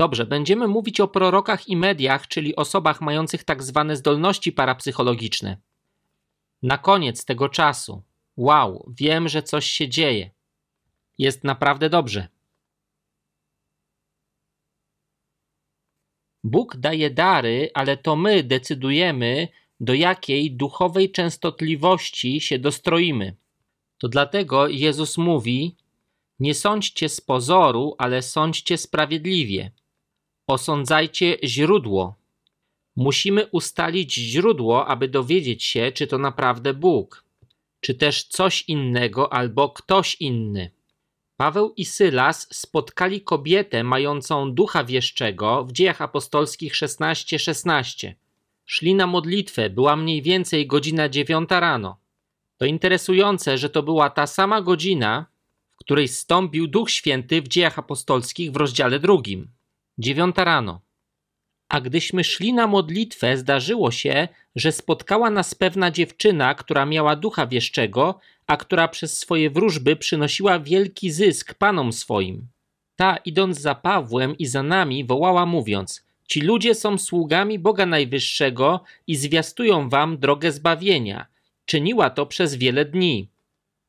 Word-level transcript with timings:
Dobrze, 0.00 0.26
będziemy 0.26 0.68
mówić 0.68 1.00
o 1.00 1.08
prorokach 1.08 1.68
i 1.68 1.76
mediach, 1.76 2.28
czyli 2.28 2.56
osobach 2.56 3.00
mających 3.00 3.44
tak 3.44 3.62
zwane 3.62 3.96
zdolności 3.96 4.52
parapsychologiczne. 4.52 5.56
Na 6.62 6.78
koniec 6.78 7.24
tego 7.24 7.48
czasu. 7.48 8.02
Wow, 8.36 8.92
wiem, 8.96 9.28
że 9.28 9.42
coś 9.42 9.66
się 9.66 9.88
dzieje. 9.88 10.30
Jest 11.18 11.44
naprawdę 11.44 11.90
dobrze. 11.90 12.28
Bóg 16.44 16.76
daje 16.76 17.10
dary, 17.10 17.70
ale 17.74 17.96
to 17.96 18.16
my 18.16 18.42
decydujemy, 18.42 19.48
do 19.80 19.94
jakiej 19.94 20.52
duchowej 20.52 21.12
częstotliwości 21.12 22.40
się 22.40 22.58
dostroimy. 22.58 23.36
To 23.98 24.08
dlatego 24.08 24.68
Jezus 24.68 25.18
mówi: 25.18 25.76
Nie 26.38 26.54
sądźcie 26.54 27.08
z 27.08 27.20
pozoru, 27.20 27.94
ale 27.98 28.22
sądźcie 28.22 28.78
sprawiedliwie. 28.78 29.70
Osądzajcie 30.50 31.38
źródło. 31.44 32.14
Musimy 32.96 33.46
ustalić 33.46 34.14
źródło, 34.14 34.86
aby 34.86 35.08
dowiedzieć 35.08 35.64
się, 35.64 35.92
czy 35.94 36.06
to 36.06 36.18
naprawdę 36.18 36.74
Bóg, 36.74 37.24
czy 37.80 37.94
też 37.94 38.24
coś 38.24 38.62
innego 38.62 39.32
albo 39.32 39.68
ktoś 39.68 40.16
inny. 40.20 40.70
Paweł 41.36 41.74
i 41.76 41.84
Sylas 41.84 42.48
spotkali 42.50 43.20
kobietę 43.20 43.84
mającą 43.84 44.54
ducha 44.54 44.84
wieszczego 44.84 45.64
w 45.64 45.72
dziejach 45.72 46.02
apostolskich 46.02 46.72
16:16. 46.74 47.38
16. 47.38 48.14
Szli 48.64 48.94
na 48.94 49.06
modlitwę, 49.06 49.70
była 49.70 49.96
mniej 49.96 50.22
więcej 50.22 50.66
godzina 50.66 51.08
dziewiąta 51.08 51.60
rano. 51.60 51.96
To 52.56 52.64
interesujące, 52.64 53.58
że 53.58 53.70
to 53.70 53.82
była 53.82 54.10
ta 54.10 54.26
sama 54.26 54.62
godzina, 54.62 55.26
w 55.70 55.76
której 55.76 56.08
stąpił 56.08 56.66
Duch 56.66 56.90
Święty 56.90 57.42
w 57.42 57.48
dziejach 57.48 57.78
apostolskich 57.78 58.52
w 58.52 58.56
rozdziale 58.56 58.98
drugim. 58.98 59.59
Dziewiąta 60.00 60.44
rano. 60.44 60.80
A 61.68 61.80
gdyśmy 61.80 62.24
szli 62.24 62.52
na 62.52 62.66
modlitwę, 62.66 63.36
zdarzyło 63.36 63.90
się, 63.90 64.28
że 64.56 64.72
spotkała 64.72 65.30
nas 65.30 65.54
pewna 65.54 65.90
dziewczyna, 65.90 66.54
która 66.54 66.86
miała 66.86 67.16
ducha 67.16 67.46
wieszczego, 67.46 68.20
a 68.46 68.56
która 68.56 68.88
przez 68.88 69.18
swoje 69.18 69.50
wróżby 69.50 69.96
przynosiła 69.96 70.60
wielki 70.60 71.10
zysk 71.10 71.54
panom 71.54 71.92
swoim. 71.92 72.48
Ta, 72.96 73.16
idąc 73.16 73.60
za 73.60 73.74
Pawłem 73.74 74.38
i 74.38 74.46
za 74.46 74.62
nami, 74.62 75.04
wołała 75.04 75.46
mówiąc: 75.46 76.04
Ci 76.28 76.40
ludzie 76.40 76.74
są 76.74 76.98
sługami 76.98 77.58
Boga 77.58 77.86
Najwyższego 77.86 78.84
i 79.06 79.16
zwiastują 79.16 79.88
wam 79.88 80.18
drogę 80.18 80.52
zbawienia. 80.52 81.26
Czyniła 81.64 82.10
to 82.10 82.26
przez 82.26 82.54
wiele 82.54 82.84
dni. 82.84 83.29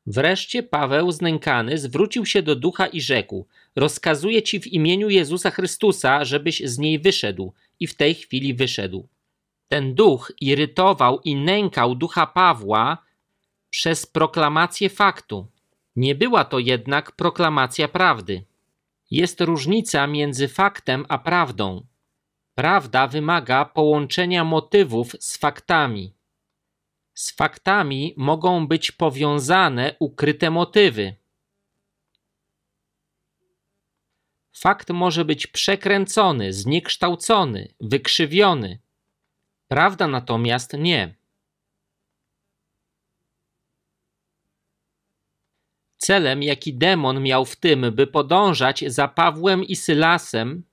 Wreszcie 0.06 0.62
Paweł, 0.62 1.12
znękany, 1.12 1.78
zwrócił 1.78 2.26
się 2.26 2.42
do 2.42 2.56
ducha 2.56 2.86
i 2.86 3.00
rzekł: 3.00 3.46
Rozkazuję 3.76 4.42
ci 4.42 4.60
w 4.60 4.66
imieniu 4.66 5.08
Jezusa 5.08 5.50
Chrystusa, 5.50 6.24
żebyś 6.24 6.62
z 6.64 6.78
niej 6.78 6.98
wyszedł. 6.98 7.52
I 7.80 7.86
w 7.86 7.94
tej 7.94 8.14
chwili 8.14 8.54
wyszedł. 8.54 9.08
Ten 9.68 9.94
duch 9.94 10.32
irytował 10.40 11.20
i 11.24 11.36
nękał 11.36 11.94
ducha 11.94 12.26
Pawła 12.26 12.98
przez 13.70 14.06
proklamację 14.06 14.90
faktu. 14.90 15.46
Nie 15.96 16.14
była 16.14 16.44
to 16.44 16.58
jednak 16.58 17.12
proklamacja 17.12 17.88
prawdy. 17.88 18.44
Jest 19.10 19.40
różnica 19.40 20.06
między 20.06 20.48
faktem 20.48 21.06
a 21.08 21.18
prawdą. 21.18 21.86
Prawda 22.54 23.06
wymaga 23.06 23.64
połączenia 23.64 24.44
motywów 24.44 25.16
z 25.20 25.36
faktami. 25.36 26.12
Z 27.14 27.30
faktami 27.30 28.14
mogą 28.16 28.66
być 28.66 28.92
powiązane 28.92 29.96
ukryte 29.98 30.50
motywy. 30.50 31.14
Fakt 34.52 34.90
może 34.90 35.24
być 35.24 35.46
przekręcony, 35.46 36.52
zniekształcony, 36.52 37.74
wykrzywiony. 37.80 38.78
Prawda 39.68 40.08
natomiast 40.08 40.72
nie. 40.72 41.14
Celem, 45.96 46.42
jaki 46.42 46.74
demon 46.74 47.22
miał 47.22 47.44
w 47.44 47.56
tym, 47.56 47.92
by 47.92 48.06
podążać 48.06 48.84
za 48.86 49.08
Pawłem 49.08 49.64
i 49.64 49.76
Sylasem, 49.76 50.64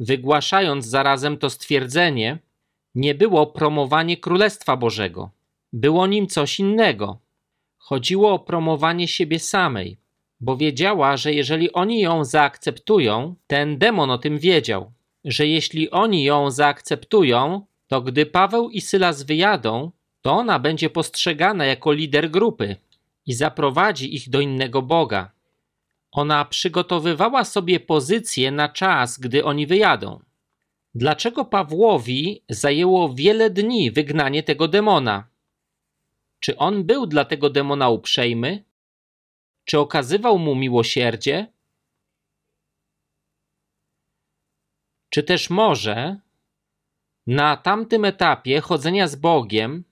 wygłaszając 0.00 0.86
zarazem 0.86 1.38
to 1.38 1.50
stwierdzenie, 1.50 2.38
nie 2.94 3.14
było 3.14 3.46
promowanie 3.46 4.16
Królestwa 4.16 4.76
Bożego. 4.76 5.37
Było 5.72 6.06
nim 6.06 6.26
coś 6.26 6.60
innego. 6.60 7.18
Chodziło 7.78 8.32
o 8.32 8.38
promowanie 8.38 9.08
siebie 9.08 9.38
samej, 9.38 9.98
bo 10.40 10.56
wiedziała, 10.56 11.16
że 11.16 11.34
jeżeli 11.34 11.72
oni 11.72 12.00
ją 12.00 12.24
zaakceptują, 12.24 13.34
ten 13.46 13.78
demon 13.78 14.10
o 14.10 14.18
tym 14.18 14.38
wiedział, 14.38 14.92
że 15.24 15.46
jeśli 15.46 15.90
oni 15.90 16.24
ją 16.24 16.50
zaakceptują, 16.50 17.66
to 17.88 18.00
gdy 18.00 18.26
Paweł 18.26 18.70
i 18.70 18.80
Sylas 18.80 19.22
wyjadą, 19.22 19.90
to 20.22 20.32
ona 20.32 20.58
będzie 20.58 20.90
postrzegana 20.90 21.64
jako 21.64 21.92
lider 21.92 22.30
grupy 22.30 22.76
i 23.26 23.34
zaprowadzi 23.34 24.14
ich 24.14 24.30
do 24.30 24.40
innego 24.40 24.82
Boga. 24.82 25.30
Ona 26.12 26.44
przygotowywała 26.44 27.44
sobie 27.44 27.80
pozycję 27.80 28.50
na 28.50 28.68
czas, 28.68 29.18
gdy 29.18 29.44
oni 29.44 29.66
wyjadą. 29.66 30.20
Dlaczego 30.94 31.44
Pawłowi 31.44 32.42
zajęło 32.48 33.14
wiele 33.14 33.50
dni 33.50 33.90
wygnanie 33.90 34.42
tego 34.42 34.68
demona? 34.68 35.28
Czy 36.40 36.56
on 36.56 36.84
był 36.84 37.06
dla 37.06 37.24
tego 37.24 37.50
demona 37.50 37.88
uprzejmy? 37.88 38.64
Czy 39.64 39.78
okazywał 39.78 40.38
mu 40.38 40.54
miłosierdzie? 40.54 41.52
Czy 45.10 45.22
też 45.22 45.50
może 45.50 46.20
na 47.26 47.56
tamtym 47.56 48.04
etapie 48.04 48.60
chodzenia 48.60 49.08
z 49.08 49.16
Bogiem 49.16 49.84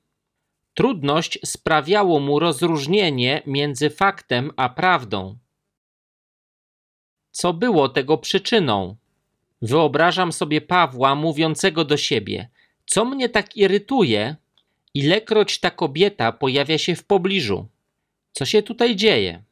trudność 0.75 1.39
sprawiało 1.45 2.21
mu 2.21 2.39
rozróżnienie 2.39 3.43
między 3.47 3.91
faktem 3.91 4.51
a 4.57 4.69
prawdą? 4.69 5.39
Co 7.31 7.53
było 7.53 7.89
tego 7.89 8.19
przyczyną? 8.19 8.97
Wyobrażam 9.63 10.33
sobie 10.33 10.61
Pawła 10.61 11.15
mówiącego 11.15 11.85
do 11.85 11.97
siebie: 11.97 12.51
Co 12.87 13.05
mnie 13.05 13.29
tak 13.29 13.57
irytuje, 13.57 14.37
ilekroć 14.97 15.59
ta 15.59 15.71
kobieta 15.71 16.33
pojawia 16.33 16.79
się 16.79 16.95
w 16.97 17.05
pobliżu? 17.05 17.67
Co 18.33 18.45
się 18.45 18.63
tutaj 18.63 18.97
dzieje? 18.97 19.43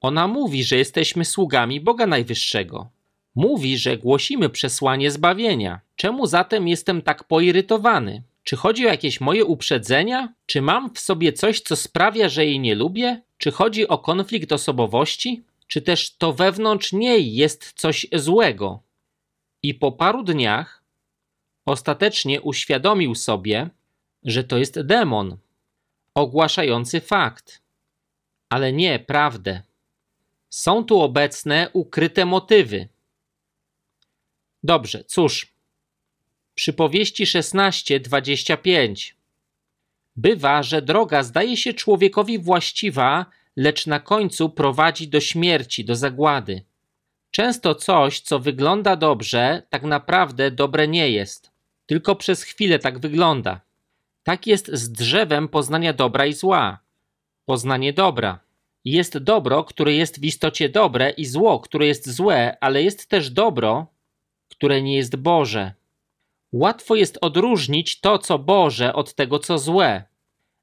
Ona 0.00 0.28
mówi, 0.28 0.64
że 0.64 0.76
jesteśmy 0.76 1.24
sługami 1.24 1.80
Boga 1.80 2.06
Najwyższego. 2.06 2.90
Mówi, 3.34 3.78
że 3.78 3.98
głosimy 3.98 4.48
przesłanie 4.48 5.10
zbawienia. 5.10 5.80
Czemu 5.96 6.26
zatem 6.26 6.68
jestem 6.68 7.02
tak 7.02 7.24
poirytowany? 7.24 8.22
Czy 8.44 8.56
chodzi 8.56 8.86
o 8.86 8.90
jakieś 8.90 9.20
moje 9.20 9.44
uprzedzenia? 9.44 10.32
Czy 10.46 10.62
mam 10.62 10.94
w 10.94 10.98
sobie 11.00 11.32
coś, 11.32 11.60
co 11.60 11.76
sprawia, 11.76 12.28
że 12.28 12.44
jej 12.44 12.60
nie 12.60 12.74
lubię? 12.74 13.22
Czy 13.38 13.50
chodzi 13.50 13.88
o 13.88 13.98
konflikt 13.98 14.52
osobowości? 14.52 15.42
Czy 15.66 15.82
też 15.82 16.16
to 16.16 16.32
wewnątrz 16.32 16.92
niej 16.92 17.34
jest 17.34 17.72
coś 17.72 18.06
złego? 18.12 18.82
I 19.62 19.74
po 19.74 19.92
paru 19.92 20.22
dniach 20.22 20.82
ostatecznie 21.64 22.40
uświadomił 22.40 23.14
sobie, 23.14 23.70
że 24.26 24.44
to 24.44 24.58
jest 24.58 24.80
demon 24.80 25.36
ogłaszający 26.14 27.00
fakt, 27.00 27.62
ale 28.48 28.72
nie 28.72 28.98
prawdę. 28.98 29.62
Są 30.50 30.84
tu 30.84 31.00
obecne 31.00 31.70
ukryte 31.72 32.24
motywy. 32.24 32.88
Dobrze, 34.62 35.04
cóż. 35.04 35.52
Przypowieści 36.54 37.26
16:25. 37.26 39.14
Bywa, 40.16 40.62
że 40.62 40.82
droga 40.82 41.22
zdaje 41.22 41.56
się 41.56 41.74
człowiekowi 41.74 42.38
właściwa, 42.38 43.26
lecz 43.56 43.86
na 43.86 44.00
końcu 44.00 44.50
prowadzi 44.50 45.08
do 45.08 45.20
śmierci, 45.20 45.84
do 45.84 45.96
zagłady. 45.96 46.64
Często 47.30 47.74
coś, 47.74 48.20
co 48.20 48.38
wygląda 48.38 48.96
dobrze, 48.96 49.62
tak 49.70 49.82
naprawdę 49.82 50.50
dobre 50.50 50.88
nie 50.88 51.10
jest. 51.10 51.50
Tylko 51.86 52.16
przez 52.16 52.42
chwilę 52.42 52.78
tak 52.78 52.98
wygląda. 52.98 53.65
Tak 54.26 54.46
jest 54.46 54.70
z 54.72 54.92
drzewem 54.92 55.48
poznania 55.48 55.92
dobra 55.92 56.26
i 56.26 56.32
zła. 56.32 56.78
Poznanie 57.44 57.92
dobra. 57.92 58.40
Jest 58.84 59.18
dobro, 59.18 59.64
które 59.64 59.94
jest 59.94 60.20
w 60.20 60.24
istocie 60.24 60.68
dobre, 60.68 61.10
i 61.10 61.24
zło, 61.24 61.60
które 61.60 61.86
jest 61.86 62.10
złe, 62.10 62.56
ale 62.60 62.82
jest 62.82 63.08
też 63.08 63.30
dobro, 63.30 63.86
które 64.48 64.82
nie 64.82 64.96
jest 64.96 65.16
Boże. 65.16 65.72
Łatwo 66.52 66.94
jest 66.94 67.18
odróżnić 67.20 68.00
to, 68.00 68.18
co 68.18 68.38
Boże, 68.38 68.94
od 68.94 69.14
tego, 69.14 69.38
co 69.38 69.58
złe, 69.58 70.04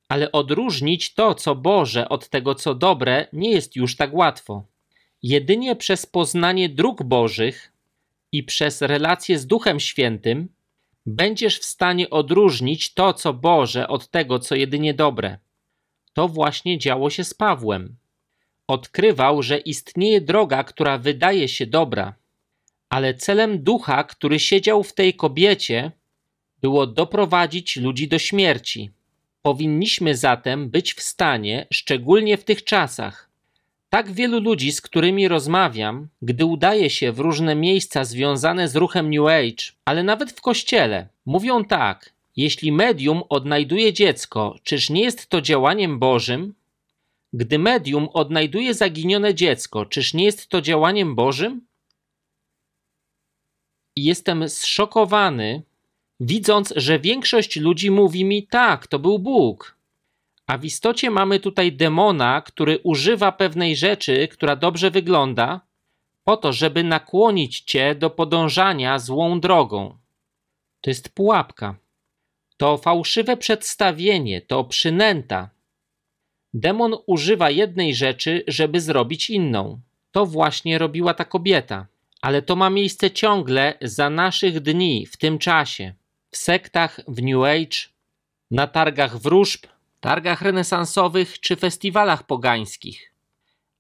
ale 0.10 0.32
odróżnić 0.32 1.14
to, 1.14 1.36
co 1.36 1.56
Boże, 1.56 2.10
od 2.10 2.30
tego, 2.30 2.56
co 2.56 2.76
dobre, 2.76 3.28
nie 3.34 3.52
jest 3.52 3.76
już 3.76 3.96
tak 3.96 4.14
łatwo. 4.14 4.64
Jedynie 5.22 5.76
przez 5.76 6.06
poznanie 6.06 6.70
dróg 6.70 7.04
Bożych 7.04 7.72
i 8.32 8.44
przez 8.44 8.82
relacje 8.82 9.40
z 9.40 9.48
Duchem 9.48 9.80
Świętym 9.80 10.50
będziesz 11.06 11.60
w 11.60 11.66
stanie 11.66 12.10
odróżnić 12.10 12.94
to, 12.94 13.14
co 13.14 13.34
Boże, 13.34 13.88
od 13.88 14.10
tego, 14.10 14.40
co 14.40 14.56
jedynie 14.56 14.94
dobre. 14.94 15.38
To 16.14 16.28
właśnie 16.28 16.78
działo 16.78 17.10
się 17.10 17.24
z 17.24 17.34
Pawłem. 17.34 17.96
Odkrywał, 18.68 19.44
że 19.44 19.58
istnieje 19.58 20.22
droga, 20.22 20.64
która 20.64 20.98
wydaje 20.98 21.48
się 21.48 21.66
dobra, 21.66 22.16
Ale 22.90 23.14
celem 23.14 23.64
ducha, 23.64 24.04
który 24.04 24.40
siedział 24.40 24.84
w 24.84 24.94
tej 24.94 25.14
kobiecie, 25.14 25.92
było 26.62 26.88
doprowadzić 26.88 27.78
ludzi 27.78 28.08
do 28.08 28.20
śmierci. 28.20 28.92
Powinniśmy 29.42 30.18
zatem 30.18 30.70
być 30.70 30.94
w 30.94 31.02
stanie, 31.02 31.68
szczególnie 31.72 32.38
w 32.38 32.44
tych 32.44 32.64
czasach. 32.64 33.33
Tak 33.94 34.12
wielu 34.12 34.40
ludzi, 34.40 34.72
z 34.72 34.82
którymi 34.82 35.28
rozmawiam, 35.28 36.08
gdy 36.22 36.46
udaje 36.46 36.90
się 36.90 37.12
w 37.12 37.20
różne 37.20 37.56
miejsca 37.56 38.04
związane 38.06 38.68
z 38.68 38.76
ruchem 38.76 39.10
New 39.10 39.28
Age, 39.28 39.64
ale 39.86 40.04
nawet 40.04 40.32
w 40.32 40.42
kościele, 40.42 41.08
mówią 41.26 41.66
tak: 41.66 42.14
jeśli 42.36 42.72
medium 42.72 43.24
odnajduje 43.30 43.94
dziecko, 43.94 44.56
czyż 44.64 44.90
nie 44.90 45.02
jest 45.02 45.28
to 45.30 45.42
działaniem 45.42 46.00
Bożym? 46.00 46.54
Gdy 47.34 47.60
medium 47.60 48.10
odnajduje 48.14 48.74
zaginione 48.74 49.34
dziecko, 49.34 49.86
czyż 49.86 50.14
nie 50.14 50.26
jest 50.26 50.48
to 50.48 50.62
działaniem 50.62 51.16
Bożym? 51.16 51.62
I 53.96 54.04
jestem 54.04 54.50
zszokowany, 54.50 55.64
widząc, 56.20 56.74
że 56.76 57.00
większość 57.00 57.56
ludzi 57.56 57.92
mówi 57.92 58.26
mi: 58.26 58.48
tak, 58.48 58.88
to 58.88 59.00
był 59.00 59.20
Bóg. 59.20 59.73
A 60.54 60.58
w 60.58 60.66
istocie 60.66 61.10
mamy 61.10 61.40
tutaj 61.40 61.72
demona, 61.72 62.42
który 62.42 62.80
używa 62.84 63.32
pewnej 63.32 63.76
rzeczy, 63.76 64.28
która 64.28 64.56
dobrze 64.56 64.92
wygląda, 64.92 65.62
po 66.24 66.38
to, 66.38 66.54
żeby 66.54 66.84
nakłonić 66.84 67.62
cię 67.62 67.96
do 67.96 68.10
podążania 68.10 69.00
złą 69.00 69.40
drogą. 69.40 69.98
To 70.82 70.90
jest 70.90 71.10
pułapka. 71.10 71.76
To 72.58 72.78
fałszywe 72.78 73.38
przedstawienie, 73.38 74.42
to 74.42 74.64
przynęta. 74.64 75.50
Demon 76.54 76.96
używa 77.06 77.50
jednej 77.50 77.96
rzeczy, 77.96 78.44
żeby 78.48 78.82
zrobić 78.82 79.30
inną. 79.30 79.80
To 80.12 80.26
właśnie 80.26 80.78
robiła 80.78 81.14
ta 81.14 81.26
kobieta. 81.26 81.88
Ale 82.22 82.42
to 82.42 82.56
ma 82.56 82.70
miejsce 82.70 83.12
ciągle 83.12 83.78
za 83.82 84.10
naszych 84.10 84.60
dni, 84.60 85.06
w 85.06 85.18
tym 85.18 85.40
czasie. 85.40 85.94
W 86.32 86.38
sektach, 86.38 87.00
w 87.08 87.22
New 87.24 87.44
Age, 87.44 87.78
na 88.52 88.68
targach 88.68 89.18
wróżb, 89.18 89.73
targach 90.04 90.42
renesansowych 90.42 91.40
czy 91.40 91.56
festiwalach 91.56 92.24
pogańskich. 92.24 93.14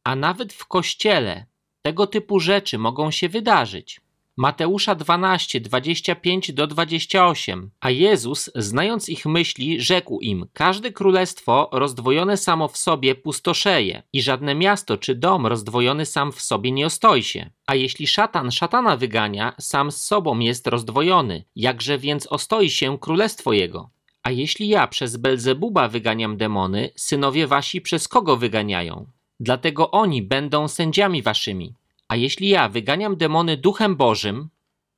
A 0.04 0.16
nawet 0.16 0.54
w 0.54 0.66
kościele 0.66 1.46
tego 1.82 2.08
typu 2.08 2.40
rzeczy 2.40 2.78
mogą 2.78 3.12
się 3.12 3.30
wydarzyć. 3.30 4.02
Mateusza 4.38 4.96
12, 4.96 5.62
25 5.62 6.54
do 6.54 6.68
28. 6.68 7.72
A 7.82 7.90
Jezus, 7.90 8.50
znając 8.56 9.10
ich 9.10 9.26
myśli, 9.26 9.82
rzekł 9.82 10.20
im: 10.20 10.46
Każde 10.54 10.92
królestwo 10.92 11.70
rozdwojone 11.72 12.38
samo 12.38 12.68
w 12.68 12.78
sobie 12.78 13.16
pustoszeje, 13.16 14.04
i 14.14 14.22
żadne 14.22 14.56
miasto 14.56 14.98
czy 14.98 15.16
dom 15.16 15.48
rozdwojony 15.48 16.06
sam 16.06 16.32
w 16.32 16.42
sobie 16.42 16.72
nie 16.72 16.86
ostoi 16.86 17.24
się. 17.24 17.50
A 17.68 17.76
jeśli 17.76 18.08
szatan 18.08 18.52
szatana 18.52 18.98
wygania, 18.98 19.56
sam 19.60 19.92
z 19.92 20.02
sobą 20.02 20.40
jest 20.40 20.68
rozdwojony, 20.68 21.44
jakże 21.56 21.98
więc 21.98 22.28
ostoi 22.28 22.70
się 22.70 22.98
królestwo 23.00 23.54
jego? 23.54 23.90
A 24.24 24.32
jeśli 24.32 24.68
ja 24.68 24.88
przez 24.88 25.18
Belzebuba 25.18 25.88
wyganiam 25.88 26.38
demony, 26.38 26.90
synowie 26.96 27.48
wasi 27.48 27.82
przez 27.82 28.08
kogo 28.08 28.38
wyganiają? 28.38 29.06
Dlatego 29.40 29.92
oni 29.92 30.22
będą 30.22 30.68
sędziami 30.68 31.22
waszymi. 31.22 31.74
A 32.08 32.16
jeśli 32.16 32.50
ja 32.50 32.70
wyganiam 32.70 33.16
demony 33.16 33.58
duchem 33.58 33.96
Bożym, 33.96 34.50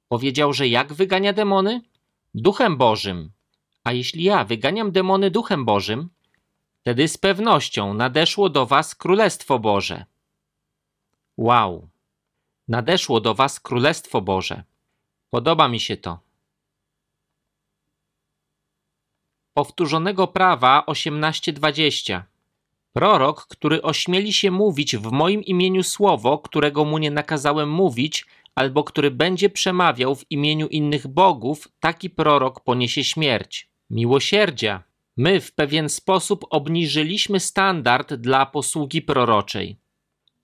powiedział, 0.07 0.54
że 0.54 0.68
jak 0.68 0.94
wygania 0.94 1.33
demony? 1.33 1.81
Duchem 2.33 2.77
Bożym. 2.77 3.31
A 3.83 3.92
jeśli 3.92 4.24
ja 4.24 4.44
wyganiam 4.44 4.92
demony 4.92 5.31
duchem 5.31 5.66
Bożym, 5.66 6.10
wtedy 6.81 7.07
z 7.07 7.18
pewnością 7.18 7.94
nadeszło 7.94 8.50
do 8.50 8.66
was 8.66 8.95
Królestwo 8.95 9.60
Boże. 9.60 10.06
Wow. 11.38 11.88
Nadeszło 12.68 13.22
do 13.22 13.33
was 13.33 13.60
Królestwo 13.60 14.22
Boże. 14.22 14.63
Podoba 15.30 15.68
mi 15.68 15.80
się 15.80 15.98
to. 15.98 16.25
Powtórzonego 19.56 20.28
prawa 20.28 20.84
18:20. 20.88 22.22
Prorok, 22.94 23.48
który 23.48 23.81
ośmieli 23.81 24.34
się 24.34 24.52
mówić 24.52 24.98
w 24.98 25.12
moim 25.12 25.44
imieniu 25.44 25.84
słowo, 25.84 26.38
którego 26.38 26.86
mu 26.86 26.98
nie 26.98 27.12
nakazałem 27.12 27.69
mówić, 27.69 28.25
albo 28.56 28.84
który 28.84 29.12
będzie 29.12 29.50
przemawiał 29.50 30.16
w 30.16 30.31
imieniu 30.31 30.68
innych 30.68 31.07
bogów, 31.07 31.68
taki 31.80 32.10
prorok 32.10 32.63
poniesie 32.63 33.04
śmierć. 33.04 33.69
Miłosierdzia. 33.90 34.84
My 35.18 35.42
w 35.42 35.54
pewien 35.54 35.90
sposób 35.90 36.46
obniżyliśmy 36.50 37.40
standard 37.40 38.13
dla 38.13 38.46
posługi 38.46 39.01
proroczej. 39.01 39.78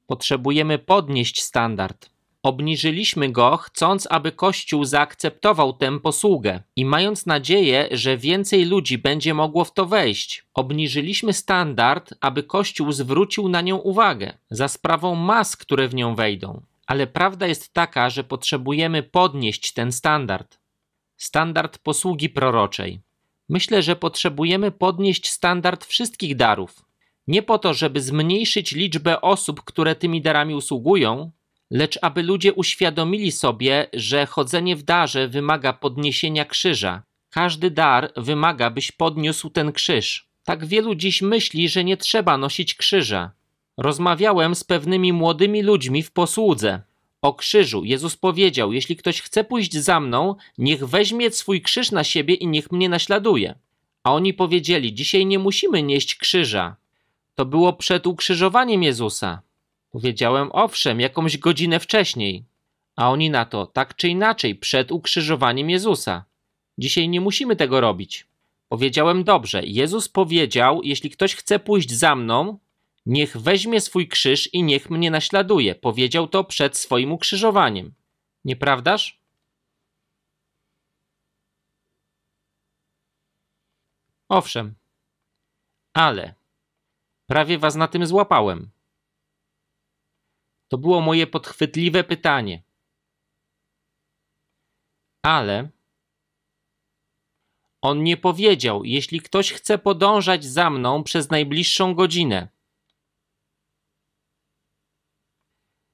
Potrzebujemy 0.08 0.80
podnieść 0.80 1.42
standard. 1.42 2.10
Obniżyliśmy 2.44 3.32
go, 3.32 3.58
chcąc, 3.58 4.08
aby 4.12 4.32
Kościół 4.32 4.86
zaakceptował 4.86 5.74
tę 5.74 6.00
posługę 6.00 6.64
i 6.76 6.86
mając 6.86 7.26
nadzieję, 7.26 7.88
że 7.92 8.18
więcej 8.18 8.66
ludzi 8.66 8.98
będzie 8.98 9.34
mogło 9.34 9.66
w 9.66 9.74
to 9.74 9.86
wejść. 9.86 10.46
Obniżyliśmy 10.54 11.34
standard, 11.34 12.14
aby 12.22 12.44
Kościół 12.44 12.92
zwrócił 12.92 13.50
na 13.50 13.62
nią 13.62 13.78
uwagę 13.78 14.34
za 14.50 14.68
sprawą 14.68 15.16
mas, 15.16 15.58
które 15.58 15.88
w 15.88 15.96
nią 15.96 16.16
wejdą. 16.16 16.62
Ale 16.88 17.08
prawda 17.08 17.48
jest 17.48 17.74
taka, 17.74 18.10
że 18.10 18.24
potrzebujemy 18.24 19.04
podnieść 19.04 19.74
ten 19.74 19.92
standard. 19.92 20.60
Standard 21.18 21.78
posługi 21.78 22.30
proroczej. 22.30 23.00
Myślę, 23.50 23.82
że 23.82 23.96
potrzebujemy 23.96 24.72
podnieść 24.72 25.30
standard 25.30 25.86
wszystkich 25.86 26.36
darów. 26.36 26.86
Nie 27.28 27.44
po 27.44 27.60
to, 27.60 27.74
żeby 27.74 28.02
zmniejszyć 28.02 28.72
liczbę 28.72 29.22
osób, 29.22 29.62
które 29.64 29.96
tymi 29.96 30.22
darami 30.22 30.56
usługują, 30.56 31.32
lecz 31.72 32.00
aby 32.02 32.24
ludzie 32.24 32.54
uświadomili 32.54 33.32
sobie, 33.32 33.88
że 33.94 34.26
chodzenie 34.26 34.76
w 34.76 34.84
darze 34.84 35.28
wymaga 35.28 35.74
podniesienia 35.74 36.46
krzyża. 36.46 37.04
Każdy 37.30 37.72
dar 37.72 38.12
wymaga, 38.18 38.70
byś 38.70 38.92
podniósł 38.92 39.50
ten 39.50 39.72
krzyż. 39.72 40.28
Tak 40.44 40.66
wielu 40.66 40.96
dziś 40.96 41.22
myśli, 41.22 41.70
że 41.70 41.84
nie 41.84 41.98
trzeba 41.98 42.38
nosić 42.38 42.76
krzyża. 42.76 43.32
Rozmawiałem 43.78 44.56
z 44.56 44.64
pewnymi 44.64 45.14
młodymi 45.14 45.62
ludźmi 45.64 46.04
w 46.04 46.12
posłudze. 46.12 46.82
O 47.22 47.34
krzyżu 47.34 47.86
Jezus 47.86 48.18
powiedział: 48.18 48.74
Jeśli 48.74 48.96
ktoś 48.96 49.22
chce 49.22 49.44
pójść 49.44 49.78
za 49.78 50.00
mną, 50.00 50.36
niech 50.58 50.88
weźmie 50.88 51.32
swój 51.32 51.62
krzyż 51.62 51.92
na 51.92 52.04
siebie 52.04 52.34
i 52.34 52.48
niech 52.48 52.72
mnie 52.72 52.90
naśladuje. 52.90 53.56
A 54.04 54.14
oni 54.14 54.34
powiedzieli: 54.34 54.94
Dzisiaj 54.94 55.26
nie 55.26 55.40
musimy 55.40 55.84
nieść 55.84 56.16
krzyża. 56.16 56.76
To 57.36 57.46
było 57.46 57.74
przed 57.74 58.08
ukrzyżowaniem 58.08 58.84
Jezusa. 58.84 59.42
Powiedziałem 59.92 60.50
owszem, 60.52 61.00
jakąś 61.00 61.38
godzinę 61.38 61.80
wcześniej. 61.80 62.46
A 62.96 63.10
oni 63.10 63.30
na 63.30 63.46
to, 63.46 63.66
tak 63.66 63.96
czy 63.96 64.10
inaczej, 64.10 64.56
przed 64.56 64.92
ukrzyżowaniem 64.92 65.70
Jezusa. 65.70 66.26
Dzisiaj 66.78 67.10
nie 67.10 67.22
musimy 67.22 67.56
tego 67.56 67.82
robić. 67.82 68.28
Powiedziałem 68.70 69.24
dobrze. 69.24 69.62
Jezus 69.64 70.10
powiedział: 70.10 70.82
Jeśli 70.84 71.10
ktoś 71.10 71.36
chce 71.36 71.60
pójść 71.60 71.92
za 71.92 72.16
mną, 72.16 72.60
niech 73.06 73.38
weźmie 73.38 73.82
swój 73.82 74.08
krzyż 74.08 74.54
i 74.54 74.64
niech 74.64 74.90
mnie 74.90 75.12
naśladuje. 75.12 75.76
Powiedział 75.76 76.28
to 76.28 76.44
przed 76.44 76.78
swoim 76.78 77.12
ukrzyżowaniem. 77.12 77.94
Nieprawdaż? 78.46 79.20
Owszem. 84.30 84.76
Ale 85.94 86.34
prawie 87.28 87.58
was 87.58 87.76
na 87.76 87.88
tym 87.88 88.06
złapałem. 88.06 88.70
To 90.72 90.78
było 90.78 91.02
moje 91.02 91.28
podchwytliwe 91.28 92.04
pytanie. 92.04 92.64
Ale 95.26 95.70
on 97.82 98.04
nie 98.04 98.18
powiedział, 98.18 98.86
jeśli 98.86 99.22
ktoś 99.22 99.52
chce 99.52 99.78
podążać 99.78 100.46
za 100.46 100.70
mną 100.70 101.04
przez 101.04 101.30
najbliższą 101.30 101.94
godzinę. 101.94 102.48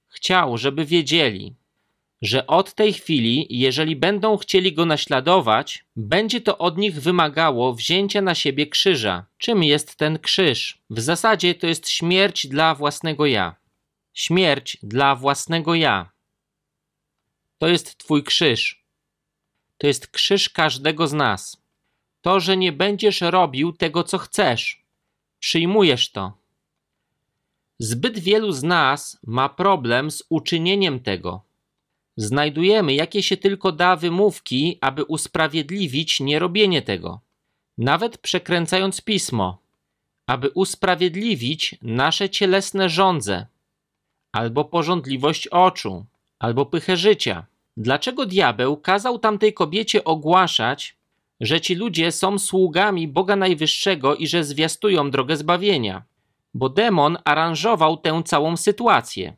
Chciał, 0.07 0.57
żeby 0.57 0.85
wiedzieli, 0.85 1.55
że 2.21 2.47
od 2.47 2.73
tej 2.73 2.93
chwili, 2.93 3.47
jeżeli 3.49 3.95
będą 3.95 4.37
chcieli 4.37 4.73
go 4.73 4.85
naśladować, 4.85 5.85
będzie 5.95 6.41
to 6.41 6.57
od 6.57 6.77
nich 6.77 7.01
wymagało 7.01 7.73
wzięcia 7.73 8.21
na 8.21 8.35
siebie 8.35 8.67
krzyża. 8.67 9.25
Czym 9.37 9.63
jest 9.63 9.95
ten 9.95 10.19
krzyż? 10.19 10.81
W 10.89 10.99
zasadzie 10.99 11.55
to 11.55 11.67
jest 11.67 11.89
śmierć 11.89 12.47
dla 12.47 12.75
własnego 12.75 13.25
ja 13.25 13.66
śmierć 14.17 14.77
dla 14.83 15.15
własnego 15.15 15.75
ja. 15.75 16.11
To 17.57 17.67
jest 17.67 17.97
Twój 17.97 18.23
krzyż. 18.23 18.83
To 19.77 19.87
jest 19.87 20.07
krzyż 20.07 20.49
każdego 20.49 21.07
z 21.07 21.13
nas. 21.13 21.61
To, 22.21 22.39
że 22.39 22.57
nie 22.57 22.71
będziesz 22.71 23.21
robił 23.21 23.73
tego, 23.73 24.03
co 24.03 24.17
chcesz. 24.17 24.85
Przyjmujesz 25.39 26.11
to. 26.11 26.33
Zbyt 27.79 28.19
wielu 28.19 28.51
z 28.51 28.63
nas 28.63 29.19
ma 29.23 29.49
problem 29.49 30.11
z 30.11 30.23
uczynieniem 30.29 30.99
tego. 30.99 31.41
Znajdujemy 32.15 32.93
jakie 32.93 33.23
się 33.23 33.37
tylko 33.37 33.71
da 33.71 33.95
wymówki, 33.95 34.77
aby 34.81 35.03
usprawiedliwić 35.03 36.19
nierobienie 36.19 36.81
tego. 36.81 37.21
Nawet 37.77 38.17
przekręcając 38.17 39.01
pismo, 39.01 39.57
aby 40.27 40.49
usprawiedliwić 40.49 41.75
nasze 41.81 42.29
cielesne 42.29 42.89
żądze 42.89 43.47
albo 44.37 44.65
porządliwość 44.65 45.47
oczu, 45.47 46.05
albo 46.39 46.65
pychę 46.65 46.97
życia. 46.97 47.45
Dlaczego 47.77 48.25
diabeł 48.25 48.77
kazał 48.77 49.19
tamtej 49.19 49.53
kobiecie 49.53 50.03
ogłaszać, 50.03 50.95
że 51.41 51.61
ci 51.61 51.75
ludzie 51.75 52.11
są 52.11 52.39
sługami 52.39 53.07
Boga 53.07 53.35
Najwyższego 53.35 54.15
i 54.15 54.27
że 54.27 54.43
zwiastują 54.43 55.11
drogę 55.11 55.37
zbawienia? 55.37 56.03
Bo 56.53 56.69
demon 56.69 57.17
aranżował 57.25 57.97
tę 57.97 58.21
całą 58.25 58.57
sytuację. 58.57 59.37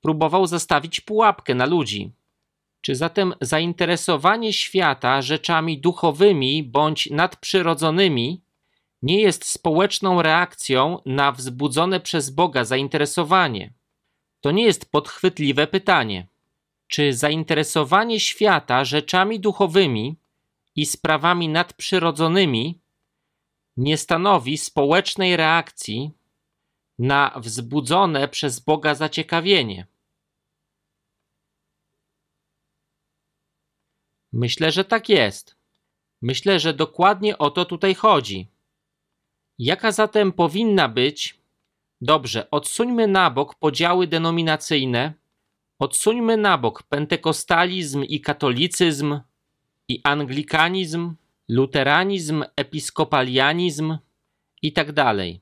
Próbował 0.00 0.46
zastawić 0.46 1.00
pułapkę 1.00 1.54
na 1.54 1.66
ludzi. 1.66 2.12
Czy 2.80 2.94
zatem 2.94 3.34
zainteresowanie 3.40 4.52
świata 4.52 5.22
rzeczami 5.22 5.78
duchowymi 5.78 6.62
bądź 6.62 7.10
nadprzyrodzonymi 7.10 8.40
nie 9.02 9.20
jest 9.20 9.44
społeczną 9.44 10.22
reakcją 10.22 10.98
na 11.06 11.32
wzbudzone 11.32 12.00
przez 12.00 12.30
Boga 12.30 12.64
zainteresowanie? 12.64 13.72
To 14.44 14.50
nie 14.50 14.64
jest 14.64 14.90
podchwytliwe 14.90 15.66
pytanie. 15.66 16.26
Czy 16.86 17.12
zainteresowanie 17.12 18.20
świata 18.20 18.84
rzeczami 18.84 19.40
duchowymi 19.40 20.16
i 20.76 20.86
sprawami 20.86 21.48
nadprzyrodzonymi 21.48 22.80
nie 23.76 23.96
stanowi 23.98 24.58
społecznej 24.58 25.36
reakcji 25.36 26.10
na 26.98 27.34
wzbudzone 27.36 28.28
przez 28.28 28.60
Boga 28.60 28.94
zaciekawienie? 28.94 29.86
Myślę, 34.32 34.72
że 34.72 34.84
tak 34.84 35.08
jest. 35.08 35.56
Myślę, 36.22 36.60
że 36.60 36.74
dokładnie 36.74 37.38
o 37.38 37.50
to 37.50 37.64
tutaj 37.64 37.94
chodzi. 37.94 38.48
Jaka 39.58 39.92
zatem 39.92 40.32
powinna 40.32 40.88
być? 40.88 41.43
Dobrze, 42.06 42.50
odsuńmy 42.50 43.06
na 43.08 43.30
bok 43.30 43.54
podziały 43.54 44.06
denominacyjne, 44.06 45.12
odsuńmy 45.78 46.36
na 46.36 46.58
bok 46.58 46.82
pentekostalizm 46.82 48.04
i 48.04 48.20
katolicyzm, 48.20 49.20
i 49.88 50.00
anglikanizm, 50.04 51.14
luteranizm, 51.48 52.44
episkopalianizm 52.56 53.96
i 54.62 54.72
tak 54.72 54.92
dalej. 54.92 55.40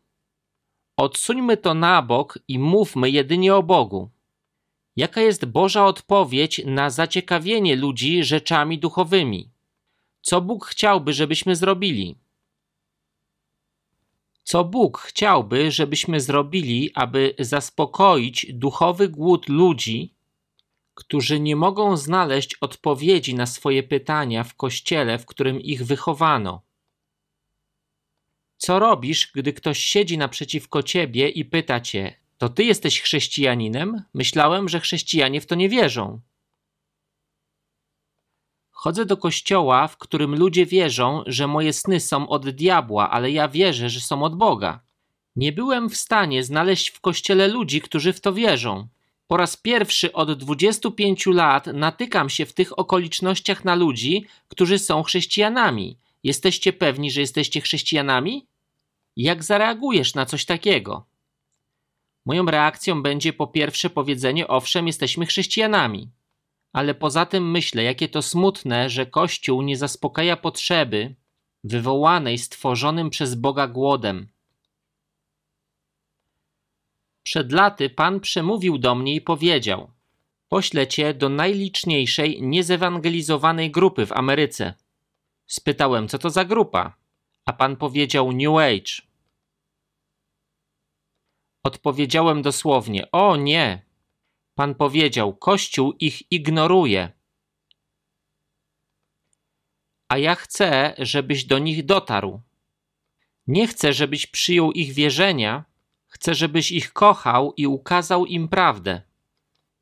Odsuńmy 0.97 1.57
to 1.57 1.75
na 1.75 2.02
bok 2.02 2.38
i 2.49 2.59
mówmy 2.59 3.11
jedynie 3.11 3.54
o 3.54 3.62
Bogu. 3.62 4.11
Jaka 4.97 5.21
jest 5.21 5.45
Boża 5.45 5.87
odpowiedź 5.87 6.61
na 6.66 6.90
zaciekawienie 6.90 7.76
ludzi 7.76 8.25
rzeczami 8.25 8.78
duchowymi? 8.78 9.50
Co 10.21 10.40
Bóg 10.40 10.66
chciałby, 10.66 11.12
żebyśmy 11.12 11.57
zrobili? 11.57 12.22
Co 14.42 14.64
Bóg 14.64 14.99
chciałby, 14.99 15.70
żebyśmy 15.70 16.20
zrobili, 16.20 16.90
aby 16.94 17.34
zaspokoić 17.38 18.46
duchowy 18.52 19.08
głód 19.08 19.49
ludzi, 19.49 20.14
którzy 20.94 21.40
nie 21.40 21.56
mogą 21.56 21.96
znaleźć 21.96 22.54
odpowiedzi 22.54 23.34
na 23.34 23.46
swoje 23.46 23.82
pytania 23.82 24.44
w 24.44 24.54
kościele, 24.54 25.18
w 25.18 25.26
którym 25.26 25.61
ich 25.61 25.84
wychowano? 25.87 26.62
Co 28.56 28.78
robisz, 28.78 29.32
gdy 29.34 29.52
ktoś 29.52 29.78
siedzi 29.78 30.18
naprzeciwko 30.18 30.82
ciebie 30.82 31.28
i 31.28 31.44
pyta 31.44 31.80
cię: 31.80 32.14
To 32.38 32.49
ty 32.49 32.64
jesteś 32.64 33.00
chrześcijaninem? 33.00 34.02
Myślałem, 34.14 34.68
że 34.68 34.80
chrześcijanie 34.80 35.40
w 35.40 35.46
to 35.46 35.54
nie 35.54 35.68
wierzą. 35.68 36.20
Chodzę 38.83 39.07
do 39.07 39.17
kościoła, 39.17 39.89
w 39.89 39.97
którym 39.97 40.35
ludzie 40.35 40.67
wierzą, 40.67 41.23
że 41.27 41.47
moje 41.47 41.73
sny 41.73 42.01
są 42.01 42.29
od 42.29 42.51
diabła, 42.51 43.11
ale 43.11 43.31
ja 43.31 43.49
wierzę, 43.49 43.91
że 43.91 44.01
są 44.01 44.23
od 44.23 44.37
Boga. 44.37 44.81
Nie 45.37 45.53
byłem 45.53 45.91
w 45.91 45.97
stanie 45.97 46.45
znaleźć 46.45 46.91
w 46.91 47.01
kościele 47.01 47.49
ludzi, 47.49 47.81
którzy 47.81 48.12
w 48.12 48.21
to 48.21 48.33
wierzą. 48.33 48.89
Po 49.27 49.37
raz 49.37 49.57
pierwszy 49.57 50.12
od 50.12 50.33
25 50.33 51.27
lat 51.27 51.67
natykam 51.67 52.31
się 52.31 52.47
w 52.47 52.53
tych 52.53 52.79
okolicznościach 52.79 53.65
na 53.65 53.75
ludzi, 53.75 54.27
którzy 54.49 54.79
są 54.79 55.03
chrześcijanami. 55.03 55.99
Jesteście 56.25 56.73
pewni, 56.73 57.11
że 57.11 57.21
jesteście 57.21 57.61
chrześcijanami? 57.61 58.47
Jak 59.17 59.45
zareagujesz 59.45 60.15
na 60.15 60.27
coś 60.27 60.45
takiego? 60.45 61.07
Moją 62.27 62.47
reakcją 62.47 63.03
będzie 63.03 63.33
po 63.33 63.47
pierwsze 63.47 63.91
powiedzenie: 63.91 64.49
Owszem, 64.49 64.87
jesteśmy 64.87 65.27
chrześcijanami. 65.27 66.09
Ale 66.73 66.95
poza 66.95 67.26
tym 67.26 67.50
myślę, 67.50 67.83
jakie 67.83 68.09
to 68.09 68.23
smutne, 68.23 68.91
że 68.91 69.07
Kościół 69.07 69.62
nie 69.62 69.76
zaspokaja 69.76 70.37
potrzeby 70.37 71.14
wywołanej 71.64 72.38
stworzonym 72.38 73.11
przez 73.11 73.35
Boga 73.35 73.67
głodem. 73.67 74.29
Przed 77.23 77.52
laty 77.52 77.91
Pan 77.91 78.21
przemówił 78.21 78.79
do 78.79 78.95
mnie 78.95 79.14
i 79.14 79.21
powiedział: 79.21 79.91
Poślę 80.49 80.87
cię 80.87 81.14
do 81.14 81.29
najliczniejszej, 81.29 82.43
niezewangelizowanej 82.43 83.71
grupy 83.71 84.07
w 84.07 84.12
Ameryce. 84.12 84.75
Spytałem, 85.47 86.09
co 86.09 86.19
to 86.19 86.31
za 86.31 86.45
grupa, 86.45 86.97
a 87.45 87.52
Pan 87.52 87.76
powiedział 87.76 88.33
New 88.33 88.57
Age. 88.57 88.93
Odpowiedziałem 91.62 92.43
dosłownie: 92.43 93.11
O 93.11 93.37
nie, 93.37 93.83
Pan 94.62 94.75
powiedział: 94.75 95.35
Kościół 95.35 95.92
ich 95.92 96.33
ignoruje. 96.33 97.12
A 100.09 100.19
ja 100.19 100.35
chcę, 100.35 100.95
żebyś 100.99 101.45
do 101.45 101.59
nich 101.59 101.85
dotarł. 101.85 102.40
Nie 103.47 103.66
chcę, 103.66 103.92
żebyś 103.92 104.26
przyjął 104.26 104.73
ich 104.73 104.92
wierzenia, 104.92 105.64
chcę, 106.07 106.35
żebyś 106.35 106.73
ich 106.73 106.92
kochał 106.92 107.52
i 107.57 107.66
ukazał 107.66 108.26
im 108.26 108.49
prawdę. 108.49 109.02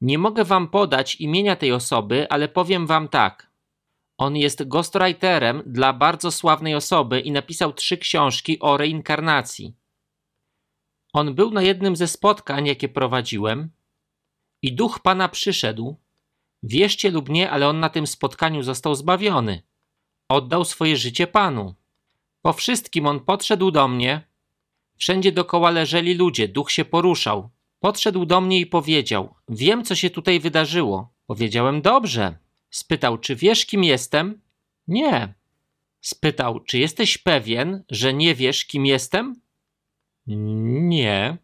Nie 0.01 0.19
mogę 0.19 0.45
wam 0.45 0.69
podać 0.69 1.15
imienia 1.15 1.57
tej 1.57 1.73
osoby, 1.73 2.27
ale 2.31 2.49
powiem 2.49 2.87
wam 2.87 3.09
tak. 3.09 3.51
On 4.19 4.37
jest 4.37 4.69
ghostwriterem 4.69 5.63
dla 5.67 5.93
bardzo 5.93 6.31
sławnej 6.31 6.75
osoby 6.75 7.21
i 7.21 7.31
napisał 7.31 7.73
trzy 7.73 7.99
książki 7.99 8.61
o 8.61 8.77
reinkarnacji. 8.77 9.75
On 11.13 11.35
był 11.35 11.51
na 11.51 11.63
jednym 11.63 11.97
ze 11.97 12.09
spotkań, 12.09 12.67
jakie 12.67 12.89
prowadziłem, 12.89 13.71
i 14.63 14.73
duch 14.73 15.01
Pana 15.01 15.29
przyszedł. 15.29 15.97
Wierzcie 16.63 17.11
lub 17.11 17.29
nie, 17.29 17.51
ale 17.51 17.69
on 17.69 17.81
na 17.81 17.89
tym 17.89 18.07
spotkaniu 18.07 18.63
został 18.63 18.95
zbawiony. 18.95 19.63
Oddał 20.29 20.65
swoje 20.65 20.97
życie 20.97 21.27
Panu. 21.27 21.75
Po 22.43 22.53
wszystkim 22.53 23.07
on 23.07 23.21
podszedł 23.21 23.71
do 23.71 23.89
mnie. 23.89 24.23
Wszędzie 24.97 25.33
dokoła 25.33 25.71
leżeli 25.71 26.15
ludzie, 26.15 26.49
duch 26.49 26.71
się 26.71 26.85
poruszał. 26.85 27.51
Podszedł 27.81 28.27
do 28.27 28.41
mnie 28.41 28.61
i 28.61 28.67
powiedział: 28.67 29.35
Wiem, 29.49 29.85
co 29.85 29.95
się 29.95 30.11
tutaj 30.11 30.41
wydarzyło. 30.41 31.13
Powiedziałem: 31.27 31.83
Dobrze. 31.83 32.39
Spytał: 32.71 33.19
Czy 33.19 33.37
wiesz, 33.37 33.67
kim 33.67 33.85
jestem? 33.85 34.41
Nie. 34.89 35.35
Spytał: 36.01 36.61
Czy 36.61 36.79
jesteś 36.79 37.19
pewien, 37.19 37.85
że 37.91 38.15
nie 38.15 38.35
wiesz, 38.35 38.65
kim 38.65 38.87
jestem? 38.87 39.41
Nie. 40.27 41.39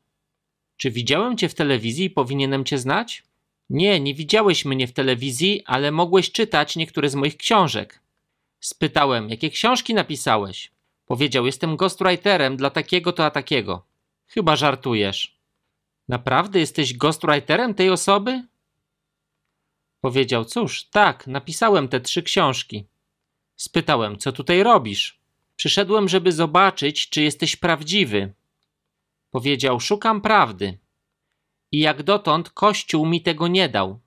Czy 0.77 0.91
widziałem 0.91 1.37
cię 1.37 1.49
w 1.49 1.55
telewizji 1.55 2.05
i 2.05 2.11
powinienem 2.11 2.65
cię 2.65 2.79
znać? 2.79 3.23
Nie, 3.71 4.01
nie 4.01 4.15
widziałeś 4.15 4.65
mnie 4.65 4.87
w 4.87 4.93
telewizji, 4.93 5.63
ale 5.67 5.91
mogłeś 5.91 6.33
czytać 6.33 6.77
niektóre 6.77 7.09
z 7.09 7.15
moich 7.15 7.37
książek. 7.37 8.01
Spytałem, 8.61 9.31
jakie 9.31 9.51
książki 9.51 9.95
napisałeś? 9.95 10.71
Powiedział, 11.07 11.47
jestem 11.47 11.77
ghostwriterem 11.77 12.57
dla 12.57 12.71
takiego 12.71 13.13
to 13.13 13.25
a 13.25 13.31
takiego. 13.31 13.87
Chyba 14.27 14.57
żartujesz. 14.57 15.37
Naprawdę 16.09 16.59
jesteś 16.59 16.95
ghostwriterem 16.95 17.75
tej 17.75 17.91
osoby? 17.91 18.47
Powiedział, 20.01 20.45
cóż, 20.45 20.85
tak, 20.85 21.27
napisałem 21.27 21.89
te 21.89 22.01
trzy 22.01 22.23
książki. 22.23 22.85
Spytałem, 23.57 24.19
co 24.19 24.33
tutaj 24.33 24.63
robisz? 24.63 25.21
Przyszedłem, 25.57 26.09
żeby 26.09 26.33
zobaczyć, 26.33 27.09
czy 27.09 27.23
jesteś 27.23 27.57
prawdziwy, 27.57 28.33
Powiedział: 29.31 29.81
Szukam 29.81 30.21
prawdy. 30.21 30.79
I 31.73 31.79
jak 31.79 32.03
dotąd 32.03 32.51
Kościół 32.51 33.07
mi 33.07 33.23
tego 33.23 33.49
nie 33.49 33.69
dał. 33.69 34.01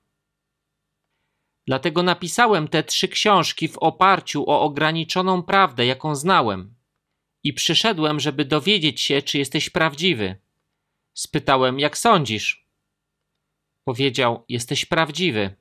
Dlatego 1.67 2.03
napisałem 2.03 2.67
te 2.67 2.83
trzy 2.83 3.07
książki 3.07 3.67
w 3.67 3.77
oparciu 3.77 4.49
o 4.49 4.61
ograniczoną 4.61 5.43
prawdę, 5.43 5.85
jaką 5.85 6.15
znałem. 6.15 6.75
I 7.43 7.53
przyszedłem, 7.53 8.19
żeby 8.19 8.45
dowiedzieć 8.45 9.01
się, 9.01 9.21
czy 9.21 9.37
jesteś 9.37 9.69
prawdziwy. 9.69 10.35
Spytałem, 11.13 11.79
jak 11.79 11.97
sądzisz? 11.97 12.67
Powiedział, 13.83 14.45
jesteś 14.49 14.85
prawdziwy. 14.85 15.55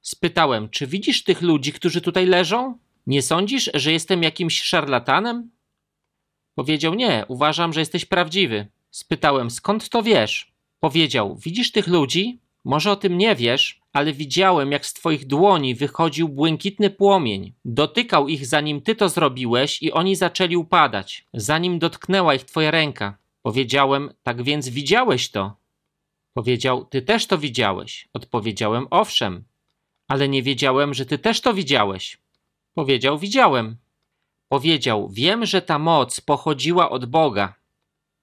Spytałem, 0.00 0.68
czy 0.68 0.86
widzisz 0.86 1.24
tych 1.24 1.42
ludzi, 1.42 1.72
którzy 1.72 2.00
tutaj 2.00 2.26
leżą? 2.26 2.78
Nie 3.06 3.22
sądzisz, 3.22 3.70
że 3.74 3.92
jestem 3.92 4.22
jakimś 4.22 4.62
szarlatanem? 4.62 5.50
Powiedział: 6.58 6.94
Nie, 6.94 7.24
uważam, 7.28 7.72
że 7.72 7.80
jesteś 7.80 8.04
prawdziwy. 8.04 8.66
Spytałem: 8.90 9.50
Skąd 9.50 9.88
to 9.88 10.02
wiesz? 10.02 10.52
Powiedział: 10.80 11.36
Widzisz 11.36 11.72
tych 11.72 11.86
ludzi? 11.86 12.38
Może 12.64 12.90
o 12.90 12.96
tym 12.96 13.18
nie 13.18 13.34
wiesz, 13.34 13.80
ale 13.92 14.12
widziałem, 14.12 14.72
jak 14.72 14.86
z 14.86 14.92
twoich 14.92 15.26
dłoni 15.26 15.74
wychodził 15.74 16.28
błękitny 16.28 16.90
płomień. 16.90 17.52
Dotykał 17.64 18.28
ich, 18.28 18.46
zanim 18.46 18.80
ty 18.80 18.94
to 18.94 19.08
zrobiłeś, 19.08 19.82
i 19.82 19.92
oni 19.92 20.16
zaczęli 20.16 20.56
upadać, 20.56 21.26
zanim 21.34 21.78
dotknęła 21.78 22.34
ich 22.34 22.44
twoja 22.44 22.70
ręka. 22.70 23.18
Powiedziałem: 23.42 24.10
Tak 24.22 24.42
więc 24.42 24.68
widziałeś 24.68 25.30
to? 25.30 25.56
Powiedział: 26.34 26.84
Ty 26.84 27.02
też 27.02 27.26
to 27.26 27.38
widziałeś. 27.38 28.08
Odpowiedziałem: 28.12 28.86
Owszem. 28.90 29.44
Ale 30.08 30.28
nie 30.28 30.42
wiedziałem, 30.42 30.94
że 30.94 31.06
ty 31.06 31.18
też 31.18 31.40
to 31.40 31.54
widziałeś. 31.54 32.18
Powiedział: 32.74 33.18
Widziałem. 33.18 33.76
Powiedział: 34.48 35.08
Wiem, 35.08 35.46
że 35.46 35.62
ta 35.62 35.78
moc 35.78 36.20
pochodziła 36.20 36.90
od 36.90 37.06
Boga 37.06 37.54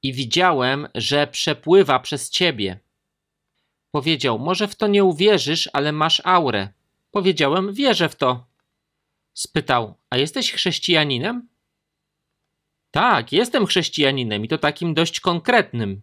i 0.04 0.14
widziałem, 0.14 0.88
że 0.96 1.28
przepływa 1.28 2.00
przez 2.00 2.30
ciebie. 2.30 2.80
Powiedział: 3.92 4.40
Może 4.40 4.68
w 4.68 4.76
to 4.76 4.88
nie 4.88 5.04
uwierzysz, 5.04 5.70
ale 5.74 5.92
masz 5.92 6.22
aurę. 6.26 6.70
Powiedziałem: 7.12 7.74
Wierzę 7.74 8.10
w 8.10 8.16
to. 8.16 8.48
Spytał: 9.34 9.94
A 10.10 10.18
jesteś 10.18 10.52
chrześcijaninem? 10.52 11.48
Tak, 12.92 13.32
jestem 13.32 13.66
chrześcijaninem 13.66 14.46
i 14.46 14.48
to 14.48 14.58
takim 14.58 14.94
dość 14.94 15.20
konkretnym. 15.20 16.02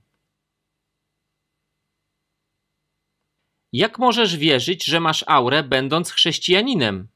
Jak 3.73 3.99
możesz 3.99 4.37
wierzyć, 4.37 4.85
że 4.85 5.01
masz 5.01 5.25
aurę, 5.27 5.63
będąc 5.63 6.11
chrześcijaninem? 6.11 7.09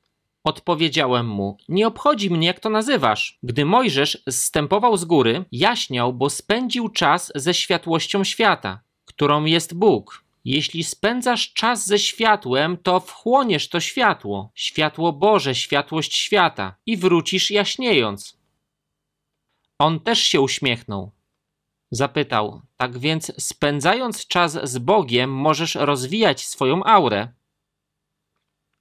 Odpowiedziałem 0.46 1.28
mu: 1.28 1.58
Nie 1.68 1.86
obchodzi 1.86 2.30
mnie, 2.30 2.46
jak 2.46 2.60
to 2.60 2.70
nazywasz. 2.70 3.38
Gdy 3.42 3.64
Mojżesz 3.64 4.22
zstępował 4.30 4.96
z 4.96 5.04
góry, 5.04 5.44
jaśniał, 5.52 6.12
bo 6.12 6.30
spędził 6.30 6.88
czas 6.88 7.32
ze 7.34 7.54
światłością 7.54 8.24
świata, 8.24 8.80
którą 9.04 9.44
jest 9.44 9.74
Bóg. 9.74 10.24
Jeśli 10.44 10.84
spędzasz 10.84 11.52
czas 11.52 11.86
ze 11.86 11.98
światłem, 11.98 12.76
to 12.76 13.00
wchłoniesz 13.00 13.68
to 13.68 13.80
światło, 13.80 14.50
światło 14.54 15.12
Boże, 15.12 15.54
światłość 15.54 16.16
świata 16.16 16.76
i 16.86 16.96
wrócisz 16.96 17.50
jaśniejąc. 17.50 18.38
On 19.78 20.00
też 20.00 20.18
się 20.18 20.40
uśmiechnął. 20.40 21.10
Zapytał: 21.90 22.62
Tak 22.76 22.98
więc, 22.98 23.32
spędzając 23.38 24.26
czas 24.26 24.58
z 24.62 24.78
Bogiem, 24.78 25.32
możesz 25.32 25.74
rozwijać 25.74 26.46
swoją 26.46 26.84
aurę. 26.84 27.28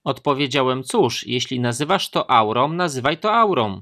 Odpowiedziałem: 0.06 0.84
Cóż, 0.84 1.28
jeśli 1.28 1.60
nazywasz 1.60 2.10
to 2.10 2.32
aurą, 2.32 2.74
nazywaj 2.74 3.18
to 3.18 3.34
aurą. 3.34 3.82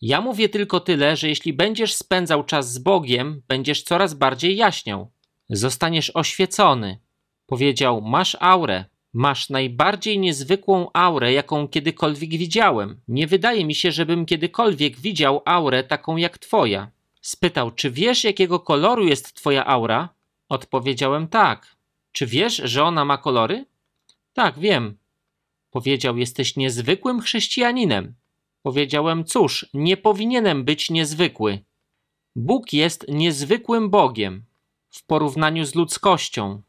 Ja 0.00 0.20
mówię 0.20 0.48
tylko 0.48 0.80
tyle, 0.80 1.16
że 1.16 1.28
jeśli 1.28 1.52
będziesz 1.52 1.94
spędzał 1.94 2.44
czas 2.44 2.72
z 2.72 2.78
Bogiem, 2.78 3.42
będziesz 3.48 3.82
coraz 3.82 4.14
bardziej 4.14 4.56
jaśniał. 4.56 5.10
Zostaniesz 5.48 6.10
oświecony. 6.14 6.98
Powiedział: 7.46 8.00
Masz 8.02 8.36
aurę. 8.40 8.84
Masz 9.12 9.50
najbardziej 9.50 10.18
niezwykłą 10.18 10.90
aurę, 10.92 11.32
jaką 11.32 11.68
kiedykolwiek 11.68 12.30
widziałem. 12.30 13.00
Nie 13.08 13.26
wydaje 13.26 13.64
mi 13.64 13.74
się, 13.74 13.92
żebym 13.92 14.26
kiedykolwiek 14.26 15.00
widział 15.00 15.42
aurę 15.44 15.84
taką 15.84 16.16
jak 16.16 16.38
twoja. 16.38 16.90
Spytał: 17.20 17.70
Czy 17.70 17.90
wiesz, 17.90 18.24
jakiego 18.24 18.60
koloru 18.60 19.06
jest 19.06 19.34
twoja 19.34 19.66
aura? 19.66 20.08
Odpowiedziałem: 20.48 21.28
Tak. 21.28 21.76
Czy 22.12 22.26
wiesz, 22.26 22.56
że 22.64 22.84
ona 22.84 23.04
ma 23.04 23.18
kolory? 23.18 23.66
Tak, 24.32 24.58
wiem. 24.58 24.99
Powiedział: 25.70 26.18
Jesteś 26.18 26.56
niezwykłym 26.56 27.20
chrześcijaninem. 27.20 28.14
Powiedziałem: 28.62 29.24
Cóż, 29.24 29.66
nie 29.74 29.96
powinienem 29.96 30.64
być 30.64 30.90
niezwykły. 30.90 31.58
Bóg 32.36 32.72
jest 32.72 33.06
niezwykłym 33.08 33.90
Bogiem 33.90 34.44
w 34.90 35.06
porównaniu 35.06 35.64
z 35.64 35.74
ludzkością. 35.74 36.62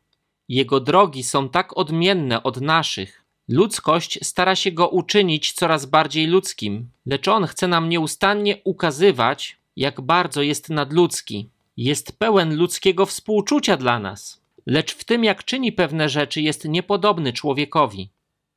Jego 0.49 0.79
drogi 0.79 1.23
są 1.23 1.49
tak 1.49 1.77
odmienne 1.77 2.43
od 2.43 2.61
naszych. 2.61 3.25
Ludzkość 3.47 4.19
stara 4.25 4.55
się 4.55 4.71
go 4.71 4.89
uczynić 4.89 5.51
coraz 5.51 5.85
bardziej 5.85 6.27
ludzkim, 6.27 6.89
lecz 7.05 7.27
on 7.27 7.47
chce 7.47 7.67
nam 7.67 7.89
nieustannie 7.89 8.57
ukazywać, 8.63 9.57
jak 9.75 10.01
bardzo 10.01 10.41
jest 10.41 10.69
nadludzki. 10.69 11.49
Jest 11.77 12.19
pełen 12.19 12.55
ludzkiego 12.55 13.05
współczucia 13.05 13.77
dla 13.77 13.99
nas, 13.99 14.41
lecz 14.65 14.95
w 14.95 15.03
tym, 15.03 15.23
jak 15.23 15.43
czyni 15.43 15.71
pewne 15.71 16.09
rzeczy, 16.09 16.41
jest 16.41 16.65
niepodobny 16.65 17.33
człowiekowi. 17.33 18.09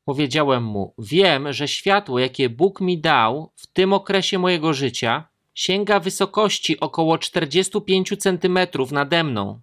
Powiedziałem 0.04 0.64
mu: 0.64 0.94
Wiem, 0.98 1.52
że 1.52 1.68
światło, 1.68 2.18
jakie 2.18 2.48
Bóg 2.48 2.80
mi 2.80 2.98
dał 2.98 3.52
w 3.56 3.66
tym 3.66 3.92
okresie 3.92 4.38
mojego 4.38 4.74
życia, 4.74 5.28
sięga 5.54 6.00
wysokości 6.00 6.80
około 6.80 7.18
45 7.18 8.12
centymetrów 8.18 8.92
nade 8.92 9.24
mną. 9.24 9.60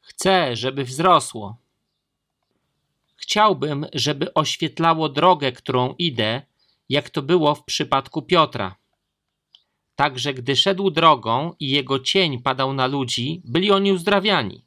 Chcę, 0.00 0.56
żeby 0.56 0.84
wzrosło. 0.84 1.56
Chciałbym, 3.16 3.86
żeby 3.94 4.34
oświetlało 4.34 5.08
drogę, 5.08 5.52
którą 5.52 5.94
idę, 5.98 6.42
jak 6.88 7.10
to 7.10 7.22
było 7.22 7.54
w 7.54 7.64
przypadku 7.64 8.22
Piotra. 8.22 8.76
Także 9.96 10.34
gdy 10.34 10.56
szedł 10.56 10.90
drogą 10.90 11.54
i 11.60 11.70
jego 11.70 11.98
cień 11.98 12.42
padał 12.42 12.72
na 12.72 12.86
ludzi, 12.86 13.42
byli 13.44 13.70
oni 13.70 13.92
uzdrawiani. 13.92 14.64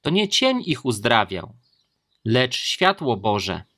To 0.00 0.10
nie 0.10 0.28
cień 0.28 0.62
ich 0.66 0.84
uzdrawiał, 0.84 1.54
lecz 2.24 2.56
światło 2.56 3.16
Boże. 3.16 3.69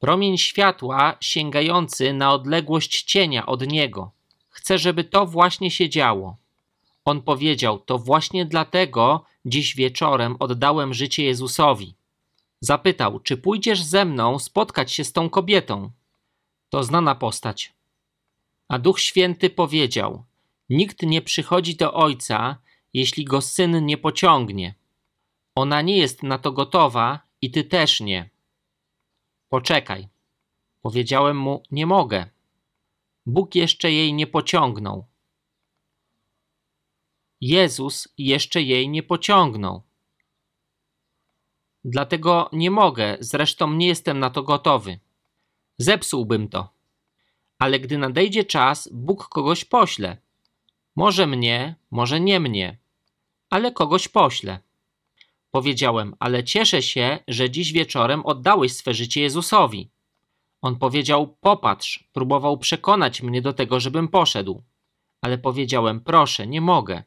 Promień 0.00 0.38
światła 0.38 1.16
sięgający 1.20 2.12
na 2.12 2.32
odległość 2.32 3.02
cienia 3.02 3.46
od 3.46 3.66
niego. 3.66 4.10
Chcę, 4.48 4.78
żeby 4.78 5.04
to 5.04 5.26
właśnie 5.26 5.70
się 5.70 5.88
działo. 5.88 6.36
On 7.04 7.22
powiedział: 7.22 7.78
To 7.78 7.98
właśnie 7.98 8.44
dlatego 8.44 9.24
dziś 9.44 9.74
wieczorem 9.74 10.36
oddałem 10.38 10.94
życie 10.94 11.24
Jezusowi. 11.24 11.94
Zapytał: 12.60 13.20
Czy 13.20 13.36
pójdziesz 13.36 13.82
ze 13.82 14.04
mną 14.04 14.38
spotkać 14.38 14.92
się 14.92 15.04
z 15.04 15.12
tą 15.12 15.30
kobietą? 15.30 15.90
To 16.70 16.84
znana 16.84 17.14
postać. 17.14 17.72
A 18.68 18.78
Duch 18.78 19.00
Święty 19.00 19.50
powiedział: 19.50 20.24
Nikt 20.68 21.02
nie 21.02 21.22
przychodzi 21.22 21.76
do 21.76 21.94
Ojca, 21.94 22.56
jeśli 22.94 23.24
go 23.24 23.40
syn 23.40 23.86
nie 23.86 23.98
pociągnie. 23.98 24.74
Ona 25.54 25.82
nie 25.82 25.96
jest 25.96 26.22
na 26.22 26.38
to 26.38 26.52
gotowa 26.52 27.20
i 27.42 27.50
ty 27.50 27.64
też 27.64 28.00
nie. 28.00 28.29
Poczekaj. 29.50 30.08
Powiedziałem 30.82 31.36
mu: 31.36 31.62
Nie 31.70 31.86
mogę. 31.86 32.26
Bóg 33.26 33.54
jeszcze 33.54 33.92
jej 33.92 34.14
nie 34.14 34.26
pociągnął. 34.26 35.06
Jezus 37.40 38.08
jeszcze 38.18 38.62
jej 38.62 38.88
nie 38.88 39.02
pociągnął. 39.02 39.82
Dlatego 41.84 42.50
nie 42.52 42.70
mogę, 42.70 43.16
zresztą 43.20 43.72
nie 43.72 43.86
jestem 43.86 44.18
na 44.18 44.30
to 44.30 44.42
gotowy. 44.42 44.98
Zepsułbym 45.78 46.48
to. 46.48 46.68
Ale 47.58 47.80
gdy 47.80 47.98
nadejdzie 47.98 48.44
czas, 48.44 48.88
Bóg 48.92 49.28
kogoś 49.28 49.64
pośle. 49.64 50.16
Może 50.96 51.26
mnie, 51.26 51.74
może 51.90 52.20
nie 52.20 52.40
mnie, 52.40 52.78
ale 53.50 53.72
kogoś 53.72 54.08
pośle. 54.08 54.58
Powiedziałem, 55.50 56.14
ale 56.18 56.44
cieszę 56.44 56.82
się, 56.82 57.18
że 57.28 57.50
dziś 57.50 57.72
wieczorem 57.72 58.26
oddałeś 58.26 58.72
swe 58.72 58.94
życie 58.94 59.22
Jezusowi. 59.22 59.90
On 60.62 60.76
powiedział: 60.76 61.36
Popatrz, 61.40 62.08
próbował 62.12 62.58
przekonać 62.58 63.22
mnie 63.22 63.42
do 63.42 63.52
tego, 63.52 63.80
żebym 63.80 64.08
poszedł. 64.08 64.62
Ale 65.22 65.38
powiedziałem: 65.38 66.00
Proszę, 66.00 66.46
nie 66.46 66.60
mogę. 66.60 67.02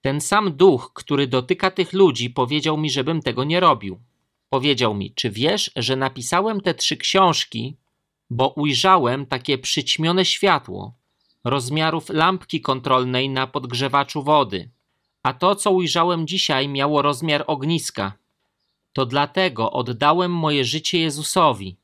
Ten 0.00 0.20
sam 0.20 0.56
duch, 0.56 0.92
który 0.94 1.26
dotyka 1.26 1.70
tych 1.70 1.92
ludzi, 1.92 2.30
powiedział 2.30 2.78
mi, 2.78 2.90
żebym 2.90 3.22
tego 3.22 3.44
nie 3.44 3.60
robił. 3.60 4.00
Powiedział 4.48 4.94
mi: 4.94 5.14
Czy 5.14 5.30
wiesz, 5.30 5.70
że 5.76 5.96
napisałem 5.96 6.60
te 6.60 6.74
trzy 6.74 6.96
książki, 6.96 7.76
bo 8.30 8.48
ujrzałem 8.48 9.26
takie 9.26 9.58
przyćmione 9.58 10.24
światło 10.24 10.94
rozmiarów 11.44 12.08
lampki 12.08 12.60
kontrolnej 12.60 13.28
na 13.28 13.46
podgrzewaczu 13.46 14.22
wody, 14.22 14.70
a 15.22 15.32
to, 15.32 15.54
co 15.54 15.70
ujrzałem 15.70 16.26
dzisiaj, 16.26 16.68
miało 16.68 17.02
rozmiar 17.02 17.44
ogniska. 17.46 18.12
To 18.92 19.06
dlatego 19.06 19.72
oddałem 19.72 20.32
moje 20.32 20.64
życie 20.64 20.98
Jezusowi. 20.98 21.76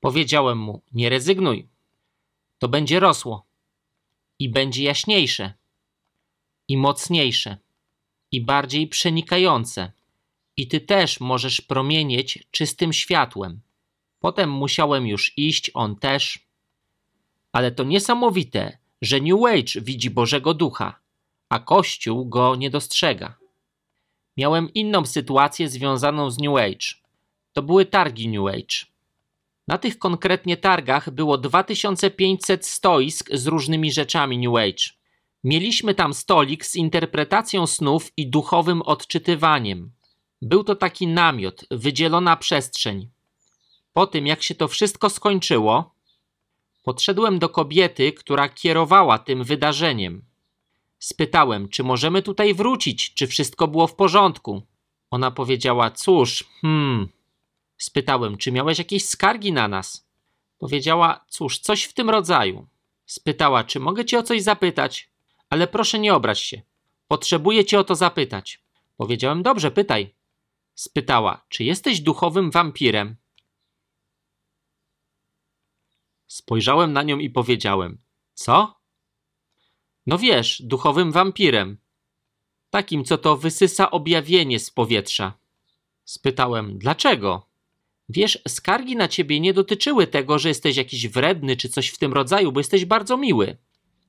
Powiedziałem 0.00 0.58
mu: 0.58 0.82
Nie 0.92 1.08
rezygnuj. 1.08 1.68
To 2.58 2.68
będzie 2.68 3.00
rosło 3.00 3.46
i 4.38 4.48
będzie 4.48 4.82
jaśniejsze 4.82 5.52
i 6.68 6.76
mocniejsze, 6.76 7.56
i 8.32 8.40
bardziej 8.40 8.88
przenikające. 8.88 9.92
I 10.56 10.68
ty 10.68 10.80
też 10.80 11.20
możesz 11.20 11.60
promienieć 11.60 12.46
czystym 12.50 12.92
światłem. 12.92 13.60
Potem 14.20 14.50
musiałem 14.50 15.06
już 15.06 15.32
iść, 15.36 15.70
on 15.74 15.96
też. 15.96 16.38
Ale 17.52 17.72
to 17.72 17.84
niesamowite, 17.84 18.78
że 19.02 19.20
New 19.20 19.44
Age 19.44 19.80
widzi 19.80 20.10
Bożego 20.10 20.54
Ducha, 20.54 21.00
a 21.48 21.58
Kościół 21.58 22.26
go 22.26 22.56
nie 22.56 22.70
dostrzega. 22.70 23.34
Miałem 24.36 24.74
inną 24.74 25.06
sytuację 25.06 25.68
związaną 25.68 26.30
z 26.30 26.38
New 26.38 26.56
Age. 26.56 26.94
To 27.52 27.62
były 27.62 27.86
targi 27.86 28.28
New 28.28 28.46
Age. 28.46 28.86
Na 29.68 29.78
tych 29.78 29.98
konkretnie 29.98 30.56
targach 30.56 31.10
było 31.10 31.38
2500 31.38 32.66
stoisk 32.66 33.30
z 33.32 33.46
różnymi 33.46 33.92
rzeczami 33.92 34.38
New 34.38 34.56
Age. 34.56 34.98
Mieliśmy 35.44 35.94
tam 35.94 36.14
stolik 36.14 36.66
z 36.66 36.76
interpretacją 36.76 37.66
snów 37.66 38.12
i 38.16 38.26
duchowym 38.26 38.82
odczytywaniem. 38.82 39.90
Był 40.42 40.64
to 40.64 40.76
taki 40.76 41.06
namiot, 41.06 41.64
wydzielona 41.70 42.36
przestrzeń. 42.36 43.08
Po 43.92 44.06
tym, 44.06 44.26
jak 44.26 44.42
się 44.42 44.54
to 44.54 44.68
wszystko 44.68 45.10
skończyło, 45.10 45.94
podszedłem 46.84 47.38
do 47.38 47.48
kobiety, 47.48 48.12
która 48.12 48.48
kierowała 48.48 49.18
tym 49.18 49.44
wydarzeniem. 49.44 50.27
Spytałem, 50.98 51.68
czy 51.68 51.84
możemy 51.84 52.22
tutaj 52.22 52.54
wrócić, 52.54 53.14
czy 53.14 53.26
wszystko 53.26 53.68
było 53.68 53.86
w 53.86 53.94
porządku. 53.94 54.62
Ona 55.10 55.30
powiedziała: 55.30 55.90
Cóż, 55.90 56.44
hmm. 56.62 57.08
Spytałem, 57.78 58.36
czy 58.36 58.52
miałeś 58.52 58.78
jakieś 58.78 59.04
skargi 59.08 59.52
na 59.52 59.68
nas? 59.68 60.08
Powiedziała, 60.58 61.24
cóż, 61.28 61.58
coś 61.58 61.84
w 61.84 61.92
tym 61.92 62.10
rodzaju. 62.10 62.66
Spytała, 63.06 63.64
czy 63.64 63.80
mogę 63.80 64.04
cię 64.04 64.18
o 64.18 64.22
coś 64.22 64.42
zapytać? 64.42 65.10
Ale 65.50 65.66
proszę 65.66 65.98
nie 65.98 66.14
obrać 66.14 66.40
się. 66.40 66.62
Potrzebuję 67.08 67.64
cię 67.64 67.80
o 67.80 67.84
to 67.84 67.94
zapytać. 67.94 68.62
Powiedziałem, 68.96 69.42
dobrze, 69.42 69.70
pytaj. 69.70 70.14
Spytała, 70.74 71.44
czy 71.48 71.64
jesteś 71.64 72.00
duchowym 72.00 72.50
wampirem? 72.50 73.16
Spojrzałem 76.26 76.92
na 76.92 77.02
nią 77.02 77.18
i 77.18 77.30
powiedziałem, 77.30 77.98
co? 78.34 78.77
No 80.08 80.18
wiesz, 80.18 80.62
duchowym 80.62 81.12
wampirem. 81.12 81.78
Takim, 82.70 83.04
co 83.04 83.18
to 83.18 83.36
wysysa 83.36 83.90
objawienie 83.90 84.58
z 84.58 84.70
powietrza. 84.70 85.38
Spytałem, 86.04 86.78
dlaczego? 86.78 87.46
Wiesz, 88.08 88.38
skargi 88.48 88.96
na 88.96 89.08
ciebie 89.08 89.40
nie 89.40 89.54
dotyczyły 89.54 90.06
tego, 90.06 90.38
że 90.38 90.48
jesteś 90.48 90.76
jakiś 90.76 91.08
wredny 91.08 91.56
czy 91.56 91.68
coś 91.68 91.88
w 91.88 91.98
tym 91.98 92.12
rodzaju, 92.12 92.52
bo 92.52 92.60
jesteś 92.60 92.84
bardzo 92.84 93.16
miły 93.16 93.56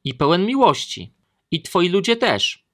i 0.03 0.13
pełen 0.13 0.45
miłości. 0.45 1.13
I 1.51 1.61
twoi 1.61 1.89
ludzie 1.89 2.15
też. 2.15 2.65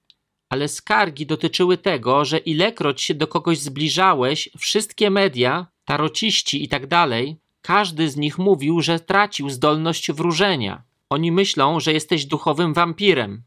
Ale 0.48 0.68
skargi 0.68 1.26
dotyczyły 1.26 1.78
tego, 1.78 2.24
że 2.24 2.38
ilekroć 2.38 3.02
się 3.02 3.14
do 3.14 3.26
kogoś 3.26 3.58
zbliżałeś, 3.58 4.48
wszystkie 4.58 5.10
media, 5.10 5.66
tarociści 5.84 6.64
i 6.64 6.68
tak 6.68 6.86
dalej, 6.86 7.36
każdy 7.62 8.10
z 8.10 8.16
nich 8.16 8.38
mówił, 8.38 8.80
że 8.80 9.00
tracił 9.00 9.50
zdolność 9.50 10.12
wróżenia. 10.12 10.85
Oni 11.10 11.32
myślą, 11.32 11.80
że 11.80 11.92
jesteś 11.92 12.26
duchowym 12.26 12.74
wampirem. 12.74 13.42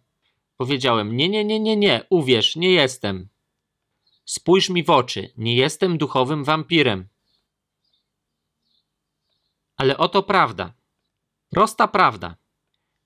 Powiedziałem: 0.57 1.17
Nie, 1.17 1.29
nie, 1.29 1.45
nie, 1.45 1.59
nie, 1.59 1.75
nie, 1.75 2.03
uwierz, 2.09 2.55
nie 2.55 2.71
jestem. 2.71 3.29
Spójrz 4.25 4.69
mi 4.69 4.83
w 4.83 4.89
oczy, 4.89 5.33
nie 5.37 5.55
jestem 5.55 5.97
duchowym 5.97 6.43
wampirem. 6.43 7.07
Ale 9.77 9.97
oto 9.97 10.23
prawda. 10.23 10.73
Prosta 11.49 11.87
prawda. 11.87 12.35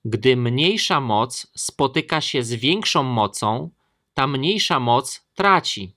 Gdy 0.06 0.38
mniejsza 0.38 1.00
moc 1.00 1.48
spotyka 1.56 2.22
się 2.22 2.44
z 2.44 2.54
większą 2.54 3.04
mocą, 3.04 3.70
ta 4.13 4.28
mniejsza 4.28 4.80
moc 4.80 5.28
traci. 5.34 5.96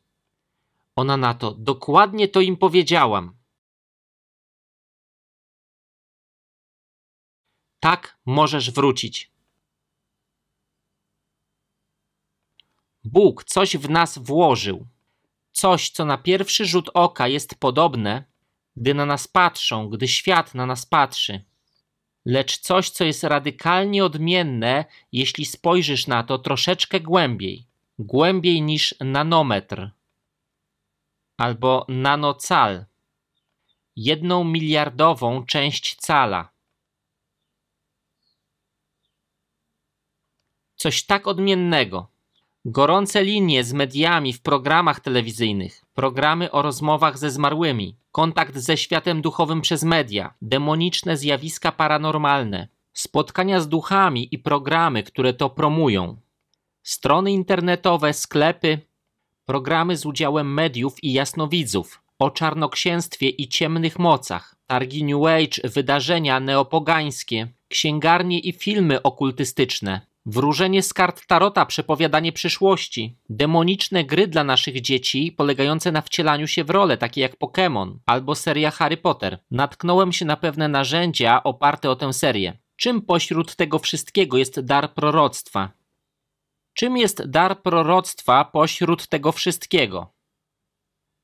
Ona 0.97 1.17
na 1.17 1.35
to, 1.35 1.55
dokładnie 1.55 2.29
to 2.29 2.41
im 2.41 2.57
powiedziałam. 2.57 3.36
Tak 7.87 8.19
możesz 8.27 8.71
wrócić. 8.71 9.31
Bóg 13.05 13.45
coś 13.45 13.77
w 13.77 13.91
nas 13.91 14.19
włożył. 14.19 14.87
Coś, 15.53 15.91
co 15.91 16.05
na 16.05 16.19
pierwszy 16.19 16.67
rzut 16.67 16.91
oka 16.95 17.29
jest 17.29 17.55
podobne, 17.55 18.25
gdy 18.77 18.95
na 18.95 19.07
nas 19.07 19.29
patrzą, 19.29 19.89
gdy 19.89 20.09
świat 20.09 20.55
na 20.55 20.67
nas 20.67 20.87
patrzy. 20.87 21.45
Lecz 22.25 22.59
coś, 22.59 22.91
co 22.91 23.05
jest 23.05 23.25
radykalnie 23.25 24.05
odmienne, 24.05 24.85
jeśli 25.13 25.45
spojrzysz 25.45 26.07
na 26.07 26.23
to 26.25 26.39
troszeczkę 26.39 27.01
głębiej, 27.01 27.67
głębiej 27.99 28.63
niż 28.63 28.95
nanometr 29.01 29.91
albo 31.37 31.87
nanocal, 31.89 32.87
jedną 33.97 34.45
miliardową 34.45 35.47
część 35.47 35.97
cala. 35.97 36.56
Coś 40.77 41.05
tak 41.05 41.27
odmiennego. 41.27 42.09
Gorące 42.65 43.25
linie 43.25 43.65
z 43.65 43.73
mediami 43.73 44.33
w 44.33 44.43
programach 44.43 45.01
telewizyjnych, 45.01 45.85
programy 45.95 46.51
o 46.51 46.63
rozmowach 46.63 47.19
ze 47.19 47.31
zmarłymi, 47.31 47.97
kontakt 48.13 48.57
ze 48.57 48.77
światem 48.77 49.23
duchowym 49.23 49.61
przez 49.61 49.85
media, 49.85 50.35
demoniczne 50.43 51.17
zjawiska 51.17 51.73
paranormalne, 51.73 52.69
spotkania 52.93 53.61
z 53.61 53.69
duchami 53.69 54.29
i 54.31 54.39
programy, 54.39 55.03
które 55.03 55.35
to 55.35 55.51
promują, 55.51 56.17
strony 56.83 57.33
internetowe, 57.33 58.13
sklepy, 58.13 58.79
programy 59.45 59.97
z 59.97 60.07
udziałem 60.07 60.55
mediów 60.55 61.05
i 61.05 61.13
jasnowidzów, 61.13 62.03
o 62.19 62.31
czarnoksięstwie 62.31 63.29
i 63.29 63.49
ciemnych 63.49 63.99
mocach, 63.99 64.57
targi 64.67 65.05
New 65.05 65.27
Age, 65.27 65.69
wydarzenia 65.69 66.41
neopogańskie, 66.41 67.49
księgarnie 67.69 68.39
i 68.39 68.53
filmy 68.53 69.03
okultystyczne, 69.03 70.01
Wróżenie 70.29 70.83
z 70.83 70.95
kart 70.95 71.27
tarota, 71.27 71.67
przepowiadanie 71.67 72.33
przyszłości, 72.33 73.19
demoniczne 73.29 74.05
gry 74.05 74.27
dla 74.27 74.45
naszych 74.45 74.81
dzieci 74.81 75.33
polegające 75.33 75.93
na 75.93 76.03
wcielaniu 76.03 76.47
się 76.47 76.65
w 76.65 76.71
role, 76.71 76.97
takie 76.97 77.21
jak 77.21 77.39
Pokémon 77.39 77.99
albo 78.07 78.35
seria 78.35 78.71
Harry 78.71 78.97
Potter. 78.97 79.39
Natknąłem 79.51 80.13
się 80.13 80.25
na 80.25 80.37
pewne 80.37 80.69
narzędzia 80.69 81.43
oparte 81.43 81.91
o 81.91 81.97
tę 81.97 82.13
serię. 82.13 82.59
Czym 82.77 83.03
pośród 83.03 83.57
tego 83.57 83.79
wszystkiego 83.79 84.39
jest 84.39 84.61
dar 84.61 84.95
proroctwa? 84.95 85.71
Czym 86.75 86.97
jest 86.97 87.31
dar 87.31 87.63
proroctwa 87.63 88.45
pośród 88.45 89.09
tego 89.09 89.33
wszystkiego? 89.33 90.15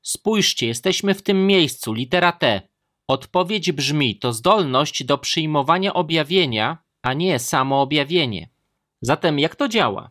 Spójrzcie, 0.01 0.67
jesteśmy 0.67 1.13
w 1.13 1.21
tym 1.21 1.47
miejscu, 1.47 1.93
litera 1.93 2.31
T. 2.31 2.61
Odpowiedź 3.07 3.71
brzmi: 3.71 4.19
to 4.19 4.33
zdolność 4.33 5.03
do 5.03 5.17
przyjmowania 5.17 5.93
objawienia, 5.93 6.77
a 7.01 7.13
nie 7.13 7.39
samo 7.39 7.81
objawienie. 7.81 8.52
Zatem 9.05 9.39
jak 9.39 9.55
to 9.55 9.67
działa? 9.67 10.09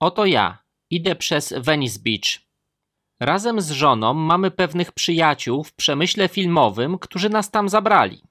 Oto 0.00 0.26
ja 0.26 0.58
idę 0.90 1.16
przez 1.16 1.54
Venice 1.56 2.00
Beach. 2.00 2.40
Razem 3.20 3.60
z 3.60 3.70
żoną 3.70 4.14
mamy 4.14 4.50
pewnych 4.50 4.92
przyjaciół 4.92 5.64
w 5.64 5.72
przemyśle 5.72 6.28
filmowym, 6.28 6.98
którzy 6.98 7.30
nas 7.30 7.50
tam 7.50 7.68
zabrali. 7.68 8.22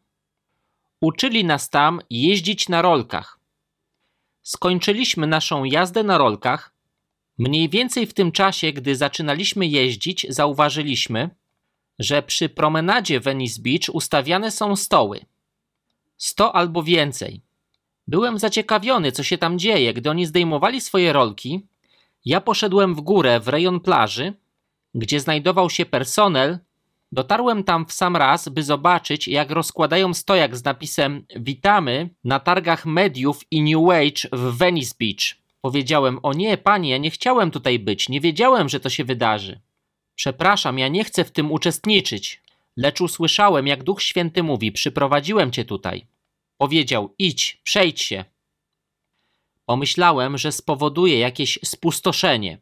Uczyli 1.02 1.46
nas 1.46 1.70
tam 1.70 2.02
jeździć 2.10 2.70
na 2.70 2.82
rolkach. 2.82 3.40
Skończyliśmy 4.42 5.28
naszą 5.28 5.64
jazdę 5.64 6.04
na 6.04 6.18
rolkach. 6.18 6.74
Mniej 7.38 7.70
więcej 7.70 8.08
w 8.08 8.14
tym 8.14 8.32
czasie, 8.32 8.74
gdy 8.74 8.96
zaczynaliśmy 8.96 9.68
jeździć, 9.68 10.26
zauważyliśmy, 10.30 11.30
że 12.00 12.24
przy 12.24 12.50
promenadzie 12.50 13.20
Venice 13.20 13.62
Beach 13.62 13.90
ustawiane 13.94 14.52
są 14.52 14.76
stoły. 14.76 15.26
Sto 16.18 16.56
albo 16.56 16.84
więcej. 16.84 17.42
Byłem 18.08 18.40
zaciekawiony, 18.40 19.12
co 19.12 19.24
się 19.24 19.38
tam 19.38 19.60
dzieje. 19.60 19.94
Gdy 19.94 20.10
oni 20.10 20.26
zdejmowali 20.26 20.82
swoje 20.82 21.14
rolki, 21.14 21.62
ja 22.26 22.42
poszedłem 22.42 22.96
w 22.96 23.02
górę 23.02 23.40
w 23.40 23.48
rejon 23.48 23.80
plaży, 23.80 24.34
gdzie 24.96 25.20
znajdował 25.20 25.70
się 25.70 25.86
personel. 25.86 26.60
Dotarłem 27.12 27.64
tam 27.64 27.86
w 27.86 27.94
sam 27.94 28.16
raz, 28.16 28.50
by 28.50 28.64
zobaczyć, 28.64 29.28
jak 29.28 29.52
rozkładają 29.52 30.14
stojak 30.14 30.58
z 30.58 30.64
napisem 30.64 31.26
Witamy 31.36 32.10
na 32.24 32.40
targach 32.40 32.86
mediów 32.86 33.42
i 33.52 33.62
New 33.62 33.90
Age 33.90 34.30
w 34.32 34.58
Venice 34.58 34.96
Beach. 35.00 35.38
Powiedziałem: 35.62 36.20
O 36.24 36.34
nie, 36.34 36.58
panie, 36.58 36.90
ja 36.90 36.98
nie 36.98 37.12
chciałem 37.12 37.52
tutaj 37.52 37.80
być, 37.80 38.10
nie 38.10 38.22
wiedziałem, 38.22 38.70
że 38.70 38.80
to 38.80 38.90
się 38.90 39.04
wydarzy. 39.04 39.60
Przepraszam, 40.16 40.80
ja 40.80 40.88
nie 40.88 41.04
chcę 41.04 41.24
w 41.24 41.32
tym 41.32 41.52
uczestniczyć, 41.52 42.42
lecz 42.78 43.02
usłyszałem, 43.02 43.68
jak 43.68 43.84
Duch 43.84 44.02
Święty 44.02 44.44
mówi: 44.44 44.72
Przyprowadziłem 44.72 45.52
cię 45.52 45.66
tutaj. 45.66 46.06
Powiedział: 46.58 47.14
Idź, 47.20 47.62
przejdź 47.64 48.02
się. 48.02 48.26
Pomyślałem, 49.66 50.38
że 50.38 50.52
spowoduje 50.52 51.20
jakieś 51.20 51.60
spustoszenie. 51.66 52.58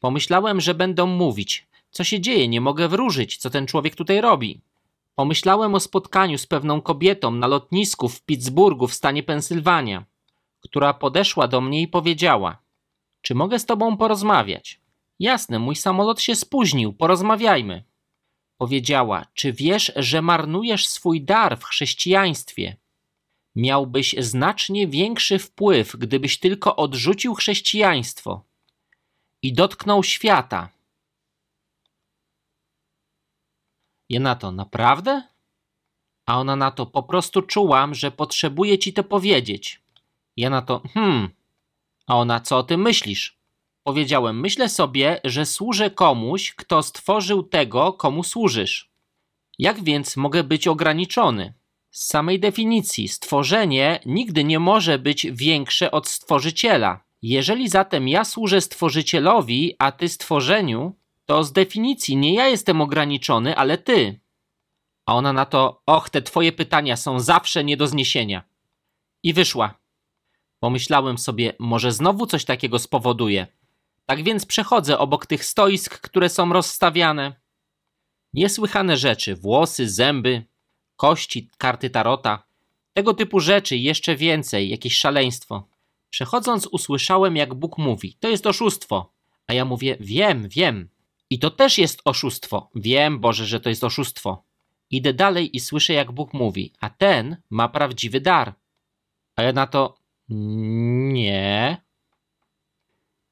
Pomyślałem, 0.00 0.60
że 0.60 0.74
będą 0.74 1.06
mówić: 1.06 1.66
Co 1.90 2.04
się 2.04 2.20
dzieje, 2.20 2.48
nie 2.48 2.60
mogę 2.60 2.88
wróżyć, 2.88 3.36
co 3.36 3.50
ten 3.50 3.66
człowiek 3.66 3.94
tutaj 3.94 4.20
robi. 4.20 4.60
Pomyślałem 5.14 5.74
o 5.74 5.80
spotkaniu 5.80 6.38
z 6.38 6.46
pewną 6.46 6.80
kobietą 6.80 7.30
na 7.30 7.46
lotnisku 7.46 8.08
w 8.08 8.22
Pittsburghu 8.22 8.86
w 8.86 8.94
stanie 8.94 9.22
Pensylwania, 9.22 10.04
która 10.60 10.94
podeszła 10.94 11.48
do 11.48 11.60
mnie 11.60 11.82
i 11.82 11.88
powiedziała: 11.88 12.58
Czy 13.22 13.34
mogę 13.34 13.58
z 13.58 13.66
tobą 13.66 13.96
porozmawiać? 13.96 14.80
Jasne, 15.18 15.58
mój 15.58 15.76
samolot 15.76 16.20
się 16.20 16.34
spóźnił, 16.34 16.92
porozmawiajmy. 16.92 17.84
Powiedziała: 18.58 19.26
Czy 19.34 19.52
wiesz, 19.52 19.92
że 19.96 20.22
marnujesz 20.22 20.86
swój 20.86 21.22
dar 21.22 21.58
w 21.58 21.64
chrześcijaństwie? 21.64 22.76
Miałbyś 23.56 24.14
znacznie 24.18 24.88
większy 24.88 25.38
wpływ, 25.38 25.96
gdybyś 25.96 26.38
tylko 26.38 26.76
odrzucił 26.76 27.34
chrześcijaństwo 27.34 28.44
i 29.42 29.52
dotknął 29.52 30.02
świata. 30.02 30.68
Ja 34.08 34.20
na 34.20 34.34
to, 34.34 34.52
naprawdę? 34.52 35.22
A 36.26 36.40
ona 36.40 36.56
na 36.56 36.70
to, 36.70 36.86
po 36.86 37.02
prostu 37.02 37.42
czułam, 37.42 37.94
że 37.94 38.10
potrzebuję 38.10 38.78
ci 38.78 38.92
to 38.92 39.04
powiedzieć. 39.04 39.80
Ja 40.36 40.50
na 40.50 40.62
to, 40.62 40.82
hmm. 40.94 41.28
A 42.06 42.16
ona, 42.16 42.40
co 42.40 42.58
o 42.58 42.62
tym 42.62 42.82
myślisz? 42.82 43.38
Powiedziałem, 43.82 44.40
myślę 44.40 44.68
sobie, 44.68 45.20
że 45.24 45.46
służę 45.46 45.90
komuś, 45.90 46.54
kto 46.54 46.82
stworzył 46.82 47.42
tego, 47.42 47.92
komu 47.92 48.24
służysz. 48.24 48.90
Jak 49.58 49.84
więc 49.84 50.16
mogę 50.16 50.44
być 50.44 50.68
ograniczony? 50.68 51.54
Z 51.94 52.06
samej 52.06 52.40
definicji 52.40 53.08
stworzenie 53.08 54.00
nigdy 54.06 54.44
nie 54.44 54.58
może 54.58 54.98
być 54.98 55.26
większe 55.32 55.90
od 55.90 56.08
stworzyciela. 56.08 57.04
Jeżeli 57.22 57.68
zatem 57.68 58.08
ja 58.08 58.24
służę 58.24 58.60
stworzycielowi, 58.60 59.76
a 59.78 59.92
ty 59.92 60.08
stworzeniu, 60.08 60.96
to 61.26 61.44
z 61.44 61.52
definicji 61.52 62.16
nie 62.16 62.34
ja 62.34 62.48
jestem 62.48 62.80
ograniczony, 62.80 63.56
ale 63.56 63.78
ty. 63.78 64.20
A 65.06 65.14
ona 65.14 65.32
na 65.32 65.46
to, 65.46 65.82
och, 65.86 66.10
te 66.10 66.22
twoje 66.22 66.52
pytania 66.52 66.96
są 66.96 67.20
zawsze 67.20 67.64
nie 67.64 67.76
do 67.76 67.86
zniesienia. 67.86 68.42
I 69.22 69.32
wyszła. 69.32 69.74
Pomyślałem 70.58 71.18
sobie, 71.18 71.52
może 71.58 71.92
znowu 71.92 72.26
coś 72.26 72.44
takiego 72.44 72.78
spowoduje. 72.78 73.46
Tak 74.06 74.22
więc 74.22 74.46
przechodzę 74.46 74.98
obok 74.98 75.26
tych 75.26 75.44
stoisk, 75.44 76.00
które 76.00 76.28
są 76.28 76.52
rozstawiane. 76.52 77.40
Niesłychane 78.32 78.96
rzeczy, 78.96 79.36
włosy, 79.36 79.88
zęby, 79.90 80.53
kości, 80.96 81.50
karty 81.58 81.90
tarota. 81.90 82.42
Tego 82.92 83.14
typu 83.14 83.40
rzeczy 83.40 83.76
jeszcze 83.76 84.16
więcej, 84.16 84.68
jakieś 84.68 84.96
szaleństwo. 84.96 85.68
Przechodząc 86.10 86.66
usłyszałem, 86.66 87.36
jak 87.36 87.54
Bóg 87.54 87.78
mówi, 87.78 88.16
to 88.20 88.28
jest 88.28 88.46
oszustwo. 88.46 89.12
A 89.46 89.54
ja 89.54 89.64
mówię, 89.64 89.96
wiem, 90.00 90.48
wiem. 90.48 90.88
I 91.30 91.38
to 91.38 91.50
też 91.50 91.78
jest 91.78 92.00
oszustwo. 92.04 92.70
Wiem, 92.74 93.20
Boże, 93.20 93.46
że 93.46 93.60
to 93.60 93.68
jest 93.68 93.84
oszustwo. 93.84 94.42
Idę 94.90 95.14
dalej 95.14 95.56
i 95.56 95.60
słyszę, 95.60 95.92
jak 95.92 96.12
Bóg 96.12 96.32
mówi, 96.32 96.72
a 96.80 96.90
ten 96.90 97.36
ma 97.50 97.68
prawdziwy 97.68 98.20
dar. 98.20 98.54
A 99.36 99.42
ja 99.42 99.52
na 99.52 99.66
to, 99.66 99.96
nie. 100.28 101.82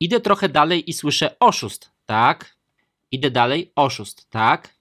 Idę 0.01 0.21
trochę 0.21 0.49
dalej 0.49 0.91
i 0.91 0.93
słyszę 0.93 1.39
oszust, 1.41 1.91
tak? 2.07 2.57
Idę 3.11 3.31
dalej, 3.31 3.73
oszust, 3.77 4.31
tak? 4.31 4.75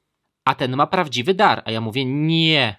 A 0.46 0.56
ten 0.56 0.76
ma 0.76 0.88
prawdziwy 0.88 1.34
dar, 1.34 1.64
a 1.66 1.72
ja 1.72 1.82
mówię, 1.82 2.06
nie. 2.06 2.76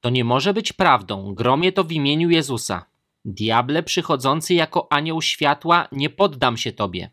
To 0.00 0.10
nie 0.10 0.24
może 0.24 0.54
być 0.54 0.72
prawdą. 0.72 1.34
Gromie 1.34 1.72
to 1.72 1.84
w 1.84 1.92
imieniu 1.92 2.30
Jezusa. 2.30 2.86
Diable 3.24 3.82
przychodzący 3.82 4.54
jako 4.54 4.92
anioł 4.92 5.22
światła, 5.22 5.88
nie 5.92 6.10
poddam 6.10 6.56
się 6.56 6.72
tobie. 6.72 7.10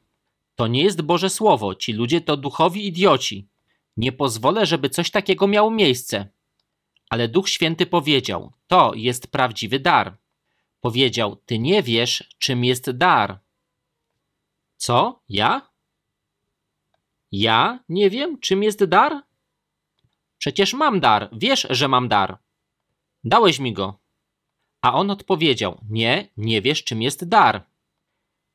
To 0.55 0.67
nie 0.67 0.83
jest 0.83 1.01
Boże 1.01 1.29
Słowo, 1.29 1.75
ci 1.75 1.93
ludzie 1.93 2.21
to 2.21 2.37
duchowi 2.37 2.87
idioci. 2.87 3.47
Nie 3.97 4.11
pozwolę, 4.11 4.65
żeby 4.65 4.89
coś 4.89 5.11
takiego 5.11 5.47
miało 5.47 5.71
miejsce. 5.71 6.27
Ale 7.09 7.27
Duch 7.27 7.49
Święty 7.49 7.85
powiedział: 7.85 8.51
To 8.67 8.91
jest 8.95 9.27
prawdziwy 9.27 9.79
dar. 9.79 10.17
Powiedział: 10.81 11.35
Ty 11.45 11.59
nie 11.59 11.83
wiesz, 11.83 12.29
czym 12.37 12.63
jest 12.63 12.91
dar. 12.91 13.39
Co? 14.77 15.19
Ja? 15.29 15.69
Ja 17.31 17.79
nie 17.89 18.09
wiem, 18.09 18.39
czym 18.39 18.63
jest 18.63 18.83
dar? 18.83 19.24
Przecież 20.37 20.73
mam 20.73 20.99
dar, 20.99 21.29
wiesz, 21.33 21.67
że 21.69 21.87
mam 21.87 22.07
dar. 22.07 22.37
Dałeś 23.23 23.59
mi 23.59 23.73
go. 23.73 23.99
A 24.81 24.93
on 24.93 25.11
odpowiedział: 25.11 25.81
Nie, 25.89 26.29
nie 26.37 26.61
wiesz, 26.61 26.83
czym 26.83 27.01
jest 27.01 27.27
dar. 27.27 27.65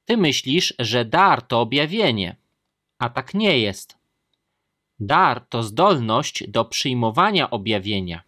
Ty 0.05 0.17
myślisz, 0.17 0.75
że 0.79 1.05
dar 1.05 1.43
to 1.43 1.61
objawienie, 1.61 2.37
a 2.99 3.11
tak 3.11 3.35
nie 3.35 3.59
jest. 3.59 3.99
Dar 4.99 5.47
to 5.47 5.63
zdolność 5.63 6.49
do 6.49 6.65
przyjmowania 6.65 7.51
objawienia. 7.51 8.23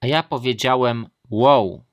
A 0.00 0.06
ja 0.06 0.22
powiedziałem: 0.22 1.08
Wow. 1.30 1.89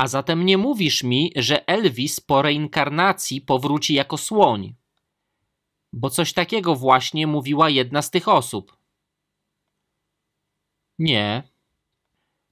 A 0.00 0.06
zatem 0.06 0.46
nie 0.46 0.58
mówisz 0.58 1.02
mi, 1.02 1.32
że 1.36 1.68
Elvis 1.68 2.20
po 2.20 2.42
reinkarnacji 2.42 3.40
powróci 3.40 3.94
jako 3.94 4.18
słoń. 4.18 4.74
Bo 5.92 6.10
coś 6.10 6.32
takiego 6.32 6.76
właśnie 6.76 7.26
mówiła 7.26 7.70
jedna 7.70 8.02
z 8.02 8.10
tych 8.10 8.28
osób. 8.28 8.76
Nie. 10.98 11.42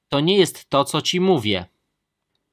To 0.08 0.20
nie 0.20 0.36
jest 0.36 0.70
to, 0.70 0.84
co 0.84 1.02
ci 1.02 1.20
mówię. 1.20 1.66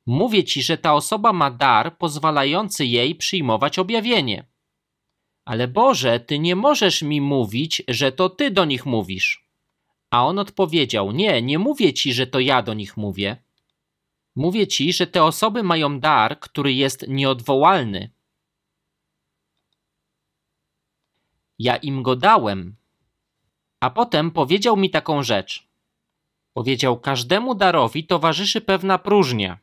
Mówię 0.06 0.44
ci, 0.44 0.64
że 0.64 0.78
ta 0.78 0.94
osoba 0.94 1.34
ma 1.34 1.52
dar 1.52 1.98
pozwalający 1.98 2.86
jej 2.86 3.16
przyjmować 3.16 3.80
objawienie. 3.80 4.46
Ale 5.46 5.68
Boże, 5.68 6.20
ty 6.20 6.40
nie 6.40 6.56
możesz 6.56 7.02
mi 7.02 7.22
mówić, 7.22 7.84
że 7.88 8.12
to 8.12 8.30
ty 8.30 8.52
do 8.52 8.66
nich 8.66 8.86
mówisz. 8.86 9.46
A 10.10 10.26
on 10.26 10.40
odpowiedział: 10.40 11.12
Nie, 11.12 11.42
nie 11.42 11.60
mówię 11.60 11.94
ci, 11.94 12.14
że 12.14 12.28
to 12.28 12.40
ja 12.40 12.62
do 12.62 12.74
nich 12.74 12.98
mówię. 12.98 13.45
Mówię 14.36 14.68
ci, 14.68 14.94
że 14.94 15.08
te 15.08 15.24
osoby 15.24 15.64
mają 15.64 16.00
dar, 16.00 16.40
który 16.40 16.74
jest 16.74 17.08
nieodwołalny. 17.08 18.10
Ja 21.60 21.76
im 21.76 22.04
go 22.04 22.16
dałem. 22.16 22.76
A 23.80 23.90
potem 23.90 24.32
powiedział 24.32 24.78
mi 24.78 24.90
taką 24.90 25.24
rzecz. 25.24 25.68
Powiedział: 26.54 27.00
Każdemu 27.00 27.56
darowi 27.56 28.04
towarzyszy 28.04 28.62
pewna 28.62 28.98
próżnia. 28.98 29.58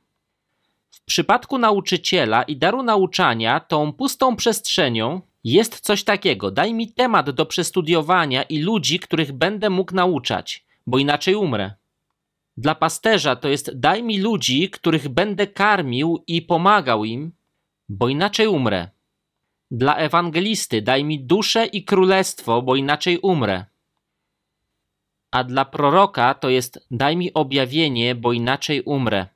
W 0.91 1.01
przypadku 1.05 1.59
nauczyciela 1.59 2.43
i 2.43 2.57
daru 2.57 2.83
nauczania, 2.83 3.61
tą 3.61 3.93
pustą 3.93 4.37
przestrzenią 4.37 5.21
jest 5.45 5.81
coś 5.81 6.05
takiego: 6.05 6.51
daj 6.51 6.75
mi 6.75 6.93
temat 6.93 7.31
do 7.31 7.47
przestudiowania 7.47 8.43
i 8.43 8.59
ludzi, 8.59 8.99
których 8.99 9.33
będę 9.33 9.71
mógł 9.71 9.95
nauczać, 9.95 10.65
bo 10.87 10.99
inaczej 10.99 11.35
umrę. 11.35 11.82
Dla 12.57 12.75
pasterza 12.75 13.37
to 13.37 13.49
jest 13.49 13.81
daj 13.81 14.03
mi 14.03 14.19
ludzi, 14.19 14.71
których 14.71 15.09
będę 15.09 15.47
karmił 15.47 16.25
i 16.27 16.43
pomagał 16.43 17.05
im, 17.05 17.33
bo 17.89 18.09
inaczej 18.09 18.47
umrę. 18.47 18.89
Dla 19.71 19.97
ewangelisty 19.97 20.83
daj 20.83 21.05
mi 21.05 21.25
duszę 21.25 21.67
i 21.67 21.85
królestwo, 21.85 22.63
bo 22.63 22.77
inaczej 22.77 23.19
umrę. 23.19 23.65
A 25.31 25.45
dla 25.45 25.65
proroka 25.65 26.35
to 26.35 26.49
jest 26.49 26.87
daj 26.91 27.17
mi 27.17 27.33
objawienie, 27.33 28.15
bo 28.15 28.33
inaczej 28.33 28.83
umrę. 28.83 29.27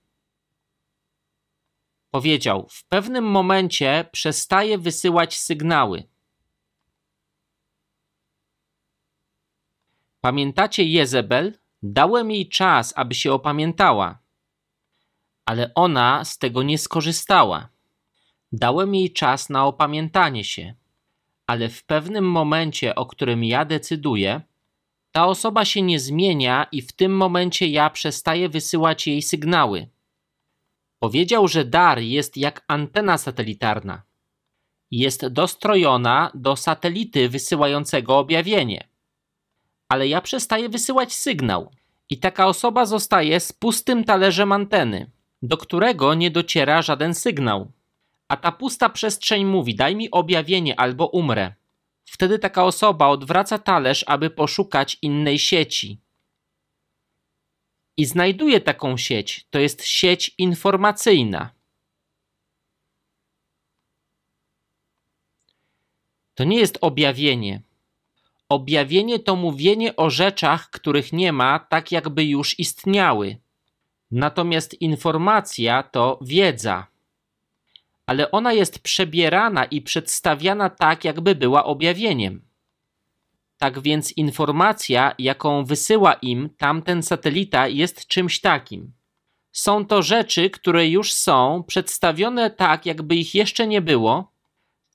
Powiedział: 2.10 2.66
W 2.70 2.84
pewnym 2.84 3.24
momencie 3.24 4.08
przestaje 4.12 4.78
wysyłać 4.78 5.36
sygnały. 5.36 6.04
Pamiętacie 10.20 10.84
Jezebel? 10.84 11.58
Dałem 11.82 12.30
jej 12.30 12.48
czas, 12.48 12.92
aby 12.96 13.14
się 13.14 13.32
opamiętała, 13.32 14.18
ale 15.46 15.74
ona 15.74 16.24
z 16.24 16.38
tego 16.38 16.62
nie 16.62 16.78
skorzystała. 16.78 17.68
Dałem 18.52 18.94
jej 18.94 19.12
czas 19.12 19.50
na 19.50 19.66
opamiętanie 19.66 20.44
się, 20.44 20.74
ale 21.46 21.68
w 21.68 21.84
pewnym 21.84 22.30
momencie, 22.30 22.94
o 22.94 23.06
którym 23.06 23.44
ja 23.44 23.64
decyduję, 23.64 24.40
ta 25.12 25.26
osoba 25.26 25.64
się 25.64 25.82
nie 25.82 26.00
zmienia 26.00 26.66
i 26.72 26.82
w 26.82 26.92
tym 26.92 27.16
momencie 27.16 27.66
ja 27.66 27.90
przestaję 27.90 28.48
wysyłać 28.48 29.06
jej 29.06 29.22
sygnały. 29.22 29.88
Powiedział, 30.98 31.48
że 31.48 31.64
dar 31.64 31.98
jest 31.98 32.36
jak 32.36 32.64
antena 32.68 33.18
satelitarna. 33.18 34.02
Jest 34.90 35.26
dostrojona 35.26 36.30
do 36.34 36.56
satelity 36.56 37.28
wysyłającego 37.28 38.18
objawienie. 38.18 38.88
Ale 39.88 40.08
ja 40.08 40.20
przestaję 40.20 40.68
wysyłać 40.68 41.12
sygnał 41.14 41.70
i 42.10 42.18
taka 42.18 42.46
osoba 42.46 42.86
zostaje 42.86 43.40
z 43.40 43.52
pustym 43.52 44.04
talerzem 44.04 44.52
anteny, 44.52 45.10
do 45.42 45.56
którego 45.56 46.14
nie 46.14 46.30
dociera 46.30 46.82
żaden 46.82 47.14
sygnał. 47.14 47.72
A 48.28 48.36
ta 48.36 48.52
pusta 48.52 48.88
przestrzeń 48.88 49.44
mówi: 49.44 49.74
Daj 49.74 49.96
mi 49.96 50.10
objawienie 50.10 50.80
albo 50.80 51.06
umrę. 51.06 51.54
Wtedy 52.04 52.38
taka 52.38 52.64
osoba 52.64 53.08
odwraca 53.08 53.58
talerz, 53.58 54.04
aby 54.06 54.30
poszukać 54.30 54.98
innej 55.02 55.38
sieci. 55.38 56.00
I 57.96 58.04
znajduje 58.04 58.60
taką 58.60 58.96
sieć. 58.96 59.46
To 59.50 59.58
jest 59.58 59.84
sieć 59.84 60.34
informacyjna. 60.38 61.50
To 66.34 66.44
nie 66.44 66.58
jest 66.58 66.78
objawienie. 66.80 67.65
Objawienie 68.48 69.18
to 69.18 69.36
mówienie 69.36 69.96
o 69.96 70.10
rzeczach, 70.10 70.70
których 70.70 71.12
nie 71.12 71.32
ma, 71.32 71.58
tak 71.58 71.92
jakby 71.92 72.24
już 72.24 72.58
istniały. 72.58 73.36
Natomiast 74.10 74.80
informacja 74.80 75.82
to 75.82 76.18
wiedza. 76.22 76.86
Ale 78.06 78.30
ona 78.30 78.52
jest 78.52 78.78
przebierana 78.78 79.64
i 79.64 79.82
przedstawiana 79.82 80.70
tak, 80.70 81.04
jakby 81.04 81.34
była 81.34 81.64
objawieniem. 81.64 82.42
Tak 83.58 83.80
więc 83.80 84.12
informacja, 84.12 85.14
jaką 85.18 85.64
wysyła 85.64 86.12
im 86.12 86.50
tamten 86.56 87.02
satelita, 87.02 87.68
jest 87.68 88.06
czymś 88.06 88.40
takim. 88.40 88.92
Są 89.52 89.86
to 89.86 90.02
rzeczy, 90.02 90.50
które 90.50 90.88
już 90.88 91.12
są 91.12 91.64
przedstawione 91.66 92.50
tak, 92.50 92.86
jakby 92.86 93.16
ich 93.16 93.34
jeszcze 93.34 93.66
nie 93.66 93.80
było, 93.80 94.32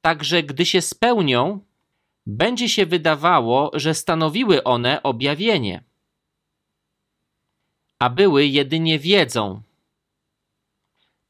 także 0.01 0.43
gdy 0.43 0.65
się 0.65 0.81
spełnią, 0.81 1.59
będzie 2.25 2.69
się 2.69 2.85
wydawało, 2.85 3.71
że 3.73 3.93
stanowiły 3.93 4.63
one 4.63 5.03
objawienie, 5.03 5.83
a 7.99 8.09
były 8.09 8.45
jedynie 8.45 8.99
wiedzą. 8.99 9.61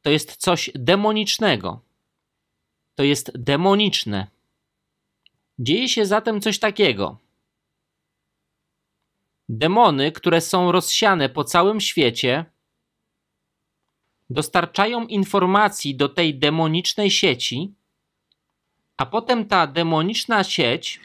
To 0.01 0.09
jest 0.09 0.35
coś 0.35 0.71
demonicznego. 0.75 1.81
To 2.95 3.03
jest 3.03 3.31
demoniczne. 3.35 4.27
Dzieje 5.59 5.89
się 5.89 6.05
zatem 6.05 6.41
coś 6.41 6.59
takiego. 6.59 7.17
Demony, 9.49 10.11
które 10.11 10.41
są 10.41 10.71
rozsiane 10.71 11.29
po 11.29 11.43
całym 11.43 11.81
świecie, 11.81 12.45
dostarczają 14.29 15.07
informacji 15.07 15.95
do 15.95 16.09
tej 16.09 16.39
demonicznej 16.39 17.11
sieci 17.11 17.73
A 18.97 19.05
potem 19.05 19.45
ta 19.45 19.67
demoniczna 19.67 20.43
sieć 20.43 20.99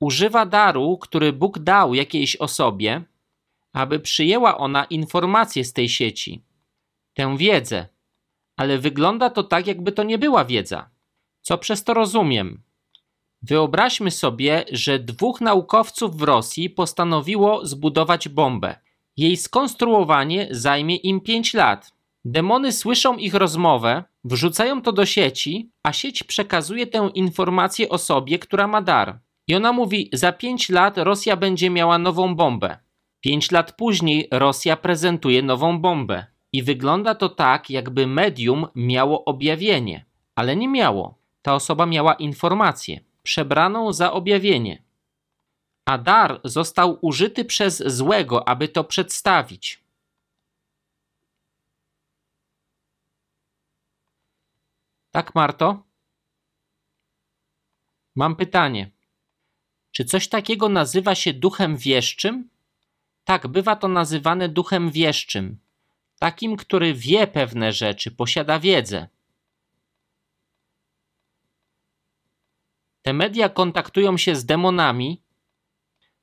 używa 0.00 0.46
daru, 0.46 0.98
który 0.98 1.32
Bóg 1.32 1.58
dał 1.58 1.94
jakiejś 1.94 2.36
osobie, 2.36 3.02
aby 3.72 4.00
przyjęła 4.00 4.58
ona 4.58 4.84
informacje 4.84 5.64
z 5.64 5.72
tej 5.72 5.88
sieci, 5.88 6.42
tę 7.14 7.36
wiedzę. 7.36 7.88
Ale 8.56 8.78
wygląda 8.78 9.30
to 9.30 9.42
tak, 9.42 9.66
jakby 9.66 9.92
to 9.92 10.02
nie 10.02 10.18
była 10.18 10.44
wiedza. 10.44 10.90
Co 11.42 11.58
przez 11.58 11.84
to 11.84 11.94
rozumiem? 11.94 12.62
Wyobraźmy 13.42 14.10
sobie, 14.10 14.64
że 14.72 14.98
dwóch 14.98 15.40
naukowców 15.40 16.16
w 16.16 16.22
Rosji 16.22 16.70
postanowiło 16.70 17.66
zbudować 17.66 18.28
bombę. 18.28 18.78
Jej 19.16 19.36
skonstruowanie 19.36 20.48
zajmie 20.50 20.96
im 20.96 21.20
5 21.20 21.54
lat. 21.54 21.92
Demony 22.28 22.72
słyszą 22.72 23.16
ich 23.16 23.34
rozmowę, 23.34 24.04
wrzucają 24.24 24.82
to 24.82 24.92
do 24.92 25.06
sieci, 25.06 25.70
a 25.82 25.92
sieć 25.92 26.22
przekazuje 26.22 26.86
tę 26.86 27.10
informację 27.14 27.88
osobie, 27.88 28.38
która 28.38 28.66
ma 28.66 28.82
dar. 28.82 29.20
I 29.48 29.54
ona 29.54 29.72
mówi: 29.72 30.10
Za 30.12 30.32
5 30.32 30.68
lat 30.68 30.98
Rosja 30.98 31.36
będzie 31.36 31.70
miała 31.70 31.98
nową 31.98 32.34
bombę. 32.34 32.78
5 33.20 33.50
lat 33.50 33.72
później 33.72 34.28
Rosja 34.30 34.76
prezentuje 34.76 35.42
nową 35.42 35.78
bombę. 35.78 36.26
I 36.52 36.62
wygląda 36.62 37.14
to 37.14 37.28
tak, 37.28 37.70
jakby 37.70 38.06
medium 38.06 38.66
miało 38.74 39.24
objawienie, 39.24 40.04
ale 40.34 40.56
nie 40.56 40.68
miało. 40.68 41.18
Ta 41.42 41.54
osoba 41.54 41.86
miała 41.86 42.14
informację, 42.14 43.00
przebraną 43.22 43.92
za 43.92 44.12
objawienie. 44.12 44.82
A 45.88 45.98
dar 45.98 46.40
został 46.44 46.98
użyty 47.00 47.44
przez 47.44 47.82
złego, 47.86 48.48
aby 48.48 48.68
to 48.68 48.84
przedstawić. 48.84 49.85
Tak, 55.16 55.34
Marto? 55.34 55.82
Mam 58.14 58.36
pytanie. 58.36 58.90
Czy 59.90 60.04
coś 60.04 60.28
takiego 60.28 60.68
nazywa 60.68 61.14
się 61.14 61.32
duchem 61.32 61.76
wieszczym? 61.76 62.50
Tak, 63.24 63.48
bywa 63.48 63.76
to 63.76 63.88
nazywane 63.88 64.48
duchem 64.48 64.90
wieszczym. 64.90 65.58
Takim, 66.18 66.56
który 66.56 66.94
wie 66.94 67.26
pewne 67.26 67.72
rzeczy, 67.72 68.10
posiada 68.10 68.58
wiedzę. 68.58 69.08
Te 73.02 73.12
media 73.12 73.48
kontaktują 73.48 74.16
się 74.16 74.36
z 74.36 74.44
demonami, 74.44 75.22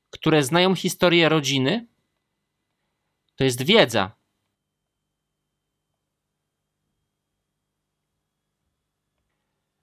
które 0.09 0.43
znają 0.43 0.75
historię 0.75 1.29
rodziny. 1.29 1.87
To 3.35 3.43
jest 3.43 3.61
wiedza. 3.61 4.22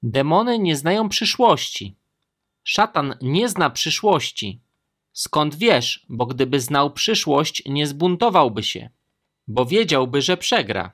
Demony 0.03 0.59
nie 0.59 0.77
znają 0.77 1.09
przyszłości. 1.09 1.97
Szatan 2.65 3.15
nie 3.23 3.49
zna 3.49 3.71
przyszłości. 3.71 4.61
Skąd 5.13 5.55
wiesz, 5.55 6.07
bo 6.09 6.27
gdyby 6.27 6.61
znał 6.61 6.93
przyszłość, 6.93 7.63
nie 7.67 7.87
zbuntowałby 7.87 8.63
się, 8.63 8.91
bo 9.49 9.67
wiedziałby, 9.67 10.23
że 10.23 10.37
przegra. 10.37 10.93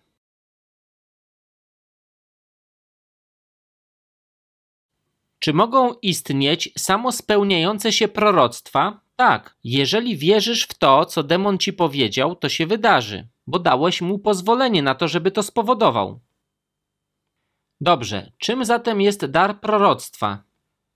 Czy 5.38 5.52
mogą 5.52 5.94
istnieć 5.94 6.72
samospełniające 6.78 7.92
się 7.92 8.08
proroctwa? 8.08 9.00
Tak, 9.16 9.56
jeżeli 9.64 10.16
wierzysz 10.16 10.62
w 10.62 10.74
to, 10.74 11.06
co 11.06 11.22
demon 11.22 11.58
ci 11.58 11.72
powiedział, 11.72 12.36
to 12.36 12.48
się 12.48 12.66
wydarzy, 12.66 13.28
bo 13.46 13.58
dałeś 13.58 14.02
mu 14.02 14.18
pozwolenie 14.18 14.82
na 14.82 14.94
to, 14.94 15.08
żeby 15.08 15.30
to 15.30 15.42
spowodował. 15.42 16.20
Dobrze, 17.80 18.32
czym 18.38 18.64
zatem 18.64 19.00
jest 19.00 19.26
dar 19.26 19.60
proroctwa? 19.60 20.42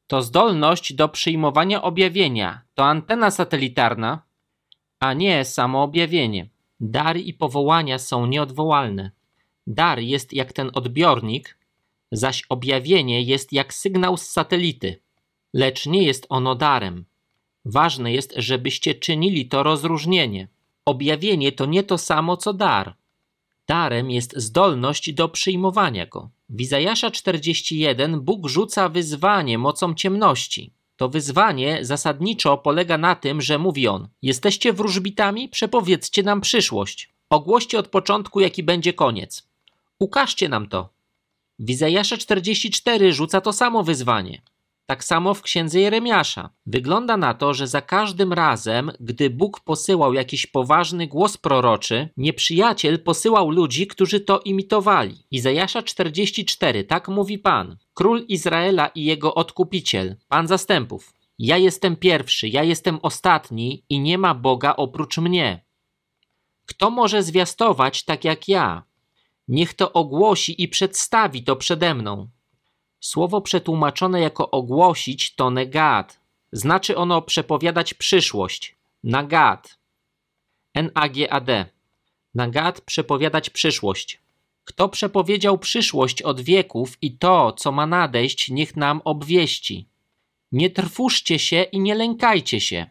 To 0.06 0.22
zdolność 0.22 0.92
do 0.92 1.08
przyjmowania 1.08 1.82
objawienia, 1.82 2.62
to 2.74 2.84
antena 2.84 3.30
satelitarna, 3.30 4.22
a 5.00 5.12
nie 5.12 5.44
samo 5.44 5.82
objawienie. 5.82 6.48
Dary 6.80 7.20
i 7.20 7.34
powołania 7.34 7.98
są 7.98 8.26
nieodwołalne. 8.26 9.10
Dar 9.66 9.98
jest 9.98 10.32
jak 10.32 10.52
ten 10.52 10.70
odbiornik, 10.74 11.58
zaś 12.12 12.44
objawienie 12.48 13.22
jest 13.22 13.52
jak 13.52 13.74
sygnał 13.74 14.16
z 14.16 14.22
satelity, 14.22 15.00
lecz 15.52 15.86
nie 15.86 16.02
jest 16.02 16.26
ono 16.28 16.54
darem. 16.54 17.04
Ważne 17.64 18.12
jest, 18.12 18.34
żebyście 18.36 18.94
czynili 18.94 19.48
to 19.48 19.62
rozróżnienie. 19.62 20.48
Objawienie 20.84 21.52
to 21.52 21.66
nie 21.66 21.82
to 21.82 21.98
samo 21.98 22.36
co 22.36 22.52
dar. 22.52 22.94
Darem 23.66 24.10
jest 24.10 24.36
zdolność 24.36 25.12
do 25.12 25.28
przyjmowania 25.28 26.06
go. 26.06 26.30
W 26.50 26.60
Izajasza 26.60 27.10
41 27.10 28.20
Bóg 28.20 28.48
rzuca 28.48 28.88
wyzwanie 28.88 29.58
mocą 29.58 29.94
ciemności. 29.94 30.72
To 30.96 31.08
wyzwanie 31.08 31.78
zasadniczo 31.82 32.58
polega 32.58 32.98
na 32.98 33.14
tym, 33.14 33.40
że 33.40 33.58
mówi 33.58 33.88
on: 33.88 34.08
Jesteście 34.22 34.72
wróżbitami, 34.72 35.48
przepowiedzcie 35.48 36.22
nam 36.22 36.40
przyszłość. 36.40 37.12
Ogłoście 37.30 37.78
od 37.78 37.88
początku, 37.88 38.40
jaki 38.40 38.62
będzie 38.62 38.92
koniec. 38.92 39.48
Ukażcie 39.98 40.48
nam 40.48 40.68
to. 40.68 40.88
W 41.58 41.70
Izajasza 41.70 42.16
44 42.16 43.12
rzuca 43.12 43.40
to 43.40 43.52
samo 43.52 43.84
wyzwanie. 43.84 44.42
Tak 44.90 45.04
samo 45.04 45.34
w 45.34 45.42
księdze 45.42 45.80
Jeremiasza. 45.80 46.50
Wygląda 46.66 47.16
na 47.16 47.34
to, 47.34 47.54
że 47.54 47.66
za 47.66 47.80
każdym 47.80 48.32
razem, 48.32 48.90
gdy 49.00 49.30
Bóg 49.30 49.60
posyłał 49.60 50.14
jakiś 50.14 50.46
poważny 50.46 51.06
głos 51.06 51.36
proroczy, 51.36 52.08
nieprzyjaciel 52.16 53.02
posyłał 53.02 53.50
ludzi, 53.50 53.86
którzy 53.86 54.20
to 54.20 54.40
imitowali. 54.40 55.16
Izajasza 55.30 55.82
44, 55.82 56.84
tak 56.84 57.08
mówi 57.08 57.38
Pan, 57.38 57.76
król 57.94 58.24
Izraela 58.28 58.86
i 58.86 59.04
jego 59.04 59.34
odkupiciel, 59.34 60.16
Pan 60.28 60.48
zastępów. 60.48 61.12
Ja 61.38 61.56
jestem 61.56 61.96
pierwszy, 61.96 62.48
ja 62.48 62.62
jestem 62.62 62.98
ostatni 63.02 63.84
i 63.88 64.00
nie 64.00 64.18
ma 64.18 64.34
Boga 64.34 64.76
oprócz 64.76 65.18
mnie. 65.18 65.64
Kto 66.66 66.90
może 66.90 67.22
zwiastować 67.22 68.04
tak 68.04 68.24
jak 68.24 68.48
ja? 68.48 68.82
Niech 69.48 69.74
to 69.74 69.92
ogłosi 69.92 70.62
i 70.62 70.68
przedstawi 70.68 71.44
to 71.44 71.56
przede 71.56 71.94
mną. 71.94 72.28
Słowo 73.00 73.40
przetłumaczone 73.40 74.20
jako 74.20 74.50
ogłosić 74.50 75.34
to 75.34 75.50
negat. 75.50 76.20
Znaczy 76.52 76.96
ono 76.96 77.22
przepowiadać 77.22 77.94
przyszłość. 77.94 78.76
Nagat. 79.04 79.78
N-A-G-A-D. 80.74 81.66
Nagat 82.34 82.80
przepowiadać 82.80 83.50
przyszłość. 83.50 84.20
Kto 84.64 84.88
przepowiedział 84.88 85.58
przyszłość 85.58 86.22
od 86.22 86.40
wieków 86.40 86.98
i 87.02 87.18
to, 87.18 87.52
co 87.52 87.72
ma 87.72 87.86
nadejść, 87.86 88.50
niech 88.50 88.76
nam 88.76 89.00
obwieści. 89.04 89.86
Nie 90.52 90.70
trwóżcie 90.70 91.38
się 91.38 91.62
i 91.62 91.80
nie 91.80 91.94
lękajcie 91.94 92.60
się. 92.60 92.86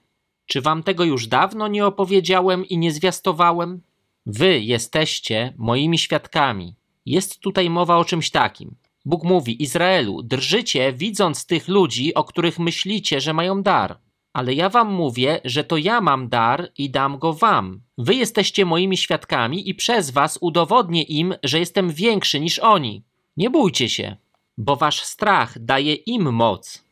Czy 0.45 0.61
wam 0.61 0.83
tego 0.83 1.03
już 1.03 1.27
dawno 1.27 1.67
nie 1.67 1.85
opowiedziałem 1.85 2.65
i 2.65 2.77
nie 2.77 2.91
zwiastowałem? 2.91 3.81
Wy 4.25 4.59
jesteście 4.59 5.53
moimi 5.57 5.97
świadkami. 5.97 6.75
Jest 7.05 7.39
tutaj 7.39 7.69
mowa 7.69 7.97
o 7.97 8.05
czymś 8.05 8.29
takim. 8.29 8.75
Bóg 9.05 9.23
mówi: 9.23 9.63
Izraelu, 9.63 10.23
drżycie, 10.23 10.93
widząc 10.93 11.45
tych 11.45 11.67
ludzi, 11.67 12.13
o 12.13 12.23
których 12.23 12.59
myślicie, 12.59 13.21
że 13.21 13.33
mają 13.33 13.63
dar. 13.63 13.99
Ale 14.33 14.53
ja 14.53 14.69
wam 14.69 14.93
mówię, 14.93 15.41
że 15.45 15.63
to 15.63 15.77
ja 15.77 16.01
mam 16.01 16.29
dar 16.29 16.71
i 16.77 16.89
dam 16.89 17.17
go 17.17 17.33
wam. 17.33 17.81
Wy 17.97 18.15
jesteście 18.15 18.65
moimi 18.65 18.97
świadkami 18.97 19.69
i 19.69 19.75
przez 19.75 20.09
was 20.09 20.37
udowodnię 20.41 21.03
im, 21.03 21.33
że 21.43 21.59
jestem 21.59 21.89
większy 21.91 22.39
niż 22.39 22.59
oni. 22.59 23.03
Nie 23.37 23.49
bójcie 23.49 23.89
się, 23.89 24.15
bo 24.57 24.75
wasz 24.75 25.01
strach 25.01 25.59
daje 25.59 25.93
im 25.93 26.33
moc. 26.33 26.83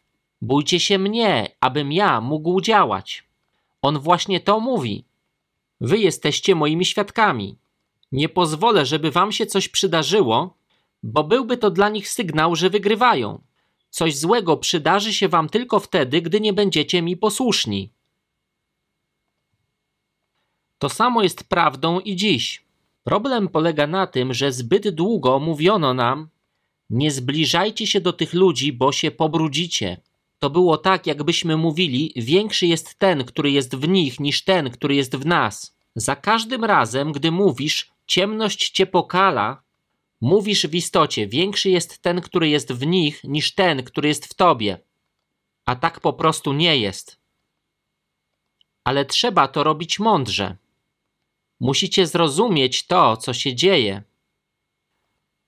Bójcie 0.41 0.80
się 0.80 1.00
mnie, 1.00 1.50
abym 1.60 1.91
ja 1.91 2.22
mógł 2.22 2.62
działać. 2.62 3.24
On 3.82 4.00
właśnie 4.00 4.39
to 4.39 4.60
mówi. 4.60 5.04
Wy 5.82 5.98
jesteście 5.98 6.56
moimi 6.56 6.86
świadkami. 6.86 7.58
Nie 8.12 8.29
pozwolę, 8.29 8.86
żeby 8.86 9.12
wam 9.12 9.32
się 9.32 9.46
coś 9.46 9.69
przydarzyło, 9.69 10.57
bo 11.04 11.23
byłby 11.23 11.58
to 11.58 11.71
dla 11.71 11.89
nich 11.89 12.10
sygnał, 12.10 12.56
że 12.56 12.69
wygrywają. 12.69 13.41
Coś 13.89 14.17
złego 14.17 14.58
przydarzy 14.58 15.13
się 15.13 15.27
wam 15.27 15.50
tylko 15.50 15.79
wtedy, 15.79 16.21
gdy 16.21 16.41
nie 16.41 16.54
będziecie 16.54 17.02
mi 17.02 17.17
posłuszni. 17.17 17.89
To 20.77 20.89
samo 20.89 21.23
jest 21.23 21.43
prawdą 21.43 22.00
i 22.00 22.15
dziś. 22.15 22.63
Problem 23.04 23.48
polega 23.48 23.87
na 23.87 24.08
tym, 24.08 24.33
że 24.33 24.52
zbyt 24.52 24.89
długo 24.89 25.39
mówiono 25.39 25.93
nam: 25.93 26.29
Nie 26.89 27.12
zbliżajcie 27.12 27.87
się 27.87 28.02
do 28.02 28.13
tych 28.13 28.33
ludzi, 28.33 28.73
bo 28.73 28.91
się 28.91 29.12
pobrudzicie. 29.12 29.98
To 30.39 30.50
było 30.50 30.77
tak, 30.77 31.08
jakbyśmy 31.08 31.58
mówili: 31.58 32.13
Większy 32.15 32.67
jest 32.67 32.95
ten, 33.00 33.23
który 33.23 33.52
jest 33.52 33.75
w 33.75 33.87
nich, 33.87 34.19
niż 34.19 34.43
ten, 34.43 34.69
który 34.69 34.95
jest 34.95 35.15
w 35.15 35.25
nas. 35.25 35.77
Za 35.95 36.15
każdym 36.15 36.63
razem, 36.63 37.12
gdy 37.12 37.31
mówisz, 37.31 37.91
ciemność 38.08 38.69
cię 38.69 38.85
pokala, 38.85 39.62
Mówisz 40.22 40.68
w 40.68 40.76
istocie, 40.76 41.28
większy 41.28 41.70
jest 41.70 42.02
ten, 42.02 42.22
który 42.22 42.50
jest 42.50 42.74
w 42.74 42.86
nich, 42.86 43.24
niż 43.24 43.56
ten, 43.56 43.84
który 43.84 44.08
jest 44.08 44.26
w 44.26 44.34
tobie. 44.34 44.80
A 45.65 45.76
tak 45.76 46.00
po 46.00 46.13
prostu 46.13 46.54
nie 46.54 46.78
jest. 46.78 47.20
Ale 48.84 49.06
trzeba 49.06 49.48
to 49.48 49.63
robić 49.63 50.00
mądrze. 50.00 50.58
Musicie 51.60 52.08
zrozumieć 52.08 52.88
to, 52.88 53.18
co 53.18 53.34
się 53.34 53.56
dzieje. 53.56 54.04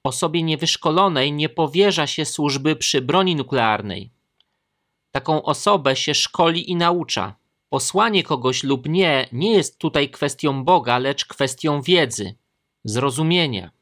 Osobie 0.03 0.43
niewyszkolonej 0.43 1.33
nie 1.33 1.49
powierza 1.49 2.07
się 2.07 2.25
służby 2.25 2.75
przy 2.75 3.01
broni 3.01 3.35
nuklearnej. 3.35 4.11
Taką 5.11 5.43
osobę 5.43 5.95
się 5.95 6.13
szkoli 6.13 6.71
i 6.71 6.75
naucza. 6.75 7.35
Posłanie 7.69 8.23
kogoś 8.23 8.63
lub 8.63 8.89
nie 8.89 9.27
nie 9.31 9.53
jest 9.53 9.77
tutaj 9.77 10.09
kwestią 10.09 10.63
Boga, 10.63 10.97
lecz 10.97 11.25
kwestią 11.25 11.81
wiedzy, 11.81 12.35
zrozumienia. 12.83 13.78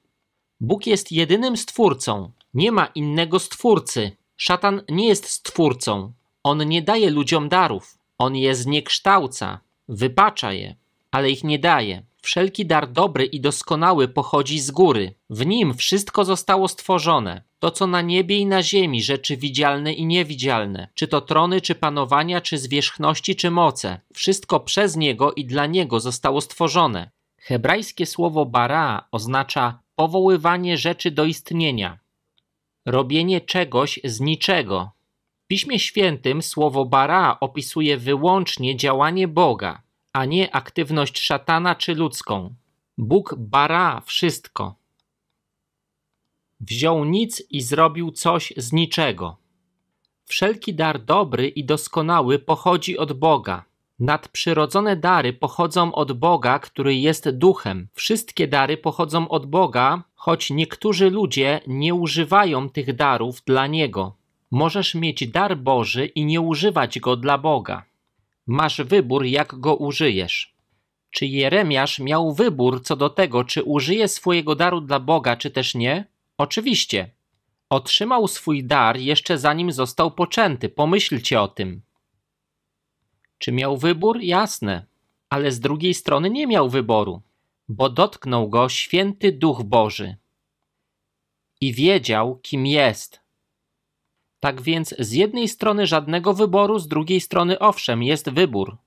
Bóg 0.59 0.87
jest 0.87 1.11
jedynym 1.11 1.57
stwórcą, 1.57 2.31
nie 2.53 2.71
ma 2.71 2.85
innego 2.85 3.39
stwórcy. 3.39 4.11
Szatan 4.37 4.81
nie 4.89 5.07
jest 5.07 5.25
stwórcą. 5.29 6.13
On 6.43 6.69
nie 6.69 6.81
daje 6.81 7.09
ludziom 7.09 7.49
darów. 7.49 7.97
On 8.17 8.35
je 8.35 8.55
zniekształca, 8.55 9.59
wypacza 9.89 10.53
je, 10.53 10.75
ale 11.11 11.31
ich 11.31 11.43
nie 11.43 11.59
daje. 11.59 12.03
Wszelki 12.21 12.65
dar 12.65 12.91
dobry 12.91 13.25
i 13.25 13.41
doskonały 13.41 14.07
pochodzi 14.07 14.59
z 14.59 14.71
góry. 14.71 15.13
W 15.29 15.45
nim 15.45 15.73
wszystko 15.73 16.25
zostało 16.25 16.67
stworzone. 16.67 17.41
To, 17.59 17.71
co 17.71 17.87
na 17.87 18.01
niebie 18.01 18.37
i 18.37 18.45
na 18.45 18.63
ziemi, 18.63 19.03
rzeczy 19.03 19.37
widzialne 19.37 19.93
i 19.93 20.05
niewidzialne, 20.05 20.87
czy 20.93 21.07
to 21.07 21.21
trony, 21.21 21.61
czy 21.61 21.75
panowania, 21.75 22.41
czy 22.41 22.57
zwierzchności, 22.57 23.35
czy 23.35 23.51
moce, 23.51 23.99
wszystko 24.13 24.59
przez 24.59 24.95
niego 24.95 25.33
i 25.33 25.45
dla 25.45 25.65
niego 25.65 25.99
zostało 25.99 26.41
stworzone. 26.41 27.11
Hebrajskie 27.37 28.05
słowo 28.05 28.45
bara 28.45 29.07
oznacza 29.11 29.79
powoływanie 29.97 30.77
rzeczy 30.77 31.11
do 31.11 31.25
istnienia, 31.25 31.99
robienie 32.85 33.41
czegoś 33.41 33.99
z 34.03 34.19
niczego. 34.19 34.91
W 35.43 35.47
Piśmie 35.47 35.79
Świętym 35.79 36.41
słowo 36.41 36.85
bara 36.85 37.39
opisuje 37.39 37.97
wyłącznie 37.97 38.75
działanie 38.75 39.27
Boga, 39.27 39.81
a 40.13 40.25
nie 40.25 40.55
aktywność 40.55 41.19
szatana 41.19 41.75
czy 41.75 41.95
ludzką. 41.95 42.55
Bóg 42.97 43.35
bara 43.37 44.01
wszystko. 44.05 44.75
Wziął 46.59 47.05
nic 47.05 47.43
i 47.49 47.61
zrobił 47.61 48.11
coś 48.11 48.53
z 48.57 48.73
niczego. 48.73 49.37
Wszelki 50.25 50.73
dar 50.73 51.05
dobry 51.05 51.47
i 51.47 51.65
doskonały 51.65 52.39
pochodzi 52.39 52.97
od 52.97 53.13
Boga. 53.13 53.65
Nadprzyrodzone 53.99 54.95
dary 54.95 55.33
pochodzą 55.33 55.93
od 55.93 56.11
Boga, 56.11 56.59
który 56.59 56.95
jest 56.95 57.29
duchem. 57.29 57.87
Wszystkie 57.93 58.47
dary 58.47 58.77
pochodzą 58.77 59.29
od 59.29 59.45
Boga, 59.45 60.03
choć 60.15 60.49
niektórzy 60.49 61.09
ludzie 61.09 61.59
nie 61.67 61.93
używają 61.93 62.69
tych 62.69 62.95
darów 62.95 63.41
dla 63.45 63.67
Niego. 63.67 64.15
Możesz 64.51 64.95
mieć 64.95 65.27
dar 65.27 65.57
Boży 65.57 66.05
i 66.05 66.25
nie 66.25 66.41
używać 66.41 66.99
go 66.99 67.15
dla 67.15 67.37
Boga. 67.37 67.83
Masz 68.47 68.81
wybór, 68.81 69.25
jak 69.25 69.59
go 69.59 69.75
użyjesz. 69.75 70.55
Czy 71.09 71.25
Jeremiasz 71.25 71.99
miał 71.99 72.33
wybór 72.33 72.83
co 72.83 72.95
do 72.95 73.09
tego, 73.09 73.43
czy 73.43 73.63
użyje 73.63 74.07
swojego 74.07 74.55
daru 74.55 74.81
dla 74.81 74.99
Boga, 74.99 75.35
czy 75.35 75.51
też 75.51 75.75
nie? 75.75 76.05
Oczywiście. 76.37 77.09
Otrzymał 77.69 78.27
swój 78.27 78.63
dar 78.63 78.97
jeszcze 78.97 79.37
zanim 79.37 79.71
został 79.71 80.11
poczęty. 80.11 80.69
Pomyślcie 80.69 81.41
o 81.41 81.47
tym. 81.47 81.81
Czy 83.37 83.51
miał 83.51 83.77
wybór? 83.77 84.21
Jasne. 84.21 84.85
Ale 85.29 85.51
z 85.51 85.59
drugiej 85.59 85.93
strony 85.93 86.29
nie 86.29 86.47
miał 86.47 86.69
wyboru, 86.69 87.21
bo 87.69 87.89
dotknął 87.89 88.49
go 88.49 88.69
święty 88.69 89.31
Duch 89.31 89.63
Boży 89.63 90.17
i 91.61 91.73
wiedział, 91.73 92.39
kim 92.39 92.65
jest. 92.65 93.19
Tak 94.39 94.61
więc 94.61 94.95
z 94.99 95.11
jednej 95.11 95.47
strony 95.47 95.87
żadnego 95.87 96.33
wyboru, 96.33 96.79
z 96.79 96.87
drugiej 96.87 97.21
strony 97.21 97.59
owszem, 97.59 98.03
jest 98.03 98.29
wybór. 98.29 98.77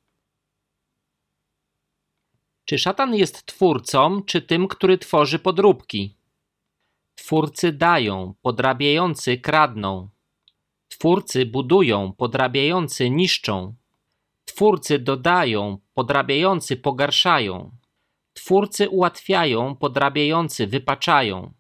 Czy 2.65 2.79
szatan 2.79 3.15
jest 3.15 3.47
twórcą, 3.47 4.23
czy 4.23 4.43
tym, 4.43 4.69
który 4.69 4.99
tworzy 4.99 5.39
podróbki? 5.39 6.15
Twórcy 7.15 7.73
dają, 7.73 8.35
podrabiający 8.43 9.39
kradną. 9.39 10.09
Twórcy 10.89 11.47
budują, 11.47 12.13
podrabiający 12.13 13.11
niszczą. 13.11 13.75
Twórcy 14.55 14.99
dodają, 14.99 15.79
podrabiający 15.95 16.77
pogarszają. 16.77 17.71
Twórcy 18.33 18.89
ułatwiają, 18.89 19.77
podrabiający 19.77 20.67
wypaczają. 20.67 21.53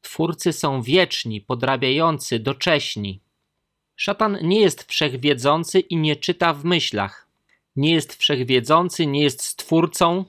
Twórcy 0.00 0.52
są 0.52 0.82
wieczni, 0.82 1.40
podrabiający 1.40 2.38
docześni. 2.38 3.20
Szatan 3.96 4.38
nie 4.42 4.60
jest 4.60 4.82
wszechwiedzący 4.82 5.80
i 5.80 5.96
nie 5.96 6.16
czyta 6.16 6.52
w 6.52 6.64
myślach. 6.64 7.28
Nie 7.76 7.92
jest 7.92 8.14
wszechwiedzący, 8.14 9.06
nie 9.06 9.22
jest 9.22 9.42
stwórcą. 9.42 10.24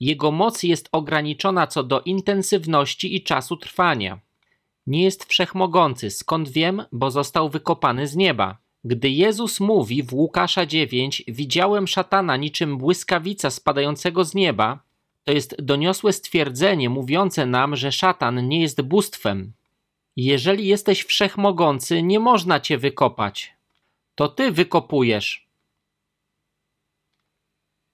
Jego 0.00 0.30
moc 0.30 0.62
jest 0.62 0.88
ograniczona 0.92 1.66
co 1.66 1.82
do 1.84 2.00
intensywności 2.00 3.16
i 3.16 3.22
czasu 3.22 3.56
trwania. 3.56 4.20
Nie 4.86 5.02
jest 5.02 5.24
wszechmogący, 5.24 6.10
skąd 6.10 6.48
wiem, 6.48 6.84
bo 6.92 7.10
został 7.10 7.48
wykopany 7.48 8.06
z 8.06 8.16
nieba. 8.16 8.62
Gdy 8.84 9.10
Jezus 9.10 9.60
mówi 9.60 10.02
w 10.02 10.14
Łukasza 10.14 10.66
9: 10.66 11.22
Widziałem 11.28 11.88
szatana 11.88 12.36
niczym 12.36 12.78
błyskawica 12.78 13.50
spadającego 13.50 14.24
z 14.24 14.34
nieba, 14.34 14.80
to 15.24 15.32
jest 15.32 15.62
doniosłe 15.62 16.12
stwierdzenie 16.12 16.90
mówiące 16.90 17.46
nam, 17.46 17.76
że 17.76 17.92
szatan 17.92 18.48
nie 18.48 18.60
jest 18.60 18.82
bóstwem. 18.82 19.52
Jeżeli 20.16 20.66
jesteś 20.66 21.04
wszechmogący, 21.04 22.02
nie 22.02 22.20
można 22.20 22.60
cię 22.60 22.78
wykopać. 22.78 23.52
To 24.14 24.28
ty 24.28 24.52
wykopujesz. 24.52 25.46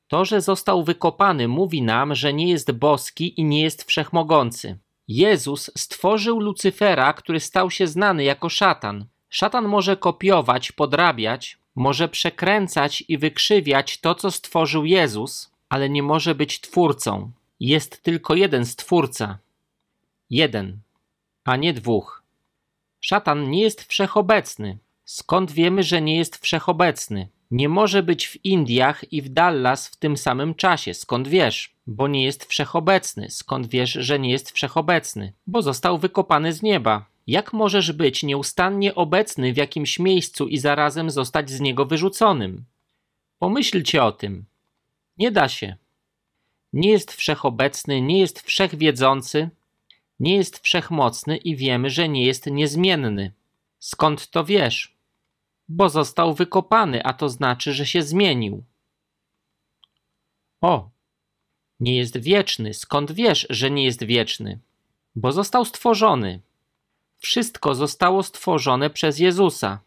To, 0.09 0.25
że 0.25 0.41
został 0.41 0.85
wykopany, 0.85 1.49
mówi 1.49 1.83
nam, 1.83 2.15
że 2.15 2.33
nie 2.33 2.49
jest 2.49 2.73
boski 2.73 3.41
i 3.41 3.45
nie 3.45 3.63
jest 3.63 3.85
wszechmogący. 3.85 4.79
Jezus 5.09 5.71
stworzył 5.77 6.41
Lucyfera, 6.41 7.13
który 7.13 7.41
stał 7.41 7.71
się 7.71 7.87
znany 7.87 8.25
jako 8.25 8.49
szatan. 8.49 9.07
Szatan 9.31 9.69
może 9.69 9.97
kopiować, 9.97 10.73
podrabiać, 10.73 11.59
może 11.75 12.09
przekręcać 12.09 13.05
i 13.09 13.19
wykrzywiać 13.19 13.99
to, 13.99 14.15
co 14.15 14.31
stworzył 14.31 14.85
Jezus, 14.85 15.51
ale 15.69 15.91
nie 15.91 16.03
może 16.03 16.35
być 16.35 16.61
twórcą. 16.61 17.31
Jest 17.61 18.03
tylko 18.03 18.35
jeden 18.35 18.67
stwórca. 18.67 19.39
Jeden, 20.31 20.79
a 21.45 21.57
nie 21.57 21.73
dwóch. 21.73 22.23
Szatan 23.01 23.51
nie 23.51 23.63
jest 23.63 23.83
wszechobecny. 23.83 24.79
Skąd 25.05 25.53
wiemy, 25.53 25.83
że 25.83 26.03
nie 26.03 26.17
jest 26.17 26.37
wszechobecny? 26.37 27.29
Nie 27.51 27.69
może 27.69 28.03
być 28.03 28.27
w 28.27 28.45
Indiach 28.45 29.13
i 29.13 29.23
w 29.23 29.29
Dallas 29.29 29.89
w 29.89 29.97
tym 29.97 30.17
samym 30.17 30.55
czasie. 30.55 30.95
Skąd 30.95 31.29
wiesz? 31.29 31.75
Bo 31.87 32.09
nie 32.09 32.25
jest 32.25 32.45
wszechobecny. 32.45 33.31
Skąd 33.31 33.67
wiesz, 33.67 33.93
że 33.93 34.19
nie 34.19 34.31
jest 34.31 34.51
wszechobecny? 34.51 35.33
Bo 35.47 35.63
został 35.63 35.99
wykopany 35.99 36.53
z 36.53 36.63
nieba. 36.63 37.07
Jak 37.29 37.53
możesz 37.53 37.93
być 37.93 38.23
nieustannie 38.23 38.95
obecny 38.95 39.53
w 39.53 39.57
jakimś 39.57 39.99
miejscu 39.99 40.49
i 40.49 40.59
zarazem 40.59 41.11
zostać 41.11 41.51
z 41.51 41.61
niego 41.61 41.87
wyrzuconym? 41.87 42.65
Pomyślcie 43.39 44.05
o 44.05 44.13
tym. 44.13 44.45
Nie 45.19 45.31
da 45.31 45.49
się. 45.49 45.77
Nie 46.73 46.91
jest 46.91 47.13
wszechobecny, 47.13 48.01
nie 48.01 48.19
jest 48.19 48.41
wszechwiedzący, 48.41 49.51
nie 50.21 50.37
jest 50.37 50.59
wszechmocny 50.59 51.37
i 51.37 51.57
wiemy, 51.57 51.91
że 51.91 52.09
nie 52.09 52.25
jest 52.25 52.47
niezmienny. 52.47 53.33
Skąd 53.79 54.31
to 54.31 54.45
wiesz? 54.45 54.97
Bo 55.69 55.89
został 55.89 56.35
wykopany, 56.35 57.05
a 57.05 57.13
to 57.13 57.29
znaczy, 57.29 57.73
że 57.73 57.87
się 57.87 58.03
zmienił. 58.03 58.65
O, 60.61 60.91
nie 61.81 61.97
jest 61.97 62.19
wieczny. 62.19 62.75
Skąd 62.75 63.13
wiesz, 63.13 63.47
że 63.51 63.71
nie 63.71 63.85
jest 63.85 64.05
wieczny? 64.05 64.59
Bo 65.17 65.33
został 65.33 65.65
stworzony. 65.65 66.41
Wszystko 67.19 67.75
zostało 67.75 68.23
stworzone 68.23 68.91
przez 68.91 69.19
Jezusa, 69.19 69.81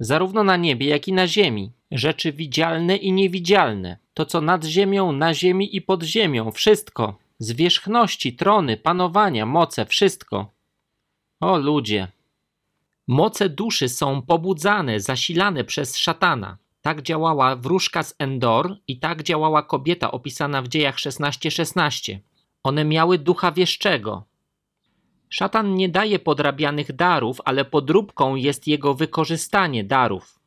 zarówno 0.00 0.44
na 0.44 0.56
niebie, 0.56 0.86
jak 0.86 1.08
i 1.08 1.12
na 1.12 1.26
ziemi. 1.26 1.72
Rzeczy 1.90 2.32
widzialne 2.32 2.96
i 2.96 3.12
niewidzialne, 3.12 3.98
to 4.14 4.26
co 4.26 4.40
nad 4.40 4.64
ziemią, 4.64 5.12
na 5.12 5.34
ziemi 5.34 5.76
i 5.76 5.82
pod 5.82 6.02
ziemią, 6.02 6.50
wszystko. 6.50 7.18
Zwierzchności, 7.38 8.32
trony, 8.32 8.76
panowania, 8.76 9.46
moce, 9.46 9.86
wszystko. 9.86 10.50
O 11.40 11.58
ludzie! 11.58 12.08
Moce 13.06 13.48
duszy 13.48 13.88
są 13.88 14.22
pobudzane, 14.22 15.00
zasilane 15.00 15.64
przez 15.64 15.96
szatana. 15.96 16.56
Tak 16.82 17.02
działała 17.02 17.56
wróżka 17.56 18.02
z 18.02 18.14
Endor 18.18 18.76
i 18.88 18.98
tak 18.98 19.22
działała 19.22 19.62
kobieta 19.62 20.10
opisana 20.10 20.62
w 20.62 20.68
dziejach 20.68 20.96
16:16. 20.96 21.50
16. 21.50 22.20
One 22.62 22.84
miały 22.84 23.18
ducha 23.18 23.52
wieszczego, 23.52 24.24
Szatan 25.30 25.74
nie 25.74 25.88
daje 25.88 26.18
podrabianych 26.18 26.96
darów, 26.96 27.40
ale 27.44 27.64
podróbką 27.64 28.36
jest 28.36 28.66
jego 28.66 28.94
wykorzystanie 28.94 29.84
darów. 29.84 30.38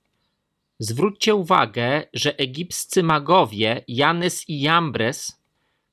Zwróćcie 0.80 1.36
uwagę, 1.36 2.04
że 2.14 2.38
egipscy 2.38 3.04
magowie 3.04 3.84
Janes 3.88 4.50
i 4.50 4.62
Jambres, 4.62 5.42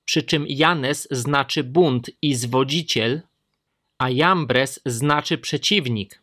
przy 0.05 0.23
czym 0.23 0.47
Janes 0.49 1.09
znaczy 1.11 1.65
bunt 1.65 2.11
i 2.23 2.35
zwodziciel, 2.35 3.23
a 3.99 4.11
Jambres 4.11 4.81
znaczy 4.87 5.39
przeciwnik. 5.39 6.23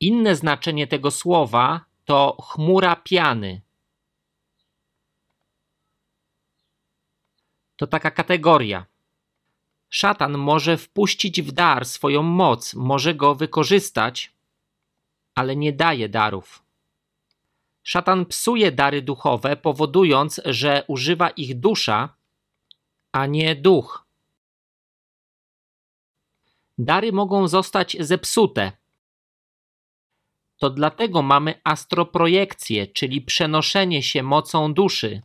Inne 0.00 0.36
znaczenie 0.36 0.86
tego 0.86 1.10
słowa 1.10 1.84
to 2.04 2.36
chmura 2.42 2.96
piany. 2.96 3.60
To 7.76 7.86
taka 7.86 8.10
kategoria. 8.10 8.91
Szatan 9.94 10.38
może 10.38 10.76
wpuścić 10.76 11.42
w 11.42 11.52
dar 11.52 11.84
swoją 11.84 12.22
moc, 12.22 12.74
może 12.74 13.14
go 13.14 13.34
wykorzystać, 13.34 14.32
ale 15.34 15.56
nie 15.56 15.72
daje 15.72 16.08
darów. 16.08 16.62
Szatan 17.82 18.26
psuje 18.26 18.72
dary 18.72 19.02
duchowe, 19.02 19.56
powodując, 19.56 20.40
że 20.44 20.84
używa 20.88 21.30
ich 21.30 21.60
dusza, 21.60 22.16
a 23.12 23.26
nie 23.26 23.56
duch. 23.56 24.06
Dary 26.78 27.12
mogą 27.12 27.48
zostać 27.48 27.96
zepsute. 28.00 28.72
To 30.58 30.70
dlatego 30.70 31.22
mamy 31.22 31.60
astroprojekcję, 31.64 32.86
czyli 32.86 33.20
przenoszenie 33.20 34.02
się 34.02 34.22
mocą 34.22 34.74
duszy, 34.74 35.22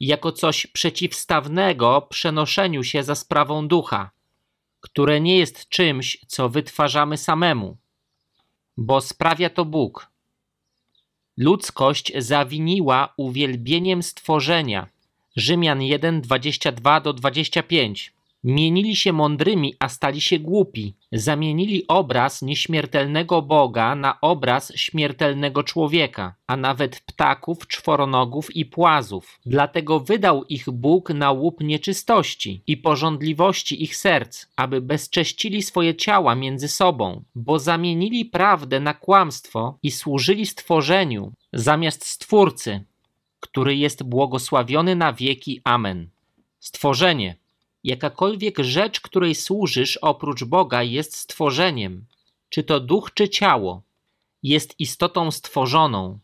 jako 0.00 0.32
coś 0.32 0.66
przeciwstawnego 0.66 2.06
przenoszeniu 2.10 2.84
się 2.84 3.02
za 3.02 3.14
sprawą 3.14 3.68
ducha, 3.68 4.10
które 4.80 5.20
nie 5.20 5.38
jest 5.38 5.68
czymś, 5.68 6.18
co 6.26 6.48
wytwarzamy 6.48 7.16
samemu, 7.16 7.76
bo 8.76 9.00
sprawia 9.00 9.50
to 9.50 9.64
Bóg. 9.64 10.10
Ludzkość 11.36 12.12
zawiniła 12.18 13.14
uwielbieniem 13.16 14.02
stworzenia. 14.02 14.86
Rzymian 15.36 15.82
1, 15.82 16.20
22 16.20 17.00
do 17.00 17.12
25. 17.12 18.12
Mienili 18.44 18.96
się 18.96 19.12
mądrymi, 19.12 19.74
a 19.78 19.88
stali 19.88 20.20
się 20.20 20.38
głupi. 20.38 20.96
Zamienili 21.12 21.86
obraz 21.88 22.42
nieśmiertelnego 22.42 23.42
Boga 23.42 23.94
na 23.94 24.20
obraz 24.20 24.72
śmiertelnego 24.76 25.62
człowieka, 25.62 26.34
a 26.46 26.56
nawet 26.56 27.00
ptaków, 27.00 27.66
czworonogów 27.66 28.56
i 28.56 28.64
płazów. 28.64 29.40
Dlatego 29.46 30.00
wydał 30.00 30.44
ich 30.44 30.70
Bóg 30.70 31.10
na 31.10 31.32
łup 31.32 31.60
nieczystości 31.60 32.62
i 32.66 32.76
porządliwości 32.76 33.82
ich 33.82 33.96
serc, 33.96 34.46
aby 34.56 34.80
bezcześcili 34.80 35.62
swoje 35.62 35.94
ciała 35.94 36.34
między 36.34 36.68
sobą, 36.68 37.24
bo 37.34 37.58
zamienili 37.58 38.24
prawdę 38.24 38.80
na 38.80 38.94
kłamstwo 38.94 39.78
i 39.82 39.90
służyli 39.90 40.46
stworzeniu 40.46 41.32
zamiast 41.52 42.06
Stwórcy, 42.06 42.84
który 43.40 43.76
jest 43.76 44.02
błogosławiony 44.02 44.96
na 44.96 45.12
wieki. 45.12 45.60
Amen. 45.64 46.08
Stworzenie 46.60 47.40
Jakakolwiek 47.84 48.58
rzecz, 48.58 49.00
której 49.00 49.34
służysz 49.34 49.96
oprócz 49.96 50.44
Boga, 50.44 50.82
jest 50.82 51.16
stworzeniem, 51.16 52.06
czy 52.48 52.62
to 52.64 52.80
duch, 52.80 53.10
czy 53.14 53.28
ciało, 53.28 53.82
jest 54.42 54.80
istotą 54.80 55.30
stworzoną. 55.30 56.18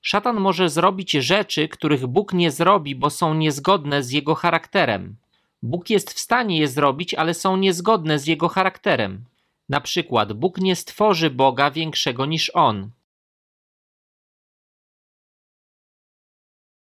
Szatan 0.00 0.40
może 0.40 0.68
zrobić 0.70 1.12
rzeczy, 1.12 1.68
których 1.68 2.06
Bóg 2.06 2.32
nie 2.32 2.50
zrobi, 2.50 2.94
bo 2.94 3.10
są 3.10 3.34
niezgodne 3.34 4.02
z 4.02 4.10
jego 4.10 4.34
charakterem. 4.34 5.16
Bóg 5.62 5.90
jest 5.90 6.12
w 6.12 6.18
stanie 6.18 6.58
je 6.58 6.68
zrobić, 6.68 7.14
ale 7.14 7.34
są 7.34 7.56
niezgodne 7.56 8.18
z 8.18 8.26
jego 8.26 8.48
charakterem. 8.48 9.24
Na 9.68 9.80
przykład, 9.80 10.32
Bóg 10.32 10.58
nie 10.58 10.76
stworzy 10.76 11.30
Boga 11.30 11.70
większego 11.70 12.26
niż 12.26 12.50
on. 12.54 12.90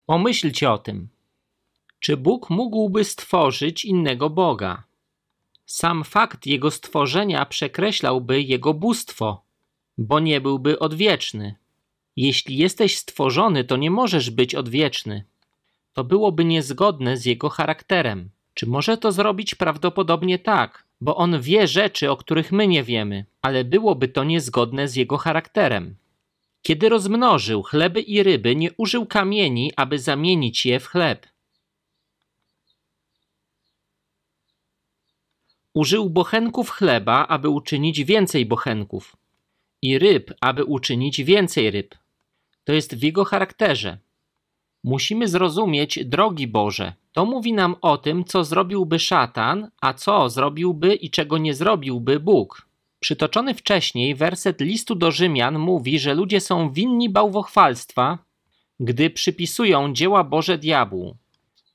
Pomyślcie 0.06 0.70
o 0.70 0.78
tym. 0.78 1.08
Czy 2.00 2.16
Bóg 2.16 2.50
mógłby 2.50 3.04
stworzyć 3.04 3.84
innego 3.84 4.30
Boga? 4.30 4.82
Sam 5.66 6.04
fakt 6.04 6.46
jego 6.46 6.70
stworzenia 6.70 7.46
przekreślałby 7.46 8.42
jego 8.42 8.74
bóstwo, 8.74 9.42
bo 9.98 10.20
nie 10.20 10.40
byłby 10.40 10.78
odwieczny. 10.78 11.54
Jeśli 12.16 12.56
jesteś 12.56 12.96
stworzony, 12.98 13.64
to 13.64 13.76
nie 13.76 13.90
możesz 13.90 14.30
być 14.30 14.54
odwieczny. 14.54 15.24
To 15.92 16.04
byłoby 16.04 16.44
niezgodne 16.44 17.16
z 17.16 17.24
jego 17.24 17.48
charakterem. 17.48 18.30
Czy 18.54 18.66
może 18.66 18.96
to 18.96 19.12
zrobić? 19.12 19.54
Prawdopodobnie 19.54 20.38
tak, 20.38 20.84
bo 21.00 21.16
on 21.16 21.40
wie 21.40 21.68
rzeczy, 21.68 22.10
o 22.10 22.16
których 22.16 22.52
my 22.52 22.68
nie 22.68 22.82
wiemy, 22.82 23.24
ale 23.42 23.64
byłoby 23.64 24.08
to 24.08 24.24
niezgodne 24.24 24.88
z 24.88 24.96
jego 24.96 25.16
charakterem. 25.16 25.96
Kiedy 26.62 26.88
rozmnożył 26.88 27.62
chleby 27.62 28.00
i 28.00 28.22
ryby, 28.22 28.56
nie 28.56 28.72
użył 28.72 29.06
kamieni, 29.06 29.72
aby 29.76 29.98
zamienić 29.98 30.66
je 30.66 30.80
w 30.80 30.86
chleb. 30.86 31.26
Użył 35.78 36.10
bochenków 36.10 36.70
chleba, 36.70 37.26
aby 37.28 37.48
uczynić 37.48 38.04
więcej 38.04 38.46
bochenków, 38.46 39.16
i 39.82 39.98
ryb, 39.98 40.34
aby 40.40 40.64
uczynić 40.64 41.22
więcej 41.22 41.70
ryb. 41.70 41.94
To 42.64 42.72
jest 42.72 42.96
w 42.96 43.02
jego 43.02 43.24
charakterze. 43.24 43.98
Musimy 44.84 45.28
zrozumieć 45.28 45.98
drogi 46.04 46.46
Boże. 46.46 46.92
To 47.12 47.24
mówi 47.26 47.52
nam 47.52 47.76
o 47.80 47.98
tym, 47.98 48.24
co 48.24 48.44
zrobiłby 48.44 48.98
szatan, 48.98 49.70
a 49.80 49.94
co 49.94 50.28
zrobiłby 50.28 50.94
i 50.94 51.10
czego 51.10 51.38
nie 51.38 51.54
zrobiłby 51.54 52.20
Bóg. 52.20 52.66
Przytoczony 53.00 53.54
wcześniej 53.54 54.14
werset 54.14 54.60
listu 54.60 54.94
do 54.94 55.10
Rzymian 55.10 55.58
mówi, 55.58 55.98
że 55.98 56.14
ludzie 56.14 56.40
są 56.40 56.72
winni 56.72 57.10
bałwochwalstwa, 57.10 58.18
gdy 58.80 59.10
przypisują 59.10 59.92
dzieła 59.92 60.24
Boże 60.24 60.58
diabłu. 60.58 61.16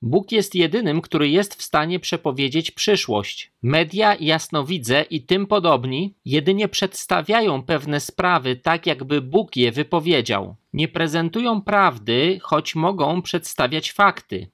Bóg 0.06 0.32
jest 0.32 0.56
jedynym, 0.56 1.02
który 1.02 1.30
jest 1.30 1.56
w 1.56 1.64
stanie 1.64 2.00
przepowiedzieć 2.00 2.72
przyszłość. 2.72 3.52
Media, 3.62 4.16
jasnowidze 4.20 5.06
i 5.10 5.22
tym 5.22 5.48
podobni 5.48 6.14
jedynie 6.26 6.68
przedstawiają 6.68 7.64
pewne 7.64 8.00
sprawy 8.00 8.56
tak, 8.56 8.88
jakby 8.88 9.22
Bóg 9.22 9.56
je 9.56 9.72
wypowiedział. 9.72 10.56
Nie 10.74 10.88
prezentują 10.88 11.62
prawdy, 11.62 12.40
choć 12.42 12.76
mogą 12.76 13.22
przedstawiać 13.22 13.92
fakty, 13.92 14.48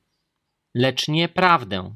lecz 0.75 1.07
nie 1.07 1.29
prawdę. 1.29 1.95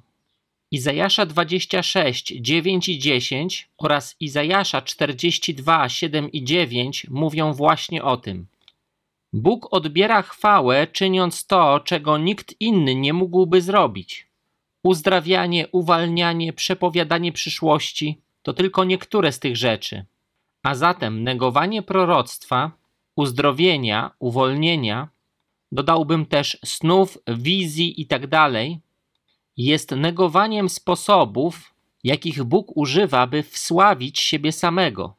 Izajasza 0.71 1.25
26, 1.25 2.33
9 2.41 2.89
i 2.89 2.99
10 2.99 3.69
oraz 3.77 4.15
Izajasza 4.19 4.81
42, 4.81 5.89
7 5.89 6.31
i 6.31 6.43
9 6.43 7.07
mówią 7.09 7.53
właśnie 7.53 8.03
o 8.03 8.17
tym. 8.17 8.47
Bóg 9.33 9.67
odbiera 9.71 10.21
chwałę, 10.21 10.87
czyniąc 10.87 11.45
to, 11.45 11.79
czego 11.79 12.17
nikt 12.17 12.55
inny 12.59 12.95
nie 12.95 13.13
mógłby 13.13 13.61
zrobić. 13.61 14.27
Uzdrawianie, 14.83 15.67
uwalnianie, 15.71 16.53
przepowiadanie 16.53 17.31
przyszłości 17.31 18.21
to 18.41 18.53
tylko 18.53 18.83
niektóre 18.83 19.31
z 19.31 19.39
tych 19.39 19.57
rzeczy. 19.57 20.05
A 20.63 20.75
zatem 20.75 21.23
negowanie 21.23 21.81
proroctwa, 21.81 22.71
uzdrowienia, 23.15 24.11
uwolnienia, 24.19 25.09
dodałbym 25.71 26.25
też 26.25 26.57
snów, 26.65 27.17
wizji 27.27 28.01
itd., 28.01 28.27
tak 28.27 28.51
jest 29.57 29.91
negowaniem 29.91 30.69
sposobów, 30.69 31.73
jakich 32.03 32.43
Bóg 32.43 32.77
używa, 32.77 33.27
by 33.27 33.43
wsławić 33.43 34.19
siebie 34.19 34.51
samego. 34.51 35.15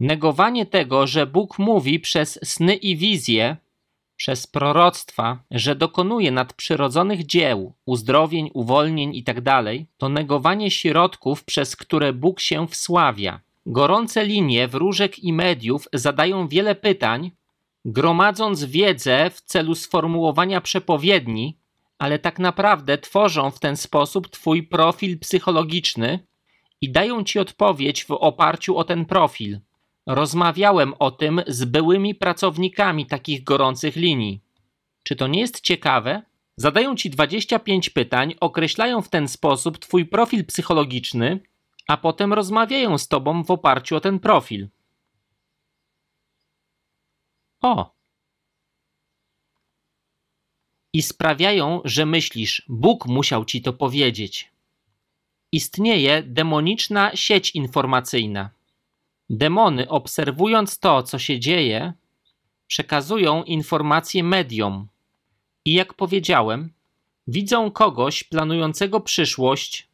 Negowanie 0.00 0.66
tego, 0.66 1.06
że 1.06 1.26
Bóg 1.26 1.58
mówi 1.58 2.00
przez 2.00 2.38
sny 2.42 2.74
i 2.74 2.96
wizje, 2.96 3.56
przez 4.16 4.46
proroctwa, 4.46 5.38
że 5.50 5.74
dokonuje 5.74 6.30
nadprzyrodzonych 6.30 7.26
dzieł, 7.26 7.72
uzdrowień, 7.86 8.50
uwolnień 8.54 9.14
itd., 9.14 9.42
tak 9.42 9.64
to 9.98 10.08
negowanie 10.08 10.70
środków, 10.70 11.44
przez 11.44 11.76
które 11.76 12.12
Bóg 12.12 12.40
się 12.40 12.68
wsławia. 12.68 13.40
Gorące 13.66 14.24
linie 14.24 14.68
wróżek 14.68 15.18
i 15.18 15.32
mediów 15.32 15.88
zadają 15.92 16.48
wiele 16.48 16.74
pytań, 16.74 17.30
gromadząc 17.84 18.64
wiedzę 18.64 19.30
w 19.30 19.40
celu 19.40 19.74
sformułowania 19.74 20.60
przepowiedni, 20.60 21.56
ale 21.98 22.18
tak 22.18 22.38
naprawdę 22.38 22.98
tworzą 22.98 23.50
w 23.50 23.60
ten 23.60 23.76
sposób 23.76 24.28
Twój 24.28 24.62
profil 24.62 25.18
psychologiczny 25.18 26.18
i 26.80 26.92
dają 26.92 27.24
Ci 27.24 27.38
odpowiedź 27.38 28.04
w 28.04 28.10
oparciu 28.10 28.76
o 28.76 28.84
ten 28.84 29.04
profil. 29.04 29.60
Rozmawiałem 30.12 30.94
o 30.98 31.10
tym 31.10 31.42
z 31.46 31.64
byłymi 31.64 32.14
pracownikami 32.14 33.06
takich 33.06 33.44
gorących 33.44 33.96
linii. 33.96 34.40
Czy 35.02 35.16
to 35.16 35.26
nie 35.26 35.40
jest 35.40 35.60
ciekawe? 35.60 36.22
Zadają 36.56 36.96
ci 36.96 37.10
25 37.10 37.90
pytań, 37.90 38.34
określają 38.40 39.02
w 39.02 39.08
ten 39.08 39.28
sposób 39.28 39.78
twój 39.78 40.06
profil 40.06 40.46
psychologiczny, 40.46 41.40
a 41.88 41.96
potem 41.96 42.32
rozmawiają 42.32 42.98
z 42.98 43.08
tobą 43.08 43.44
w 43.44 43.50
oparciu 43.50 43.96
o 43.96 44.00
ten 44.00 44.18
profil. 44.18 44.68
O! 47.62 47.94
I 50.92 51.02
sprawiają, 51.02 51.80
że 51.84 52.06
myślisz, 52.06 52.62
Bóg 52.68 53.06
musiał 53.06 53.44
ci 53.44 53.62
to 53.62 53.72
powiedzieć. 53.72 54.52
Istnieje 55.52 56.22
demoniczna 56.22 57.16
sieć 57.16 57.50
informacyjna 57.50 58.59
Demony, 59.30 59.88
obserwując 59.88 60.78
to, 60.78 61.02
co 61.02 61.18
się 61.18 61.40
dzieje, 61.40 61.92
przekazują 62.66 63.42
informacje 63.42 64.24
mediom. 64.24 64.88
I 65.64 65.72
jak 65.72 65.94
powiedziałem, 65.94 66.72
widzą 67.26 67.70
kogoś 67.70 68.24
planującego 68.24 69.00
przyszłość, 69.00 69.88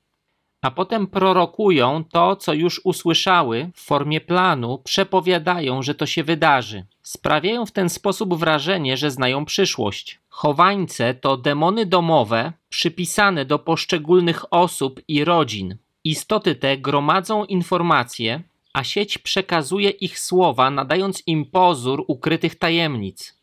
a 0.63 0.71
potem 0.71 1.07
prorokują 1.07 2.05
to, 2.05 2.37
co 2.37 2.55
już 2.55 2.81
usłyszały 2.85 3.71
w 3.75 3.81
formie 3.81 4.21
planu, 4.21 4.79
przepowiadają, 4.85 5.83
że 5.83 5.95
to 5.95 6.07
się 6.07 6.25
wydarzy. 6.25 6.87
Sprawiają 7.03 7.67
w 7.67 7.73
ten 7.73 7.89
sposób 7.89 8.35
wrażenie, 8.35 8.97
że 8.97 9.11
znają 9.11 9.45
przyszłość. 9.45 10.21
Chowańce 10.29 11.15
to 11.15 11.37
demony 11.37 11.87
domowe 11.87 12.53
przypisane 12.69 13.45
do 13.45 13.59
poszczególnych 13.59 14.53
osób 14.53 15.01
i 15.09 15.25
rodzin. 15.25 15.77
Istoty 16.05 16.55
te 16.55 16.79
gromadzą 16.79 17.45
informacje, 17.45 18.43
a 18.77 18.85
sieć 18.85 19.19
przekazuje 19.19 19.91
ich 19.91 20.19
słowa, 20.19 20.71
nadając 20.71 21.23
im 21.27 21.45
pozór 21.45 22.05
ukrytych 22.09 22.55
tajemnic. 22.59 23.41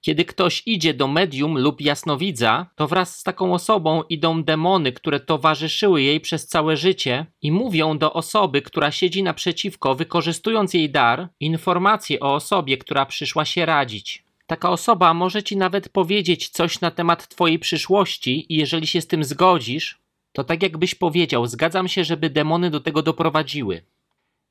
Kiedy 0.00 0.24
ktoś 0.24 0.62
idzie 0.66 0.94
do 0.94 1.08
medium 1.08 1.58
lub 1.58 1.80
jasnowidza, 1.80 2.66
to 2.76 2.88
wraz 2.88 3.18
z 3.18 3.22
taką 3.22 3.54
osobą 3.54 4.02
idą 4.02 4.42
demony, 4.42 4.92
które 4.92 5.20
towarzyszyły 5.20 6.02
jej 6.02 6.20
przez 6.20 6.46
całe 6.46 6.76
życie 6.76 7.26
i 7.42 7.52
mówią 7.52 7.98
do 7.98 8.12
osoby, 8.12 8.62
która 8.62 8.90
siedzi 8.90 9.22
naprzeciwko, 9.22 9.94
wykorzystując 9.94 10.74
jej 10.74 10.90
dar, 10.90 11.28
informacje 11.40 12.20
o 12.20 12.34
osobie, 12.34 12.78
która 12.78 13.06
przyszła 13.06 13.44
się 13.44 13.66
radzić. 13.66 14.24
Taka 14.46 14.70
osoba 14.70 15.14
może 15.14 15.42
ci 15.42 15.56
nawet 15.56 15.88
powiedzieć 15.88 16.48
coś 16.48 16.80
na 16.80 16.90
temat 16.90 17.28
twojej 17.28 17.58
przyszłości 17.58 18.52
i 18.52 18.56
jeżeli 18.56 18.86
się 18.86 19.00
z 19.00 19.06
tym 19.06 19.24
zgodzisz, 19.24 19.98
to 20.32 20.44
tak 20.44 20.62
jakbyś 20.62 20.94
powiedział, 20.94 21.46
zgadzam 21.46 21.88
się, 21.88 22.04
żeby 22.04 22.30
demony 22.30 22.70
do 22.70 22.80
tego 22.80 23.02
doprowadziły. 23.02 23.82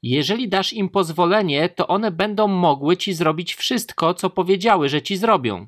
Jeżeli 0.04 0.50
dasz 0.50 0.74
im 0.74 0.90
pozwolenie, 0.90 1.70
to 1.70 1.88
one 1.88 2.12
będą 2.12 2.48
mogły 2.48 2.98
ci 2.98 3.14
zrobić 3.14 3.56
wszystko, 3.56 4.14
co 4.14 4.30
powiedziały, 4.30 4.90
że 4.90 5.02
ci 5.02 5.18
zrobią. 5.18 5.68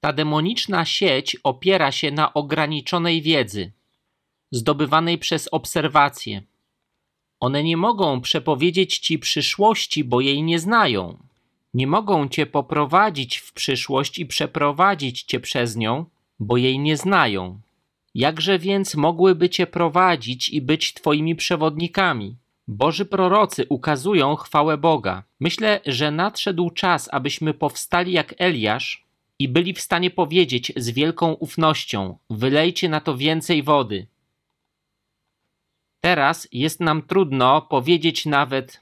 Ta 0.00 0.12
demoniczna 0.12 0.84
sieć 0.84 1.36
opiera 1.42 1.92
się 1.92 2.10
na 2.10 2.34
ograniczonej 2.34 3.22
wiedzy, 3.22 3.72
zdobywanej 4.50 5.18
przez 5.18 5.48
obserwacje. 5.52 6.42
One 7.40 7.62
nie 7.62 7.76
mogą 7.76 8.20
przepowiedzieć 8.20 8.98
ci 8.98 9.18
przyszłości, 9.18 10.04
bo 10.04 10.20
jej 10.20 10.42
nie 10.42 10.58
znają. 10.58 11.18
Nie 11.74 11.86
mogą 11.86 12.28
cię 12.28 12.46
poprowadzić 12.46 13.36
w 13.36 13.52
przyszłość 13.52 14.18
i 14.18 14.26
przeprowadzić 14.26 15.22
cię 15.22 15.40
przez 15.40 15.76
nią, 15.76 16.04
bo 16.38 16.56
jej 16.56 16.78
nie 16.78 16.96
znają. 16.96 17.60
Jakże 18.14 18.58
więc 18.58 18.94
mogłyby 18.94 19.48
cię 19.48 19.66
prowadzić 19.66 20.48
i 20.48 20.60
być 20.60 20.94
twoimi 20.94 21.36
przewodnikami? 21.36 22.36
Boży 22.68 23.04
prorocy 23.04 23.66
ukazują 23.68 24.36
chwałę 24.36 24.78
Boga. 24.78 25.22
Myślę, 25.40 25.80
że 25.86 26.10
nadszedł 26.10 26.70
czas, 26.70 27.08
abyśmy 27.12 27.54
powstali 27.54 28.12
jak 28.12 28.34
Eliasz 28.38 29.04
i 29.38 29.48
byli 29.48 29.74
w 29.74 29.80
stanie 29.80 30.10
powiedzieć 30.10 30.72
z 30.76 30.90
wielką 30.90 31.32
ufnością: 31.32 32.18
Wylejcie 32.30 32.88
na 32.88 33.00
to 33.00 33.16
więcej 33.16 33.62
wody. 33.62 34.06
Teraz 36.00 36.48
jest 36.52 36.80
nam 36.80 37.02
trudno 37.02 37.62
powiedzieć 37.62 38.26
nawet: 38.26 38.80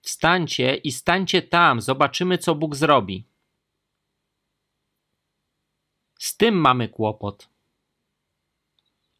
Wstańcie 0.00 0.74
i 0.74 0.92
stańcie 0.92 1.42
tam, 1.42 1.80
zobaczymy, 1.80 2.38
co 2.38 2.54
Bóg 2.54 2.76
zrobi. 2.76 3.24
Z 6.18 6.36
tym 6.36 6.54
mamy 6.54 6.88
kłopot. 6.88 7.48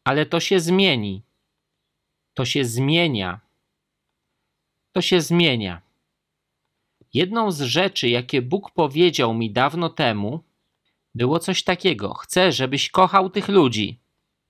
Ale 0.03 0.25
to 0.25 0.39
się 0.39 0.59
zmieni. 0.59 1.21
To 2.33 2.45
się 2.45 2.65
zmienia 2.65 3.42
to 4.93 5.01
się 5.01 5.21
zmienia. 5.21 5.81
Jedną 7.13 7.51
z 7.51 7.61
rzeczy, 7.61 8.09
jakie 8.09 8.41
Bóg 8.41 8.71
powiedział 8.71 9.33
mi 9.33 9.51
dawno 9.51 9.89
temu, 9.89 10.43
było 11.15 11.39
coś 11.39 11.63
takiego: 11.63 12.13
Chcę, 12.13 12.51
żebyś 12.51 12.89
kochał 12.89 13.29
tych 13.29 13.47
ludzi, 13.47 13.99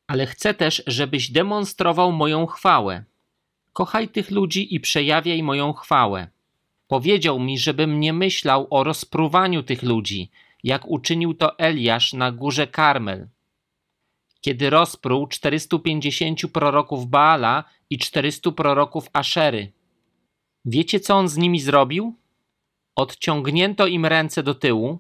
ale 0.08 0.26
chcę 0.26 0.54
też, 0.54 0.84
żebyś 0.88 1.32
demonstrował 1.32 2.12
moją 2.12 2.46
chwałę. 2.46 3.04
Kochaj 3.74 4.10
tych 4.10 4.32
ludzi 4.32 4.76
i 4.76 4.80
przejawiaj 4.80 5.44
moją 5.44 5.74
chwałę. 5.74 6.28
Powiedział 6.88 7.40
mi, 7.40 7.60
żebym 7.60 8.00
nie 8.00 8.14
myślał 8.14 8.68
o 8.70 8.84
rozpruwaniu 8.84 9.64
tych 9.64 9.84
ludzi, 9.84 10.32
jak 10.64 10.88
uczynił 10.88 11.34
to 11.34 11.60
Eliasz 11.60 12.14
na 12.14 12.32
górze 12.32 12.68
Karmel. 12.68 13.28
Kiedy 14.42 14.70
rozpruł 14.70 15.28
450 15.28 16.42
proroków 16.54 17.08
Baala 17.08 17.64
i 17.90 17.98
400 17.98 18.52
proroków 18.52 19.10
Aszery. 19.14 19.72
Wiecie, 20.66 21.00
co 21.00 21.16
on 21.16 21.28
z 21.28 21.38
nimi 21.38 21.60
zrobił? 21.60 22.16
Odciągnięto 22.96 23.88
im 23.88 24.06
ręce 24.06 24.44
do 24.44 24.56
tyłu. 24.56 25.00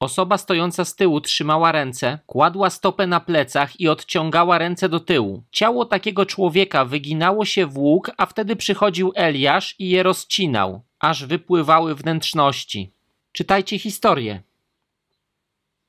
Osoba 0.00 0.38
stojąca 0.38 0.84
z 0.84 0.96
tyłu 0.96 1.20
trzymała 1.20 1.72
ręce, 1.72 2.18
kładła 2.26 2.70
stopę 2.70 3.06
na 3.06 3.20
plecach 3.20 3.80
i 3.80 3.88
odciągała 3.88 4.58
ręce 4.58 4.88
do 4.88 5.00
tyłu. 5.00 5.42
Ciało 5.52 5.84
takiego 5.84 6.26
człowieka 6.26 6.84
wyginało 6.84 7.44
się 7.44 7.66
w 7.66 7.78
łuk, 7.78 8.10
a 8.16 8.26
wtedy 8.26 8.56
przychodził 8.56 9.12
Eliasz 9.14 9.74
i 9.78 9.88
je 9.88 10.02
rozcinał, 10.02 10.82
aż 10.98 11.24
wypływały 11.24 11.94
wnętrzności. 11.94 12.90
Czytajcie 13.32 13.78
historię. 13.78 14.42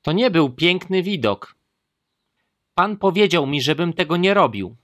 To 0.01 0.11
nie 0.11 0.31
był 0.31 0.49
piękny 0.49 1.03
widok. 1.03 1.55
Pan 2.75 2.97
powiedział 2.97 3.47
mi, 3.47 3.61
żebym 3.61 3.93
tego 3.93 4.17
nie 4.17 4.33
robił. 4.33 4.75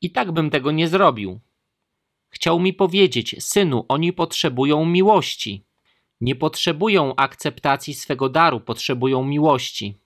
I 0.00 0.10
tak 0.10 0.32
bym 0.32 0.50
tego 0.50 0.70
nie 0.70 0.88
zrobił. 0.88 1.40
Chciał 2.30 2.60
mi 2.60 2.72
powiedzieć, 2.72 3.36
synu, 3.38 3.84
oni 3.88 4.12
potrzebują 4.12 4.84
miłości. 4.84 5.64
Nie 6.20 6.34
potrzebują 6.34 7.16
akceptacji 7.16 7.94
swego 7.94 8.28
daru, 8.28 8.60
potrzebują 8.60 9.24
miłości. 9.24 9.98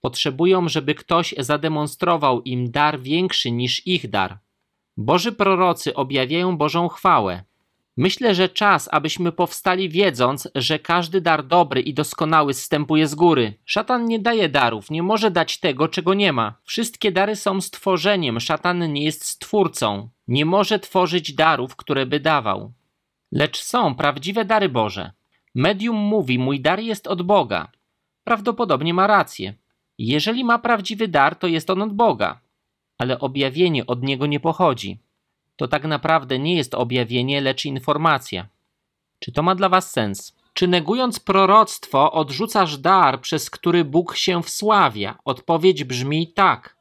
Potrzebują, 0.00 0.68
żeby 0.68 0.94
ktoś 0.94 1.34
zademonstrował 1.38 2.42
im 2.42 2.70
dar 2.70 3.00
większy 3.00 3.50
niż 3.50 3.86
ich 3.86 4.10
dar. 4.10 4.38
Boży 4.96 5.32
prorocy 5.32 5.94
objawiają 5.94 6.56
Bożą 6.56 6.88
chwałę. 6.88 7.44
Myślę, 7.96 8.34
że 8.34 8.48
czas, 8.48 8.88
abyśmy 8.92 9.32
powstali 9.32 9.88
wiedząc, 9.88 10.48
że 10.54 10.78
każdy 10.78 11.20
dar 11.20 11.46
dobry 11.46 11.80
i 11.80 11.94
doskonały 11.94 12.54
zstępuje 12.54 13.08
z 13.08 13.14
góry. 13.14 13.54
Szatan 13.64 14.04
nie 14.04 14.18
daje 14.18 14.48
darów, 14.48 14.90
nie 14.90 15.02
może 15.02 15.30
dać 15.30 15.60
tego, 15.60 15.88
czego 15.88 16.14
nie 16.14 16.32
ma. 16.32 16.54
Wszystkie 16.64 17.12
dary 17.12 17.36
są 17.36 17.60
stworzeniem, 17.60 18.40
szatan 18.40 18.92
nie 18.92 19.04
jest 19.04 19.24
stwórcą. 19.24 20.08
Nie 20.28 20.44
może 20.44 20.78
tworzyć 20.78 21.34
darów, 21.34 21.76
które 21.76 22.06
by 22.06 22.20
dawał. 22.20 22.72
Lecz 23.32 23.62
są 23.62 23.94
prawdziwe 23.94 24.44
dary 24.44 24.68
Boże. 24.68 25.12
Medium 25.54 25.96
mówi: 25.96 26.38
Mój 26.38 26.60
dar 26.60 26.80
jest 26.80 27.06
od 27.06 27.22
Boga. 27.22 27.68
Prawdopodobnie 28.24 28.94
ma 28.94 29.06
rację. 29.06 29.54
Jeżeli 29.98 30.44
ma 30.44 30.58
prawdziwy 30.58 31.08
dar, 31.08 31.36
to 31.36 31.46
jest 31.46 31.70
on 31.70 31.82
od 31.82 31.92
Boga, 31.92 32.40
ale 32.98 33.18
objawienie 33.18 33.86
od 33.86 34.02
niego 34.02 34.26
nie 34.26 34.40
pochodzi 34.40 34.98
to 35.56 35.68
tak 35.68 35.84
naprawdę 35.84 36.38
nie 36.38 36.54
jest 36.54 36.74
objawienie, 36.74 37.40
lecz 37.40 37.64
informacja. 37.64 38.48
Czy 39.18 39.32
to 39.32 39.42
ma 39.42 39.54
dla 39.54 39.68
Was 39.68 39.90
sens? 39.90 40.36
Czy 40.54 40.68
negując 40.68 41.20
proroctwo 41.20 42.12
odrzucasz 42.12 42.78
dar, 42.78 43.20
przez 43.20 43.50
który 43.50 43.84
Bóg 43.84 44.16
się 44.16 44.42
wsławia? 44.42 45.18
Odpowiedź 45.24 45.84
brzmi 45.84 46.32
tak. 46.32 46.76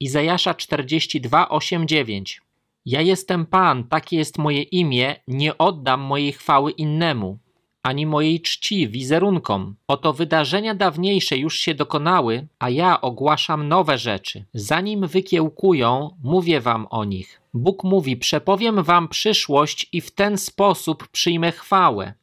Izajasza 0.00 0.54
42, 0.54 1.48
8, 1.48 1.88
9. 1.88 2.42
Ja 2.86 3.00
jestem 3.00 3.46
Pan, 3.46 3.84
takie 3.84 4.16
jest 4.16 4.38
moje 4.38 4.62
imię, 4.62 5.16
nie 5.28 5.58
oddam 5.58 6.00
mojej 6.00 6.32
chwały 6.32 6.70
innemu 6.70 7.38
ani 7.82 8.06
mojej 8.06 8.40
czci 8.40 8.88
wizerunkom. 8.88 9.76
Oto 9.86 10.12
wydarzenia 10.12 10.74
dawniejsze 10.74 11.36
już 11.36 11.58
się 11.58 11.74
dokonały, 11.74 12.46
a 12.58 12.70
ja 12.70 13.00
ogłaszam 13.00 13.68
nowe 13.68 13.98
rzeczy. 13.98 14.44
Zanim 14.54 15.06
wykiełkują, 15.06 16.16
mówię 16.22 16.60
wam 16.60 16.86
o 16.90 17.04
nich. 17.04 17.40
Bóg 17.54 17.84
mówi: 17.84 18.16
Przepowiem 18.16 18.82
wam 18.82 19.08
przyszłość 19.08 19.88
i 19.92 20.00
w 20.00 20.10
ten 20.10 20.38
sposób 20.38 21.08
przyjmę 21.08 21.52
chwałę. 21.52 22.14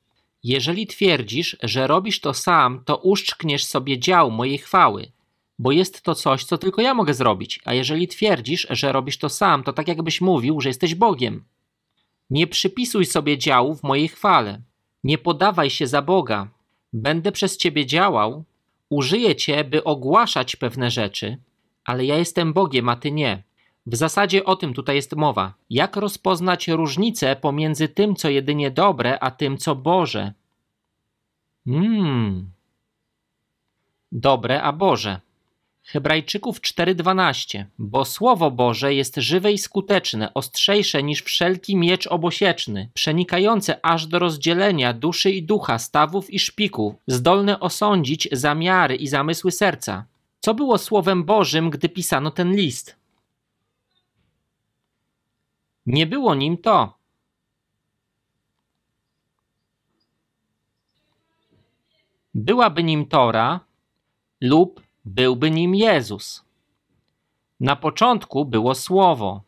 Jeżeli 0.44 0.88
twierdzisz, 0.88 1.58
że 1.64 1.88
robisz 1.88 2.20
to 2.22 2.34
sam, 2.34 2.84
to 2.86 2.98
uszczkniesz 2.98 3.66
sobie 3.66 4.00
dział 4.00 4.32
mojej 4.32 4.58
chwały, 4.58 5.12
bo 5.60 5.72
jest 5.72 6.02
to 6.02 6.16
coś, 6.16 6.44
co 6.44 6.58
tylko 6.58 6.82
ja 6.82 6.94
mogę 6.94 7.14
zrobić. 7.14 7.60
A 7.66 7.74
jeżeli 7.74 8.08
twierdzisz, 8.08 8.68
że 8.70 8.92
robisz 8.92 9.18
to 9.18 9.30
sam, 9.30 9.64
to 9.64 9.74
tak 9.74 9.88
jakbyś 9.88 10.22
mówił, 10.22 10.62
że 10.62 10.70
jesteś 10.70 10.96
Bogiem. 10.96 11.44
Nie 12.30 12.48
przypisuj 12.48 13.06
sobie 13.06 13.38
działu 13.38 13.76
w 13.76 13.84
mojej 13.84 14.08
chwale. 14.08 14.62
Nie 15.04 15.18
podawaj 15.18 15.70
się 15.70 15.88
za 15.88 16.02
Boga. 16.02 16.48
Będę 16.94 17.32
przez 17.32 17.58
ciebie 17.58 17.86
działał, 17.86 18.44
użyję 18.90 19.36
cię, 19.36 19.64
by 19.64 19.84
ogłaszać 19.84 20.56
pewne 20.56 20.92
rzeczy, 20.92 21.38
ale 21.86 22.06
ja 22.06 22.18
jestem 22.18 22.54
Bogiem, 22.54 22.90
a 22.90 22.96
ty 22.96 23.12
nie. 23.12 23.44
W 23.86 23.96
zasadzie 23.96 24.46
o 24.46 24.56
tym 24.56 24.74
tutaj 24.74 24.96
jest 24.96 25.16
mowa. 25.16 25.54
Jak 25.70 25.96
rozpoznać 25.96 26.68
różnicę 26.68 27.36
pomiędzy 27.36 27.90
tym, 27.90 28.16
co 28.16 28.30
jedynie 28.30 28.72
dobre, 28.72 29.20
a 29.20 29.32
tym, 29.32 29.58
co 29.58 29.76
Boże? 29.76 30.34
Mmm. 31.66 32.52
Dobre, 34.12 34.64
a 34.64 34.74
Boże. 34.74 35.22
Hebrajczyków 35.88 36.62
4:12, 36.62 37.66
bo 37.80 38.06
słowo 38.06 38.52
Boże 38.52 38.94
jest 38.94 39.16
żywe 39.16 39.52
i 39.52 39.58
skuteczne, 39.58 40.34
ostrzejsze 40.34 41.04
niż 41.04 41.22
wszelki 41.22 41.76
miecz 41.76 42.08
obosieczny, 42.08 42.90
przenikające 42.94 43.86
aż 43.86 44.08
do 44.08 44.20
rozdzielenia 44.20 44.94
duszy 44.94 45.32
i 45.32 45.44
ducha, 45.44 45.80
stawów 45.80 46.30
i 46.34 46.40
szpików, 46.40 46.96
zdolne 47.08 47.60
osądzić 47.60 48.28
zamiary 48.32 48.96
i 48.96 49.08
zamysły 49.08 49.52
serca. 49.52 50.06
Co 50.40 50.54
było 50.54 50.78
słowem 50.78 51.24
Bożym, 51.24 51.70
gdy 51.70 51.90
pisano 51.90 52.32
ten 52.32 52.56
list? 52.56 52.96
Nie 55.86 56.08
było 56.08 56.36
nim 56.36 56.58
to. 56.58 56.98
Byłaby 62.34 62.84
nim 62.84 63.06
Tora 63.06 63.60
lub 64.42 64.87
byłby 65.08 65.52
nim 65.52 65.76
Jezus. 65.76 66.44
Na 67.60 67.76
początku 67.76 68.46
było 68.46 68.76
Słowo. 68.76 69.42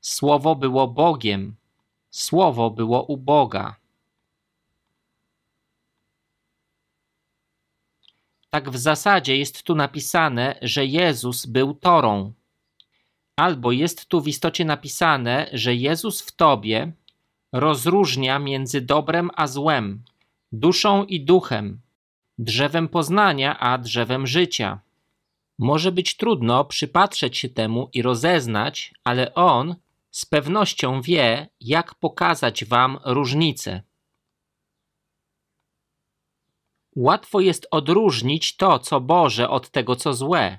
Słowo 0.00 0.56
było 0.56 0.88
Bogiem. 0.88 1.56
Słowo 2.10 2.70
było 2.70 3.02
u 3.02 3.16
Boga. 3.16 3.76
Tak 8.50 8.70
w 8.70 8.76
zasadzie 8.76 9.36
jest 9.36 9.62
tu 9.62 9.74
napisane, 9.74 10.58
że 10.62 10.86
Jezus 10.86 11.46
był 11.46 11.74
Torą. 11.74 12.32
Albo 13.36 13.72
jest 13.72 14.06
tu 14.06 14.20
w 14.20 14.28
istocie 14.28 14.64
napisane, 14.64 15.50
że 15.52 15.74
Jezus 15.74 16.22
w 16.22 16.32
Tobie 16.32 16.92
rozróżnia 17.52 18.38
między 18.38 18.80
dobrem 18.80 19.30
a 19.34 19.46
złem, 19.46 20.02
duszą 20.52 21.04
i 21.04 21.20
duchem, 21.20 21.80
drzewem 22.38 22.88
poznania 22.88 23.58
a 23.58 23.78
drzewem 23.78 24.26
życia. 24.26 24.80
Może 25.58 25.92
być 25.92 26.16
trudno 26.16 26.64
przypatrzeć 26.64 27.38
się 27.38 27.48
temu 27.48 27.90
i 27.94 28.02
rozeznać, 28.02 28.94
ale 29.04 29.34
On 29.34 29.76
z 30.10 30.26
pewnością 30.26 31.02
wie, 31.02 31.48
jak 31.60 31.94
pokazać 31.94 32.64
Wam 32.64 32.98
różnicę. 33.04 33.82
Łatwo 36.96 37.40
jest 37.40 37.66
odróżnić 37.70 38.56
to, 38.56 38.78
co 38.78 39.00
Boże, 39.00 39.50
od 39.50 39.70
tego, 39.70 39.96
co 39.96 40.14
złe. 40.14 40.58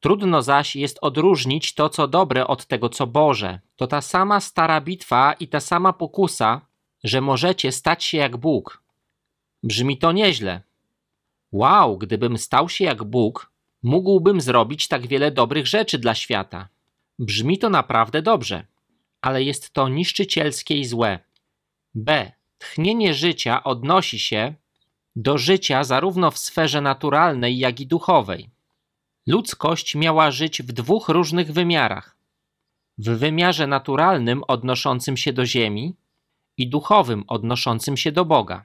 Trudno 0.00 0.42
zaś 0.42 0.76
jest 0.76 0.98
odróżnić 1.00 1.74
to, 1.74 1.88
co 1.88 2.08
dobre, 2.08 2.46
od 2.46 2.66
tego, 2.66 2.88
co 2.88 3.06
Boże. 3.06 3.60
To 3.76 3.86
ta 3.86 4.00
sama 4.00 4.40
stara 4.40 4.80
bitwa 4.80 5.32
i 5.32 5.48
ta 5.48 5.60
sama 5.60 5.92
pokusa, 5.92 6.60
że 7.04 7.20
możecie 7.20 7.72
stać 7.72 8.04
się 8.04 8.18
jak 8.18 8.36
Bóg. 8.36 8.82
Brzmi 9.62 9.98
to 9.98 10.12
nieźle. 10.12 10.69
Wow, 11.52 11.98
gdybym 11.98 12.38
stał 12.38 12.68
się 12.68 12.84
jak 12.84 13.04
Bóg, 13.04 13.52
mógłbym 13.82 14.40
zrobić 14.40 14.88
tak 14.88 15.06
wiele 15.06 15.30
dobrych 15.30 15.66
rzeczy 15.66 15.98
dla 15.98 16.14
świata. 16.14 16.68
Brzmi 17.18 17.58
to 17.58 17.70
naprawdę 17.70 18.22
dobrze, 18.22 18.66
ale 19.22 19.42
jest 19.42 19.72
to 19.72 19.88
niszczycielskie 19.88 20.76
i 20.76 20.84
złe. 20.84 21.18
B. 21.94 22.32
Tchnienie 22.58 23.14
życia 23.14 23.64
odnosi 23.64 24.18
się 24.18 24.54
do 25.16 25.38
życia 25.38 25.84
zarówno 25.84 26.30
w 26.30 26.38
sferze 26.38 26.80
naturalnej, 26.80 27.58
jak 27.58 27.80
i 27.80 27.86
duchowej. 27.86 28.50
Ludzkość 29.26 29.94
miała 29.94 30.30
żyć 30.30 30.62
w 30.62 30.72
dwóch 30.72 31.08
różnych 31.08 31.52
wymiarach: 31.52 32.16
w 32.98 33.08
wymiarze 33.08 33.66
naturalnym 33.66 34.44
odnoszącym 34.48 35.16
się 35.16 35.32
do 35.32 35.46
Ziemi 35.46 35.94
i 36.56 36.68
duchowym 36.68 37.24
odnoszącym 37.26 37.96
się 37.96 38.12
do 38.12 38.24
Boga. 38.24 38.64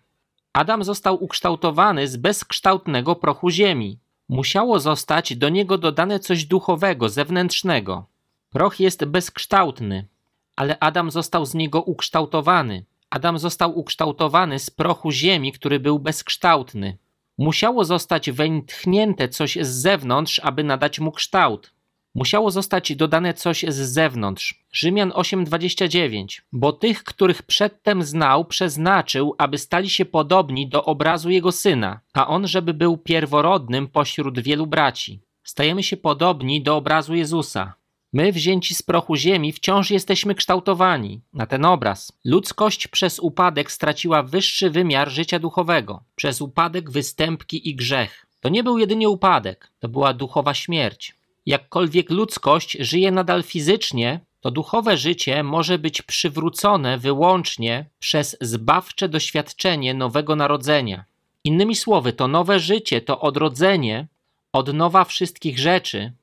Adam 0.55 0.83
został 0.83 1.23
ukształtowany 1.23 2.07
z 2.07 2.17
bezkształtnego 2.17 3.15
prochu 3.15 3.49
Ziemi. 3.49 3.99
Musiało 4.29 4.79
zostać 4.79 5.35
do 5.35 5.49
niego 5.49 5.77
dodane 5.77 6.19
coś 6.19 6.45
duchowego, 6.45 7.09
zewnętrznego. 7.09 8.05
Proch 8.49 8.79
jest 8.79 9.05
bezkształtny, 9.05 10.07
ale 10.55 10.79
Adam 10.79 11.11
został 11.11 11.45
z 11.45 11.53
niego 11.53 11.81
ukształtowany. 11.81 12.85
Adam 13.09 13.39
został 13.39 13.79
ukształtowany 13.79 14.59
z 14.59 14.69
prochu 14.69 15.11
ziemi, 15.11 15.51
który 15.51 15.79
był 15.79 15.99
bezkształtny. 15.99 16.97
Musiało 17.37 17.85
zostać 17.85 18.31
weń 18.31 18.63
tchnięte 18.65 19.29
coś 19.29 19.57
z 19.61 19.67
zewnątrz, 19.67 20.39
aby 20.39 20.63
nadać 20.63 20.99
mu 20.99 21.11
kształt. 21.11 21.73
Musiało 22.15 22.51
zostać 22.51 22.95
dodane 22.95 23.33
coś 23.33 23.65
z 23.67 23.75
zewnątrz. 23.75 24.63
Rzymian 24.71 25.09
8:29. 25.09 26.41
Bo 26.51 26.73
tych, 26.73 27.03
których 27.03 27.43
przedtem 27.43 28.03
znał, 28.03 28.45
przeznaczył, 28.45 29.35
aby 29.37 29.57
stali 29.57 29.89
się 29.89 30.05
podobni 30.05 30.69
do 30.69 30.85
obrazu 30.85 31.29
jego 31.29 31.51
syna, 31.51 31.99
a 32.13 32.27
on, 32.27 32.47
żeby 32.47 32.73
był 32.73 32.97
pierworodnym 32.97 33.87
pośród 33.87 34.39
wielu 34.39 34.67
braci. 34.67 35.19
Stajemy 35.43 35.83
się 35.83 35.97
podobni 35.97 36.61
do 36.63 36.75
obrazu 36.75 37.15
Jezusa. 37.15 37.73
My, 38.13 38.31
wzięci 38.31 38.75
z 38.75 38.81
prochu 38.81 39.15
ziemi, 39.15 39.51
wciąż 39.51 39.91
jesteśmy 39.91 40.35
kształtowani 40.35 41.21
na 41.33 41.45
ten 41.45 41.65
obraz. 41.65 42.11
Ludzkość 42.25 42.87
przez 42.87 43.19
upadek 43.19 43.71
straciła 43.71 44.23
wyższy 44.23 44.69
wymiar 44.69 45.09
życia 45.09 45.39
duchowego. 45.39 46.03
Przez 46.15 46.41
upadek, 46.41 46.91
występki 46.91 47.69
i 47.69 47.75
grzech. 47.75 48.25
To 48.39 48.49
nie 48.49 48.63
był 48.63 48.77
jedynie 48.77 49.09
upadek, 49.09 49.71
to 49.79 49.89
była 49.89 50.13
duchowa 50.13 50.53
śmierć. 50.53 51.15
Jakkolwiek 51.45 52.09
ludzkość 52.09 52.77
żyje 52.79 53.11
nadal 53.11 53.43
fizycznie, 53.43 54.19
to 54.39 54.51
duchowe 54.51 54.97
życie 54.97 55.43
może 55.43 55.79
być 55.79 56.01
przywrócone 56.01 56.97
wyłącznie 56.97 57.89
przez 57.99 58.37
zbawcze 58.41 59.09
doświadczenie 59.09 59.93
nowego 59.93 60.35
narodzenia. 60.35 61.05
Innymi 61.43 61.75
słowy, 61.75 62.13
to 62.13 62.27
nowe 62.27 62.59
życie, 62.59 63.01
to 63.01 63.19
odrodzenie, 63.19 64.07
odnowa 64.53 65.03
wszystkich 65.03 65.59
rzeczy, 65.59 66.13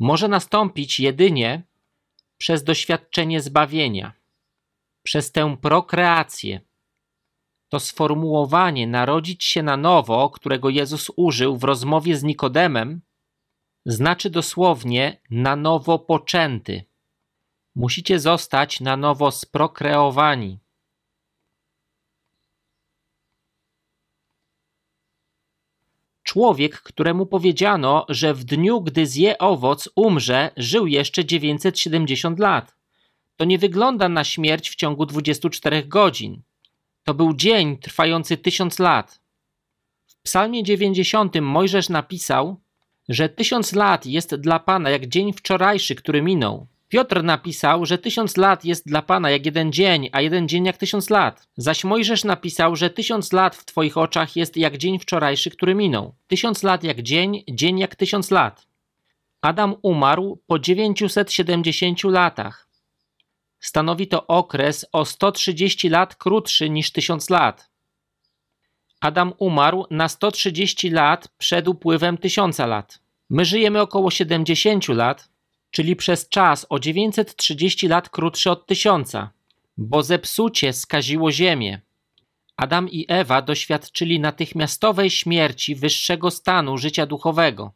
może 0.00 0.28
nastąpić 0.28 1.00
jedynie 1.00 1.62
przez 2.38 2.64
doświadczenie 2.64 3.40
zbawienia, 3.40 4.12
przez 5.02 5.32
tę 5.32 5.56
prokreację. 5.56 6.60
To 7.68 7.80
sformułowanie 7.80 8.86
narodzić 8.86 9.44
się 9.44 9.62
na 9.62 9.76
nowo, 9.76 10.30
którego 10.30 10.68
Jezus 10.68 11.10
użył 11.16 11.56
w 11.56 11.64
rozmowie 11.64 12.16
z 12.16 12.22
Nikodemem, 12.22 13.00
znaczy 13.86 14.30
dosłownie 14.30 15.20
na 15.30 15.56
nowo 15.56 15.98
poczęty. 15.98 16.84
Musicie 17.74 18.18
zostać 18.18 18.80
na 18.80 18.96
nowo 18.96 19.30
sprokreowani. 19.30 20.58
Człowiek, 26.22 26.82
któremu 26.82 27.26
powiedziano, 27.26 28.06
że 28.08 28.34
w 28.34 28.44
dniu, 28.44 28.80
gdy 28.80 29.06
zje 29.06 29.38
owoc, 29.38 29.88
umrze, 29.94 30.50
żył 30.56 30.86
jeszcze 30.86 31.24
970 31.24 32.38
lat. 32.38 32.76
To 33.36 33.44
nie 33.44 33.58
wygląda 33.58 34.08
na 34.08 34.24
śmierć 34.24 34.70
w 34.70 34.74
ciągu 34.74 35.06
24 35.06 35.84
godzin. 35.84 36.42
To 37.04 37.14
był 37.14 37.34
dzień 37.34 37.78
trwający 37.78 38.36
tysiąc 38.36 38.78
lat. 38.78 39.20
W 40.06 40.16
Psalmie 40.22 40.62
90 40.62 41.40
Mojżesz 41.40 41.88
napisał, 41.88 42.60
że 43.08 43.28
tysiąc 43.28 43.72
lat 43.72 44.06
jest 44.06 44.34
dla 44.34 44.58
Pana 44.58 44.90
jak 44.90 45.06
dzień 45.06 45.32
wczorajszy, 45.32 45.94
który 45.94 46.22
minął. 46.22 46.66
Piotr 46.88 47.22
napisał, 47.22 47.86
że 47.86 47.98
tysiąc 47.98 48.36
lat 48.36 48.64
jest 48.64 48.86
dla 48.86 49.02
Pana 49.02 49.30
jak 49.30 49.46
jeden 49.46 49.72
dzień, 49.72 50.08
a 50.12 50.20
jeden 50.20 50.48
dzień 50.48 50.66
jak 50.66 50.76
tysiąc 50.76 51.10
lat. 51.10 51.48
Zaś 51.56 51.84
Mojżesz 51.84 52.24
napisał, 52.24 52.76
że 52.76 52.90
tysiąc 52.90 53.32
lat 53.32 53.56
w 53.56 53.64
Twoich 53.64 53.96
oczach 53.96 54.36
jest 54.36 54.56
jak 54.56 54.78
dzień 54.78 54.98
wczorajszy, 54.98 55.50
który 55.50 55.74
minął. 55.74 56.14
Tysiąc 56.26 56.62
lat 56.62 56.84
jak 56.84 57.02
dzień, 57.02 57.44
dzień 57.50 57.78
jak 57.78 57.96
tysiąc 57.96 58.30
lat. 58.30 58.66
Adam 59.40 59.74
umarł 59.82 60.42
po 60.46 60.58
970 60.58 62.04
latach. 62.04 62.68
Stanowi 63.60 64.06
to 64.08 64.26
okres 64.26 64.86
o 64.92 65.04
130 65.04 65.88
lat 65.88 66.14
krótszy 66.14 66.70
niż 66.70 66.92
tysiąc 66.92 67.30
lat. 67.30 67.69
Adam 69.00 69.32
umarł 69.38 69.86
na 69.90 70.08
130 70.08 70.90
lat 70.90 71.28
przed 71.38 71.68
upływem 71.68 72.18
tysiąca 72.18 72.66
lat. 72.66 73.00
My 73.30 73.44
żyjemy 73.44 73.80
około 73.80 74.10
70 74.10 74.88
lat, 74.88 75.28
czyli 75.70 75.96
przez 75.96 76.28
czas 76.28 76.66
o 76.68 76.78
930 76.78 77.88
lat 77.88 78.08
krótszy 78.08 78.50
od 78.50 78.66
tysiąca, 78.66 79.30
bo 79.76 80.02
zepsucie 80.02 80.72
skaziło 80.72 81.32
ziemię. 81.32 81.80
Adam 82.56 82.88
i 82.88 83.04
Ewa 83.08 83.42
doświadczyli 83.42 84.20
natychmiastowej 84.20 85.10
śmierci 85.10 85.74
wyższego 85.74 86.30
stanu 86.30 86.78
życia 86.78 87.06
duchowego 87.06 87.72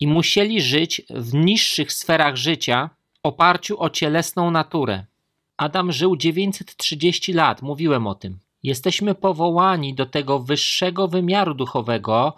i 0.00 0.06
musieli 0.06 0.60
żyć 0.60 1.02
w 1.10 1.34
niższych 1.34 1.92
sferach 1.92 2.36
życia 2.36 2.90
oparciu 3.22 3.82
o 3.82 3.90
cielesną 3.90 4.50
naturę. 4.50 5.04
Adam 5.56 5.92
żył 5.92 6.16
930 6.16 7.32
lat, 7.32 7.62
mówiłem 7.62 8.06
o 8.06 8.14
tym. 8.14 8.38
Jesteśmy 8.62 9.14
powołani 9.14 9.94
do 9.94 10.06
tego 10.06 10.38
wyższego 10.38 11.08
wymiaru 11.08 11.54
duchowego, 11.54 12.34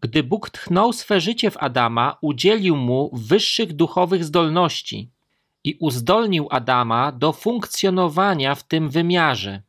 gdy 0.00 0.22
Bóg 0.22 0.50
tchnął 0.50 0.92
swe 0.92 1.20
życie 1.20 1.50
w 1.50 1.56
Adama, 1.56 2.16
udzielił 2.20 2.76
mu 2.76 3.10
wyższych 3.12 3.72
duchowych 3.72 4.24
zdolności 4.24 5.10
i 5.64 5.76
uzdolnił 5.80 6.48
Adama 6.50 7.12
do 7.12 7.32
funkcjonowania 7.32 8.54
w 8.54 8.62
tym 8.62 8.88
wymiarze. 8.88 9.62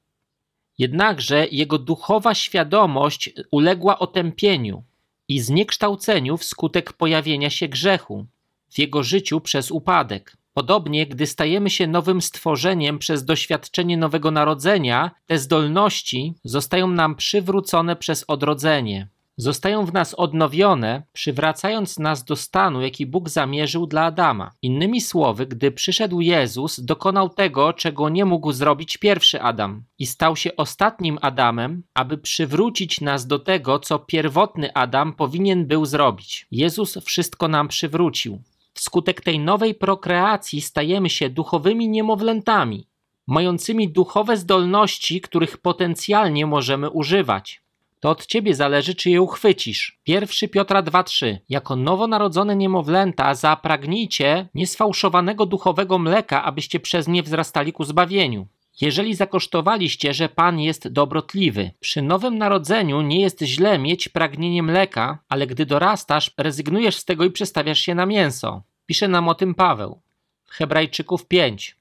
Jednakże 0.77 1.47
jego 1.51 1.77
duchowa 1.77 2.35
świadomość 2.35 3.29
uległa 3.51 3.99
otępieniu 3.99 4.83
i 5.27 5.39
zniekształceniu 5.39 6.37
wskutek 6.37 6.93
pojawienia 6.93 7.49
się 7.49 7.67
grzechu 7.67 8.25
w 8.69 8.79
jego 8.79 9.03
życiu 9.03 9.41
przez 9.41 9.71
upadek. 9.71 10.37
Podobnie, 10.53 11.07
gdy 11.07 11.27
stajemy 11.27 11.69
się 11.69 11.87
nowym 11.87 12.21
stworzeniem 12.21 12.99
przez 12.99 13.25
doświadczenie 13.25 13.97
nowego 13.97 14.31
narodzenia, 14.31 15.11
te 15.25 15.37
zdolności 15.37 16.33
zostają 16.43 16.87
nam 16.87 17.15
przywrócone 17.15 17.95
przez 17.95 18.25
odrodzenie. 18.27 19.07
zostają 19.37 19.85
w 19.85 19.93
nas 19.93 20.13
odnowione, 20.13 21.03
przywracając 21.13 21.99
nas 21.99 22.23
do 22.23 22.35
stanu, 22.35 22.81
jaki 22.81 23.05
Bóg 23.05 23.29
zamierzył 23.29 23.87
dla 23.87 24.01
Adama. 24.05 24.51
Innymi 24.61 25.01
słowy, 25.01 25.45
gdy 25.45 25.71
przyszedł 25.71 26.21
Jezus, 26.21 26.79
dokonał 26.79 27.29
tego, 27.29 27.73
czego 27.73 28.09
nie 28.09 28.25
mógł 28.25 28.51
zrobić 28.51 28.97
pierwszy 28.97 29.41
Adam 29.41 29.83
i 29.99 30.05
stał 30.05 30.35
się 30.35 30.55
ostatnim 30.55 31.17
Adamem, 31.21 31.83
aby 31.93 32.17
przywrócić 32.17 33.01
nas 33.01 33.27
do 33.27 33.39
tego, 33.39 33.79
co 33.79 33.99
pierwotny 33.99 34.73
Adam 34.73 35.13
powinien 35.13 35.65
był 35.67 35.85
zrobić. 35.85 36.47
Jezus 36.51 36.97
wszystko 36.97 37.47
nam 37.47 37.67
przywrócił. 37.67 38.41
Wskutek 38.81 39.21
tej 39.21 39.39
nowej 39.39 39.75
prokreacji 39.75 40.61
stajemy 40.61 41.09
się 41.09 41.29
duchowymi 41.29 41.89
niemowlętami, 41.89 42.87
mającymi 43.27 43.89
duchowe 43.89 44.37
zdolności, 44.37 45.21
których 45.21 45.57
potencjalnie 45.57 46.45
możemy 46.45 46.89
używać. 46.89 47.61
To 47.99 48.09
od 48.09 48.25
ciebie 48.25 48.55
zależy, 48.55 48.95
czy 48.95 49.09
je 49.09 49.21
uchwycisz. 49.21 49.99
1 50.07 50.49
Piotra 50.49 50.83
2:3. 50.83 51.37
Jako 51.49 51.75
nowonarodzone 51.75 52.55
niemowlęta 52.55 53.33
zapragnijcie 53.35 54.49
niesfałszowanego 54.53 55.45
duchowego 55.45 55.97
mleka, 55.97 56.43
abyście 56.43 56.79
przez 56.79 57.07
nie 57.07 57.23
wzrastali 57.23 57.73
ku 57.73 57.83
zbawieniu. 57.83 58.47
Jeżeli 58.81 59.15
zakosztowaliście, 59.15 60.13
że 60.13 60.29
Pan 60.29 60.59
jest 60.59 60.87
dobrotliwy, 60.87 61.71
przy 61.79 62.01
nowym 62.01 62.37
narodzeniu 62.37 63.01
nie 63.01 63.21
jest 63.21 63.41
źle 63.41 63.79
mieć 63.79 64.09
pragnienie 64.09 64.63
mleka, 64.63 65.19
ale 65.29 65.47
gdy 65.47 65.65
dorastasz, 65.65 66.31
rezygnujesz 66.37 66.95
z 66.95 67.05
tego 67.05 67.25
i 67.25 67.31
przestawiasz 67.31 67.79
się 67.79 67.95
na 67.95 68.05
mięso. 68.05 68.63
Pisze 68.91 69.07
nam 69.07 69.29
o 69.29 69.35
tym 69.35 69.55
Paweł. 69.55 69.99
Hebrajczyków 70.47 71.27
5. 71.27 71.75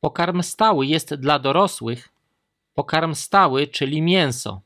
Pokarm 0.00 0.42
stały 0.42 0.86
jest 0.86 1.14
dla 1.14 1.38
dorosłych, 1.38 2.08
pokarm 2.74 3.14
stały, 3.14 3.66
czyli 3.66 4.02
mięso. 4.02 4.60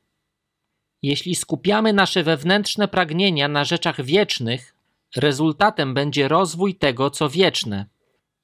Jeśli 1.02 1.34
skupiamy 1.34 1.92
nasze 1.92 2.22
wewnętrzne 2.22 2.88
pragnienia 2.88 3.48
na 3.48 3.64
rzeczach 3.64 4.02
wiecznych, 4.02 4.74
rezultatem 5.16 5.94
będzie 5.94 6.28
rozwój 6.28 6.74
tego, 6.74 7.10
co 7.10 7.28
wieczne. 7.28 7.86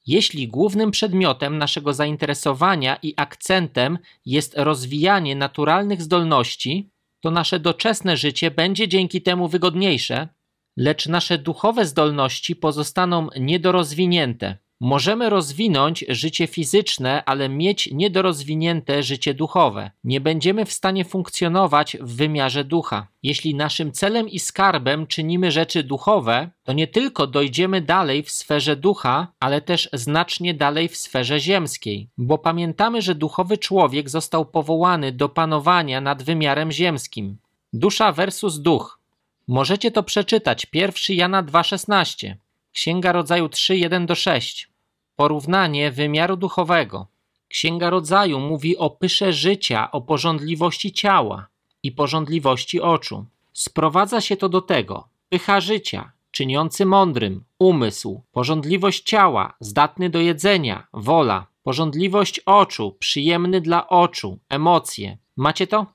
Jeśli 0.07 0.49
głównym 0.49 0.91
przedmiotem 0.91 1.59
naszego 1.59 1.95
zainteresowania 1.95 2.97
i 3.03 3.14
akcentem 3.16 3.99
jest 4.27 4.55
rozwijanie 4.57 5.37
naturalnych 5.37 6.03
zdolności, 6.03 6.89
to 7.20 7.31
nasze 7.31 7.61
doczesne 7.61 8.16
życie 8.16 8.51
będzie 8.51 8.89
dzięki 8.89 9.22
temu 9.22 9.49
wygodniejsze, 9.49 10.29
lecz 10.77 11.07
nasze 11.07 11.39
duchowe 11.39 11.87
zdolności 11.87 12.57
pozostaną 12.57 13.29
niedorozwinięte. 13.41 14.57
Możemy 14.81 15.31
rozwinąć 15.31 16.05
życie 16.09 16.47
fizyczne, 16.47 17.22
ale 17.25 17.49
mieć 17.49 17.89
niedorozwinięte 17.93 19.03
życie 19.03 19.35
duchowe. 19.35 19.91
Nie 20.05 20.20
będziemy 20.20 20.64
w 20.64 20.72
stanie 20.72 21.05
funkcjonować 21.05 21.97
w 22.01 22.16
wymiarze 22.16 22.64
ducha. 22.64 23.07
Jeśli 23.22 23.55
naszym 23.55 23.93
celem 23.93 24.29
i 24.29 24.39
skarbem 24.39 25.07
czynimy 25.07 25.51
rzeczy 25.51 25.83
duchowe, 25.83 26.51
to 26.64 26.72
nie 26.72 26.87
tylko 26.87 27.27
dojdziemy 27.27 27.81
dalej 27.81 28.22
w 28.22 28.31
sferze 28.31 28.77
ducha, 28.77 29.29
ale 29.41 29.61
też 29.61 29.89
znacznie 29.93 30.55
dalej 30.55 30.89
w 30.89 30.97
sferze 30.97 31.41
ziemskiej, 31.41 32.09
bo 32.18 32.39
pamiętamy, 32.39 33.03
że 33.03 33.14
duchowy 33.14 33.59
człowiek 33.59 34.11
został 34.11 34.47
powołany 34.47 35.12
do 35.12 35.29
panowania 35.29 36.01
nad 36.01 36.22
wymiarem 36.22 36.72
ziemskim. 36.72 37.37
Dusza 37.72 38.12
versus 38.12 38.59
duch. 38.59 39.04
Możecie 39.49 39.91
to 39.91 40.03
przeczytać 40.03 40.67
1 40.73 41.17
Jana 41.17 41.43
2,16, 41.43 42.35
Księga 42.73 43.13
Rodzaju 43.13 43.49
3, 43.49 43.77
1 43.77 44.07
do 44.07 44.15
6. 44.15 44.69
Porównanie 45.17 45.91
wymiaru 45.91 46.37
duchowego. 46.37 47.07
Księga 47.49 47.91
Rodzaju 47.91 48.41
mówi 48.41 48.77
o 48.77 48.91
pysze 48.91 49.33
życia, 49.33 49.91
o 49.91 50.01
porządliwości 50.01 50.93
ciała 50.93 51.47
i 51.83 51.93
porządliwości 51.93 52.81
oczu. 52.81 53.27
Sprowadza 53.53 54.21
się 54.21 54.37
to 54.37 54.49
do 54.49 54.61
tego: 54.61 55.09
pycha 55.29 55.61
życia, 55.61 56.13
czyniący 56.31 56.87
mądrym, 56.87 57.45
umysł, 57.59 58.23
porządliwość 58.33 59.03
ciała, 59.03 59.55
zdatny 59.61 60.11
do 60.11 60.21
jedzenia, 60.21 60.87
wola, 60.93 61.47
porządliwość 61.63 62.41
oczu, 62.41 62.97
przyjemny 62.99 63.61
dla 63.61 63.89
oczu, 63.89 64.39
emocje. 64.49 65.19
Macie 65.37 65.67
to? 65.67 65.87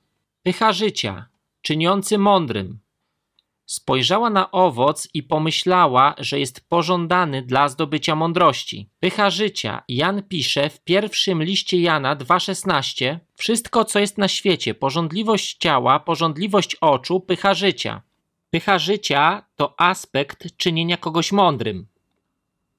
Pycha 0.44 0.74
życia, 0.74 1.26
czyniący 1.62 2.18
mądrym, 2.18 2.80
Spojrzała 3.70 4.30
na 4.30 4.52
owoc 4.52 5.08
i 5.14 5.24
pomyślała, 5.24 6.16
że 6.18 6.40
jest 6.40 6.70
pożądany 6.70 7.42
dla 7.42 7.70
zdobycia 7.70 8.16
mądrości. 8.16 8.90
Pycha 9.00 9.30
życia. 9.30 9.84
Jan 9.88 10.24
pisze 10.24 10.70
w 10.70 10.80
pierwszym 10.80 11.44
liście 11.44 11.82
Jana 11.82 12.16
2,16 12.16 13.18
Wszystko, 13.36 13.86
co 13.86 14.00
jest 14.00 14.18
na 14.18 14.28
świecie, 14.28 14.74
porządliwość 14.74 15.58
ciała, 15.58 16.00
porządliwość 16.00 16.76
oczu, 16.76 17.20
pycha 17.20 17.54
życia. 17.54 18.02
Pycha 18.50 18.80
życia 18.80 19.46
to 19.56 19.74
aspekt 19.82 20.58
czynienia 20.58 20.98
kogoś 20.98 21.32
mądrym, 21.32 21.88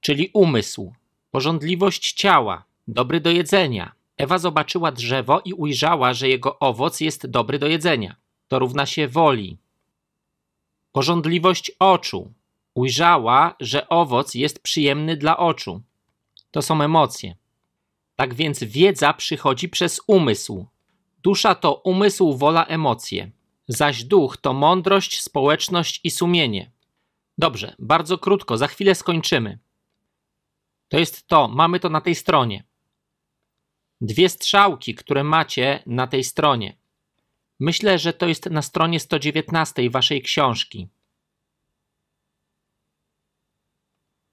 czyli 0.00 0.30
umysł, 0.32 0.92
porządliwość 1.30 2.12
ciała, 2.12 2.64
dobry 2.88 3.20
do 3.20 3.30
jedzenia. 3.30 3.92
Ewa 4.16 4.38
zobaczyła 4.38 4.92
drzewo 4.92 5.40
i 5.44 5.52
ujrzała, 5.52 6.14
że 6.14 6.28
jego 6.28 6.58
owoc 6.58 7.00
jest 7.00 7.26
dobry 7.26 7.58
do 7.58 7.66
jedzenia. 7.66 8.16
To 8.48 8.58
równa 8.58 8.86
się 8.86 9.08
woli, 9.08 9.58
Porządliwość 10.92 11.72
oczu. 11.78 12.32
Ujrzała, 12.74 13.54
że 13.60 13.88
owoc 13.88 14.34
jest 14.34 14.62
przyjemny 14.62 15.16
dla 15.16 15.36
oczu. 15.36 15.82
To 16.50 16.62
są 16.62 16.82
emocje. 16.82 17.36
Tak 18.16 18.34
więc 18.34 18.64
wiedza 18.64 19.12
przychodzi 19.12 19.68
przez 19.68 20.00
umysł. 20.06 20.66
Dusza 21.22 21.54
to 21.54 21.74
umysł, 21.74 22.36
wola, 22.36 22.66
emocje. 22.66 23.30
Zaś 23.68 24.04
duch 24.04 24.36
to 24.36 24.52
mądrość, 24.52 25.22
społeczność 25.22 26.00
i 26.04 26.10
sumienie. 26.10 26.70
Dobrze, 27.38 27.74
bardzo 27.78 28.18
krótko, 28.18 28.56
za 28.56 28.66
chwilę 28.66 28.94
skończymy. 28.94 29.58
To 30.88 30.98
jest 30.98 31.28
to, 31.28 31.48
mamy 31.48 31.80
to 31.80 31.88
na 31.88 32.00
tej 32.00 32.14
stronie. 32.14 32.64
Dwie 34.00 34.28
strzałki, 34.28 34.94
które 34.94 35.24
macie 35.24 35.82
na 35.86 36.06
tej 36.06 36.24
stronie. 36.24 36.76
Myślę, 37.60 37.98
że 37.98 38.12
to 38.12 38.26
jest 38.26 38.46
na 38.46 38.62
stronie 38.62 39.00
119 39.00 39.90
waszej 39.90 40.22
książki. 40.22 40.88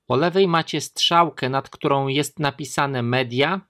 Po 0.06 0.16
lewej 0.16 0.48
macie 0.48 0.82
strzałkę, 0.82 1.50
nad 1.50 1.70
którą 1.70 2.08
jest 2.08 2.40
napisane 2.40 3.02
media, 3.04 3.62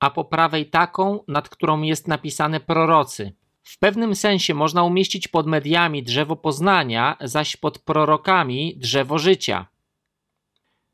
a 0.00 0.10
po 0.10 0.24
prawej 0.24 0.70
taką, 0.70 1.24
nad 1.28 1.48
którą 1.48 1.82
jest 1.82 2.08
napisane 2.08 2.60
prorocy. 2.60 3.32
W 3.62 3.78
pewnym 3.78 4.14
sensie 4.14 4.54
można 4.54 4.82
umieścić 4.82 5.28
pod 5.28 5.46
mediami 5.46 6.02
drzewo 6.02 6.36
poznania, 6.36 7.16
zaś 7.20 7.56
pod 7.56 7.78
prorokami 7.78 8.76
drzewo 8.76 9.18
życia. 9.18 9.66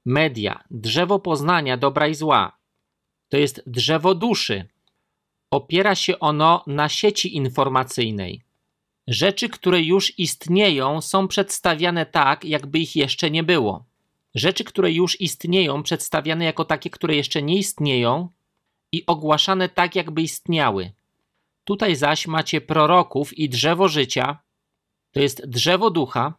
Media, 0.04 0.64
drzewo 0.70 1.18
poznania 1.18 1.76
dobra 1.76 2.08
i 2.08 2.14
zła. 2.14 2.58
To 3.28 3.36
jest 3.36 3.62
drzewo 3.66 4.14
duszy, 4.14 4.68
Opiera 5.50 5.94
się 5.94 6.18
ono 6.18 6.64
na 6.66 6.88
sieci 6.88 7.36
informacyjnej. 7.36 8.42
Rzeczy, 9.06 9.48
które 9.48 9.82
już 9.82 10.18
istnieją, 10.18 11.00
są 11.00 11.28
przedstawiane 11.28 12.06
tak, 12.06 12.44
jakby 12.44 12.78
ich 12.78 12.96
jeszcze 12.96 13.30
nie 13.30 13.42
było. 13.42 13.84
Rzeczy, 14.34 14.64
które 14.64 14.92
już 14.92 15.20
istnieją, 15.20 15.82
przedstawiane 15.82 16.44
jako 16.44 16.64
takie, 16.64 16.90
które 16.90 17.16
jeszcze 17.16 17.42
nie 17.42 17.58
istnieją 17.58 18.28
i 18.92 19.06
ogłaszane 19.06 19.68
tak, 19.68 19.96
jakby 19.96 20.22
istniały. 20.22 20.92
Tutaj 21.64 21.96
zaś 21.96 22.26
macie 22.26 22.60
proroków 22.60 23.38
i 23.38 23.48
drzewo 23.48 23.88
życia, 23.88 24.38
to 25.12 25.20
jest 25.20 25.46
drzewo 25.46 25.90
ducha, 25.90 26.34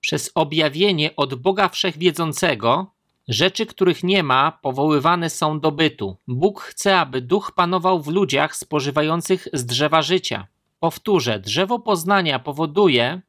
przez 0.00 0.30
objawienie 0.34 1.16
od 1.16 1.34
Boga 1.34 1.68
Wszechwiedzącego, 1.68 2.93
Rzeczy, 3.28 3.66
których 3.66 4.04
nie 4.04 4.22
ma, 4.22 4.58
powoływane 4.62 5.30
są 5.30 5.60
do 5.60 5.72
bytu. 5.72 6.16
Bóg 6.28 6.60
chce, 6.60 6.98
aby 6.98 7.20
duch 7.20 7.52
panował 7.52 8.02
w 8.02 8.08
ludziach 8.08 8.56
spożywających 8.56 9.48
z 9.52 9.66
drzewa 9.66 10.02
życia. 10.02 10.46
Powtórzę, 10.80 11.40
drzewo 11.40 11.78
poznania 11.78 12.38
powoduje, 12.38 13.20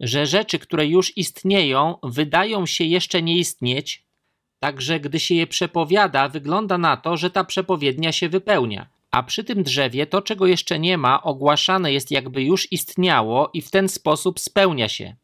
że 0.00 0.26
rzeczy, 0.26 0.58
które 0.58 0.86
już 0.86 1.16
istnieją, 1.16 1.98
wydają 2.02 2.66
się 2.66 2.84
jeszcze 2.84 3.22
nie 3.22 3.36
istnieć, 3.36 4.04
także 4.58 5.00
gdy 5.00 5.20
się 5.20 5.34
je 5.34 5.46
przepowiada, 5.46 6.28
wygląda 6.28 6.78
na 6.78 6.96
to, 6.96 7.16
że 7.16 7.30
ta 7.30 7.44
przepowiednia 7.44 8.12
się 8.12 8.28
wypełnia. 8.28 8.86
A 9.10 9.22
przy 9.22 9.44
tym 9.44 9.62
drzewie 9.62 10.06
to, 10.06 10.22
czego 10.22 10.46
jeszcze 10.46 10.78
nie 10.78 10.98
ma, 10.98 11.22
ogłaszane 11.22 11.92
jest 11.92 12.10
jakby 12.10 12.42
już 12.42 12.72
istniało 12.72 13.50
i 13.52 13.62
w 13.62 13.70
ten 13.70 13.88
sposób 13.88 14.40
spełnia 14.40 14.88
się. 14.88 15.16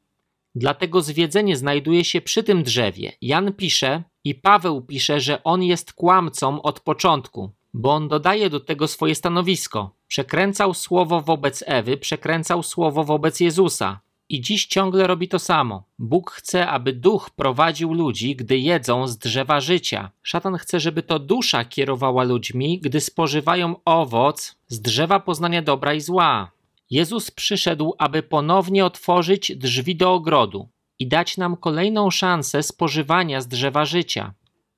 Dlatego 0.59 1.01
zwiedzenie 1.01 1.57
znajduje 1.57 2.05
się 2.05 2.21
przy 2.21 2.43
tym 2.43 2.63
drzewie. 2.63 3.13
Jan 3.23 3.53
pisze 3.53 4.03
i 4.25 4.35
Paweł 4.35 4.83
pisze, 4.83 5.21
że 5.21 5.45
on 5.45 5.63
jest 5.63 5.93
kłamcą 5.93 6.63
od 6.63 6.81
początku, 6.81 7.51
bo 7.75 7.93
on 7.93 8.09
dodaje 8.09 8.51
do 8.51 8.61
tego 8.61 8.89
swoje 8.89 9.15
stanowisko. 9.15 9.95
Przekręcał 10.09 10.75
słowo 10.75 11.21
wobec 11.21 11.65
Ewy, 11.67 11.97
przekręcał 11.97 12.63
słowo 12.63 13.05
wobec 13.05 13.41
Jezusa. 13.41 14.01
I 14.29 14.41
dziś 14.41 14.67
ciągle 14.67 15.07
robi 15.07 15.29
to 15.29 15.39
samo. 15.39 15.85
Bóg 15.99 16.31
chce, 16.31 16.67
aby 16.67 16.93
duch 16.93 17.31
prowadził 17.31 17.95
ludzi, 17.95 18.37
gdy 18.37 18.59
jedzą 18.59 19.07
z 19.07 19.19
drzewa 19.19 19.61
życia. 19.61 20.11
Szatan 20.23 20.57
chce, 20.57 20.81
żeby 20.81 21.03
to 21.03 21.19
dusza 21.19 21.65
kierowała 21.65 22.25
ludźmi, 22.25 22.81
gdy 22.81 23.01
spożywają 23.01 23.77
owoc 23.85 24.57
z 24.69 24.81
drzewa 24.81 25.21
poznania 25.21 25.63
dobra 25.63 25.95
i 25.95 26.01
zła. 26.01 26.51
Jezus 26.91 27.31
przyszedł, 27.31 27.95
aby 27.99 28.23
ponownie 28.23 28.85
otworzyć 28.85 29.57
drzwi 29.57 29.97
do 29.97 30.13
ogrodu 30.13 30.69
i 30.99 31.09
dać 31.09 31.37
nam 31.37 31.57
kolejną 31.57 32.11
szansę 32.11 32.63
spożywania 32.63 33.41
z 33.41 33.49
drzewa 33.49 33.85
życia. 33.85 34.35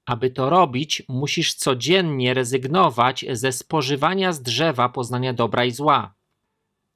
Aby 0.06 0.30
to 0.30 0.50
robić, 0.50 1.02
musisz 1.08 1.54
codziennie 1.54 2.34
rezygnować 2.34 3.24
ze 3.32 3.52
spożywania 3.52 4.32
z 4.32 4.42
drzewa 4.42 4.88
poznania 4.88 5.32
dobra 5.32 5.64
i 5.64 5.70
zła. 5.70 6.14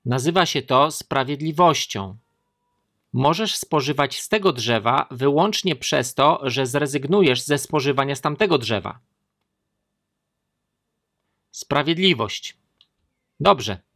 Nazywa 0.05 0.47
się 0.47 0.63
to 0.63 0.91
sprawiedliwością. 0.91 2.17
Możesz 3.13 3.57
spożywać 3.57 4.21
z 4.21 4.29
tego 4.29 4.53
drzewa 4.53 5.07
wyłącznie 5.11 5.77
przez 5.77 6.15
to, 6.15 6.41
że 6.43 6.67
zrezygnujesz 6.67 7.43
ze 7.43 7.59
spożywania 7.59 8.15
z 8.15 8.21
tamtego 8.21 8.59
drzewa. 8.59 8.99
Sprawiedliwość. 11.51 12.57
Dobrze. 13.41 13.94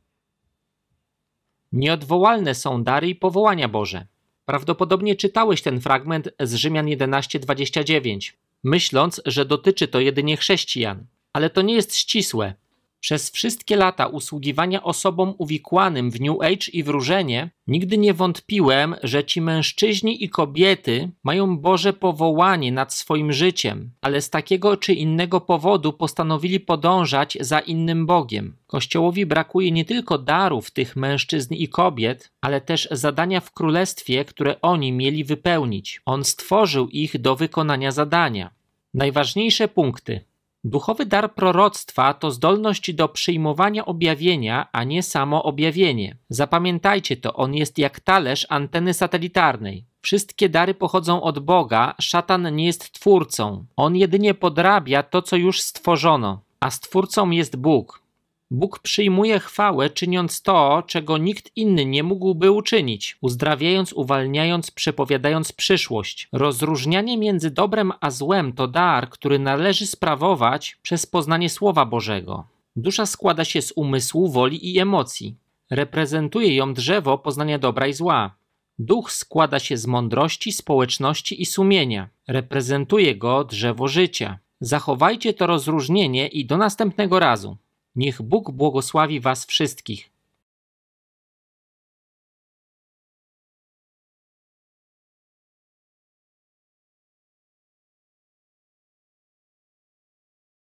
Nieodwołalne 1.73 2.55
są 2.55 2.85
dary 2.85 3.09
i 3.09 3.15
powołania 3.15 3.69
Boże. 3.69 4.07
Prawdopodobnie 4.45 5.17
czytałeś 5.17 5.63
ten 5.63 5.81
fragment 5.81 6.29
z 6.41 6.55
Rzymian 6.55 6.87
11:29, 6.87 8.33
myśląc, 8.65 9.21
że 9.27 9.45
dotyczy 9.45 9.89
to 9.89 10.01
jedynie 10.01 10.37
chrześcijan, 10.37 11.07
ale 11.33 11.51
to 11.51 11.63
nie 11.63 11.75
jest 11.75 11.97
ścisłe. 11.97 12.55
Przez 13.01 13.31
wszystkie 13.31 13.77
lata 13.77 14.07
usługiwania 14.07 14.83
osobom 14.83 15.35
uwikłanym 15.39 16.11
w 16.11 16.21
New 16.21 16.41
Age 16.41 16.71
i 16.73 16.83
wróżenie 16.83 17.51
nigdy 17.67 17.99
nie 17.99 18.15
wątpiłem, 18.15 18.95
że 19.03 19.25
ci 19.25 19.41
mężczyźni 19.41 20.25
i 20.25 20.29
kobiety 20.29 21.11
mają 21.25 21.59
Boże 21.59 21.93
powołanie 21.93 22.73
nad 22.73 22.95
swoim 22.95 23.33
życiem, 23.33 23.91
ale 24.01 24.21
z 24.21 24.31
takiego 24.31 24.77
czy 24.77 24.95
innego 24.95 25.41
powodu 25.41 25.93
postanowili 25.93 26.61
podążać 26.61 27.39
za 27.41 27.59
innym 27.59 28.07
Bogiem. 28.07 28.57
Kościołowi 28.67 29.27
brakuje 29.27 29.71
nie 29.71 29.85
tylko 29.85 30.19
darów 30.19 30.71
tych 30.71 30.97
mężczyzn 30.97 31.55
i 31.55 31.69
kobiet, 31.69 32.31
ale 32.41 32.61
też 32.61 32.89
zadania 32.91 33.41
w 33.41 33.53
królestwie, 33.53 34.25
które 34.25 34.61
oni 34.61 34.93
mieli 34.93 35.25
wypełnić. 35.25 36.01
On 36.05 36.25
stworzył 36.25 36.89
ich 36.89 37.21
do 37.21 37.37
wykonania 37.37 37.91
zadania. 37.91 38.51
Najważniejsze 38.95 39.69
punkty. 39.69 40.28
Duchowy 40.65 41.07
dar 41.07 41.35
proroctwa 41.35 42.15
to 42.15 42.31
zdolność 42.31 42.93
do 42.93 43.09
przyjmowania 43.09 43.87
objawienia, 43.87 44.69
a 44.73 44.85
nie 44.85 45.03
samo 45.03 45.43
objawienie. 45.43 46.17
Zapamiętajcie 46.29 47.17
to, 47.17 47.35
on 47.35 47.55
jest 47.55 47.79
jak 47.79 48.01
talerz 48.01 48.47
anteny 48.49 48.95
satelitarnej. 48.95 49.85
Wszystkie 50.01 50.49
dary 50.49 50.75
pochodzą 50.75 51.23
od 51.23 51.39
Boga, 51.39 51.95
szatan 52.01 52.57
nie 52.57 52.67
jest 52.67 52.93
twórcą. 52.93 53.67
On 53.77 53.97
jedynie 53.97 54.35
podrabia 54.35 55.03
to, 55.03 55.23
co 55.23 55.37
już 55.37 55.61
stworzono, 55.61 56.41
a 56.61 56.71
stwórcą 56.71 57.31
jest 57.31 57.57
Bóg. 57.57 58.03
Bóg 58.51 58.79
przyjmuje 58.79 59.41
chwałę, 59.41 59.91
czyniąc 59.91 60.43
to, 60.43 60.83
czego 60.87 61.19
nikt 61.19 61.57
inny 61.57 61.85
nie 61.85 62.03
mógłby 62.03 62.51
uczynić, 62.51 63.19
uzdrawiając, 63.21 63.93
uwalniając, 63.93 64.71
przepowiadając 64.71 65.53
przyszłość. 65.53 66.29
Rozróżnianie 66.33 67.19
między 67.19 67.51
dobrem 67.51 67.93
a 68.01 68.11
złem 68.11 68.53
to 68.53 68.69
dar, 68.69 69.11
który 69.11 69.39
należy 69.39 69.87
sprawować 69.87 70.77
przez 70.83 71.07
poznanie 71.07 71.51
Słowa 71.51 71.87
Bożego. 71.87 72.45
Dusza 72.77 73.07
składa 73.07 73.45
się 73.45 73.63
z 73.63 73.73
umysłu, 73.77 74.29
woli 74.29 74.75
i 74.75 74.79
emocji. 74.79 75.37
Reprezentuje 75.71 76.55
ją 76.55 76.75
drzewo 76.75 77.19
poznania 77.19 77.59
dobra 77.59 77.87
i 77.87 77.93
zła. 77.93 78.35
Duch 78.79 79.13
składa 79.13 79.59
się 79.59 79.77
z 79.77 79.87
mądrości, 79.87 80.53
społeczności 80.53 81.43
i 81.43 81.47
sumienia. 81.47 82.09
Reprezentuje 82.29 83.17
go 83.17 83.45
drzewo 83.45 83.89
życia. 83.89 84.39
Zachowajcie 84.61 85.35
to 85.35 85.47
rozróżnienie 85.47 86.29
i 86.29 86.47
do 86.47 86.57
następnego 86.57 87.19
razu. 87.19 87.57
Niech 87.99 88.23
Bóg 88.23 88.51
błogosławi 88.51 89.21
Was 89.21 89.47
wszystkich. 89.47 90.11